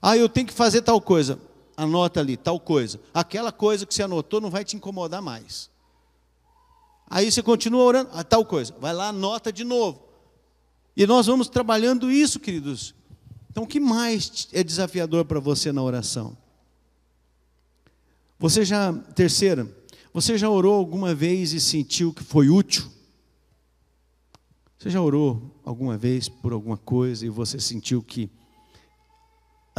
Ah, 0.00 0.16
eu 0.16 0.26
tenho 0.26 0.46
que 0.46 0.54
fazer 0.54 0.80
tal 0.80 1.02
coisa. 1.02 1.38
Anota 1.76 2.20
ali, 2.20 2.34
tal 2.34 2.58
coisa. 2.58 2.98
Aquela 3.12 3.52
coisa 3.52 3.84
que 3.84 3.92
você 3.92 4.02
anotou 4.02 4.40
não 4.40 4.48
vai 4.48 4.64
te 4.64 4.74
incomodar 4.74 5.20
mais. 5.20 5.68
Aí 7.10 7.30
você 7.30 7.42
continua 7.42 7.82
orando, 7.82 8.10
a 8.12 8.22
tal 8.22 8.46
coisa. 8.46 8.72
Vai 8.80 8.94
lá, 8.94 9.08
anota 9.08 9.52
de 9.52 9.64
novo. 9.64 10.00
E 10.96 11.04
nós 11.06 11.26
vamos 11.26 11.48
trabalhando 11.48 12.08
isso, 12.10 12.38
queridos. 12.38 12.94
Então, 13.50 13.64
o 13.64 13.66
que 13.66 13.80
mais 13.80 14.48
é 14.52 14.62
desafiador 14.62 15.24
para 15.24 15.40
você 15.40 15.72
na 15.72 15.82
oração? 15.82 16.38
Você 18.38 18.64
já, 18.64 18.92
terceira, 18.92 19.68
você 20.14 20.38
já 20.38 20.48
orou 20.48 20.74
alguma 20.74 21.12
vez 21.12 21.52
e 21.52 21.60
sentiu 21.60 22.12
que 22.12 22.22
foi 22.22 22.48
útil? 22.48 22.88
Você 24.78 24.88
já 24.88 25.02
orou 25.02 25.60
alguma 25.64 25.98
vez 25.98 26.28
por 26.28 26.52
alguma 26.52 26.76
coisa 26.76 27.26
e 27.26 27.28
você 27.28 27.58
sentiu 27.58 28.00
que 28.02 28.30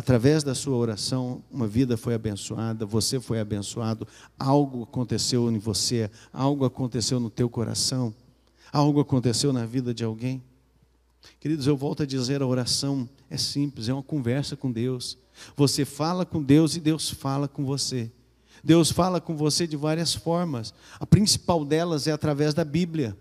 através 0.02 0.43
da 0.43 0.56
sua 0.56 0.76
oração, 0.76 1.43
uma 1.52 1.68
vida 1.68 1.95
foi 1.95 2.16
abençoada, 2.16 2.88
você 2.88 3.20
foi 3.20 3.39
abençoado, 3.39 4.08
algo 4.39 4.82
aconteceu 4.82 5.52
em 5.52 5.60
você, 5.60 6.10
algo 6.34 6.66
aconteceu 6.66 7.20
no 7.20 7.30
teu 7.30 7.47
coração, 7.47 8.12
algo 8.74 8.99
aconteceu 8.99 9.54
na 9.54 9.64
vida 9.64 9.93
de 9.93 10.04
alguém. 10.04 10.41
Queridos, 11.39 11.68
eu 11.68 11.78
volto 11.78 12.02
a 12.02 12.06
dizer, 12.08 12.41
a 12.41 12.47
oração 12.47 13.08
é 13.30 13.38
simples, 13.38 13.89
é 13.89 13.93
uma 13.93 14.02
conversa 14.02 14.56
com 14.56 14.72
Deus. 14.72 15.20
Você 15.56 15.86
fala 15.86 16.26
com 16.26 16.41
Deus 16.41 16.76
e 16.76 16.80
Deus 16.80 17.12
fala 17.12 17.47
com 17.47 17.64
você. 17.64 18.12
Deus 18.64 18.91
fala 18.91 19.22
com 19.22 19.38
você 19.38 19.68
de 19.68 19.78
várias 19.78 20.16
formas. 20.16 20.74
A 20.99 21.06
principal 21.06 21.64
delas 21.64 22.08
é 22.08 22.12
através 22.12 22.56
da 22.56 22.66
Bíblia. 22.66 23.16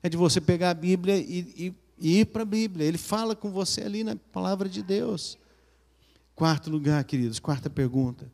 É 0.00 0.08
de 0.08 0.16
você 0.16 0.40
pegar 0.40 0.70
a 0.70 0.74
Bíblia 0.74 1.16
e, 1.16 1.40
e, 1.56 1.74
e 1.98 2.20
ir 2.20 2.26
para 2.26 2.42
a 2.42 2.46
Bíblia. 2.46 2.86
Ele 2.86 2.98
fala 2.98 3.34
com 3.34 3.50
você 3.50 3.80
ali 3.80 4.04
na 4.04 4.14
palavra 4.14 4.68
de 4.68 4.80
Deus. 4.80 5.36
Quarto 6.34 6.68
lugar, 6.68 7.02
queridos, 7.04 7.38
quarta 7.38 7.70
pergunta. 7.70 8.30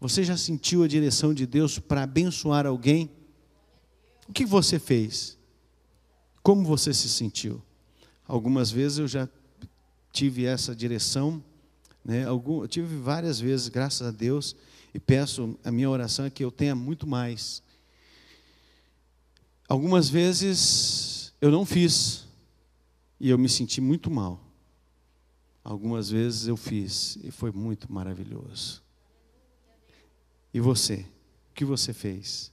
Você 0.00 0.24
já 0.24 0.36
sentiu 0.36 0.82
a 0.82 0.88
direção 0.88 1.32
de 1.32 1.46
Deus 1.46 1.78
para 1.78 2.02
abençoar 2.02 2.66
alguém? 2.66 3.08
O 4.28 4.32
que 4.32 4.44
você 4.44 4.78
fez? 4.80 5.38
Como 6.42 6.64
você 6.64 6.92
se 6.92 7.08
sentiu? 7.08 7.62
Algumas 8.26 8.70
vezes 8.70 8.98
eu 8.98 9.06
já 9.06 9.28
tive 10.12 10.44
essa 10.44 10.74
direção, 10.74 11.42
né? 12.04 12.24
Tive 12.68 12.96
várias 12.96 13.38
vezes, 13.38 13.68
graças 13.68 14.06
a 14.06 14.10
Deus, 14.10 14.56
e 14.92 14.98
peço, 14.98 15.56
a 15.64 15.70
minha 15.70 15.88
oração 15.88 16.24
é 16.24 16.30
que 16.30 16.44
eu 16.44 16.50
tenha 16.50 16.74
muito 16.74 17.06
mais. 17.06 17.62
Algumas 19.68 20.08
vezes 20.08 21.32
eu 21.40 21.50
não 21.50 21.64
fiz, 21.64 22.26
e 23.20 23.30
eu 23.30 23.38
me 23.38 23.48
senti 23.48 23.80
muito 23.80 24.10
mal. 24.10 24.43
Algumas 25.64 26.10
vezes 26.10 26.46
eu 26.46 26.58
fiz, 26.58 27.16
e 27.24 27.30
foi 27.30 27.50
muito 27.50 27.90
maravilhoso. 27.90 28.82
E 30.52 30.60
você? 30.60 31.06
O 31.50 31.54
que 31.54 31.64
você 31.64 31.94
fez? 31.94 32.52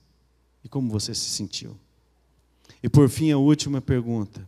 E 0.64 0.70
como 0.70 0.90
você 0.90 1.14
se 1.14 1.30
sentiu? 1.30 1.78
E 2.82 2.88
por 2.88 3.10
fim, 3.10 3.30
a 3.30 3.38
última 3.38 3.82
pergunta. 3.82 4.48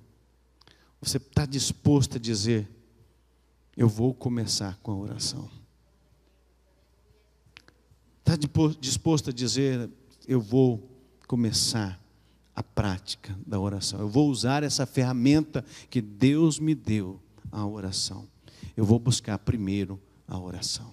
Você 1.01 1.17
está 1.17 1.45
disposto 1.45 2.15
a 2.15 2.19
dizer: 2.19 2.69
Eu 3.75 3.89
vou 3.89 4.13
começar 4.13 4.79
com 4.81 4.91
a 4.91 4.95
oração? 4.95 5.51
Está 8.19 8.37
disposto 8.79 9.29
a 9.29 9.33
dizer: 9.33 9.89
Eu 10.25 10.39
vou 10.39 10.89
começar 11.27 12.01
a 12.55 12.63
prática 12.63 13.37
da 13.45 13.59
oração? 13.59 13.99
Eu 13.99 14.07
vou 14.07 14.29
usar 14.29 14.63
essa 14.63 14.85
ferramenta 14.85 15.65
que 15.89 16.01
Deus 16.01 16.59
me 16.59 16.73
deu, 16.73 17.19
a 17.51 17.67
oração. 17.67 18.32
Eu 18.75 18.85
vou 18.85 18.97
buscar 18.97 19.37
primeiro 19.37 20.01
a 20.27 20.39
oração. 20.39 20.91